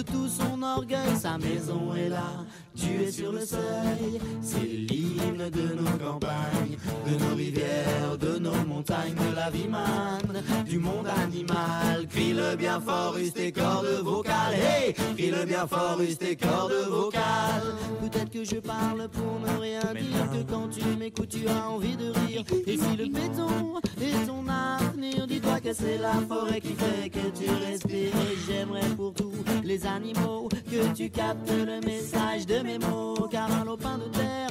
De 0.00 0.04
tout 0.06 0.28
son 0.28 0.62
orgueil, 0.62 1.14
sa 1.14 1.36
maison 1.36 1.94
est 1.94 2.08
là, 2.08 2.46
tu 2.74 3.02
es 3.02 3.12
sur 3.12 3.32
le 3.32 3.44
seuil. 3.44 4.18
C'est 4.40 4.58
l'hymne 4.60 5.50
de 5.50 5.74
nos 5.74 5.98
campagnes, 5.98 6.78
de 7.06 7.22
nos 7.22 7.34
rivières, 7.34 8.16
de 8.18 8.38
nos 8.38 8.64
montagnes, 8.66 9.14
de 9.14 9.36
la 9.36 9.50
vie 9.50 9.68
manne, 9.68 10.42
du 10.66 10.78
monde 10.78 11.06
animal. 11.06 12.06
Crie-le 12.08 12.56
bien 12.56 12.80
fort, 12.80 13.18
use 13.18 13.34
tes 13.34 13.52
cordes 13.52 14.00
vocales. 14.02 14.54
Hey, 14.54 14.94
crie-le 14.94 15.44
bien 15.44 15.66
fort, 15.66 16.00
use 16.00 16.16
tes 16.16 16.34
cordes 16.34 16.88
vocales. 16.88 17.74
Peut-être 18.00 18.30
que 18.30 18.42
je 18.42 18.56
parle 18.56 19.06
pour 19.08 19.38
ne 19.38 19.60
rien 19.60 19.80
dire, 19.80 20.30
que 20.32 20.50
quand 20.50 20.68
tu 20.68 20.82
m'écoutes, 20.98 21.28
tu 21.28 21.46
as 21.46 21.68
envie 21.68 21.98
de 21.98 22.10
rire. 22.10 22.42
Et 22.66 22.78
si 22.78 22.96
le 22.96 23.04
béton 23.04 23.74
est 24.00 24.26
ton 24.26 24.46
avenir, 24.48 25.26
que 25.62 25.72
c'est 25.72 25.98
la 25.98 26.12
forêt 26.28 26.60
qui 26.60 26.74
fait 26.74 27.10
que 27.10 27.18
tu 27.38 27.50
respires. 27.50 28.14
Et 28.14 28.36
j'aimerais 28.46 28.88
pour 28.96 29.12
tous 29.12 29.32
les 29.62 29.86
animaux 29.86 30.48
que 30.70 30.94
tu 30.94 31.10
captes 31.10 31.50
le 31.50 31.80
message 31.86 32.46
de 32.46 32.60
mes 32.60 32.78
mots. 32.78 33.28
Car 33.30 33.50
un 33.52 33.64
lopin 33.64 33.98
de 33.98 34.04
terre, 34.04 34.50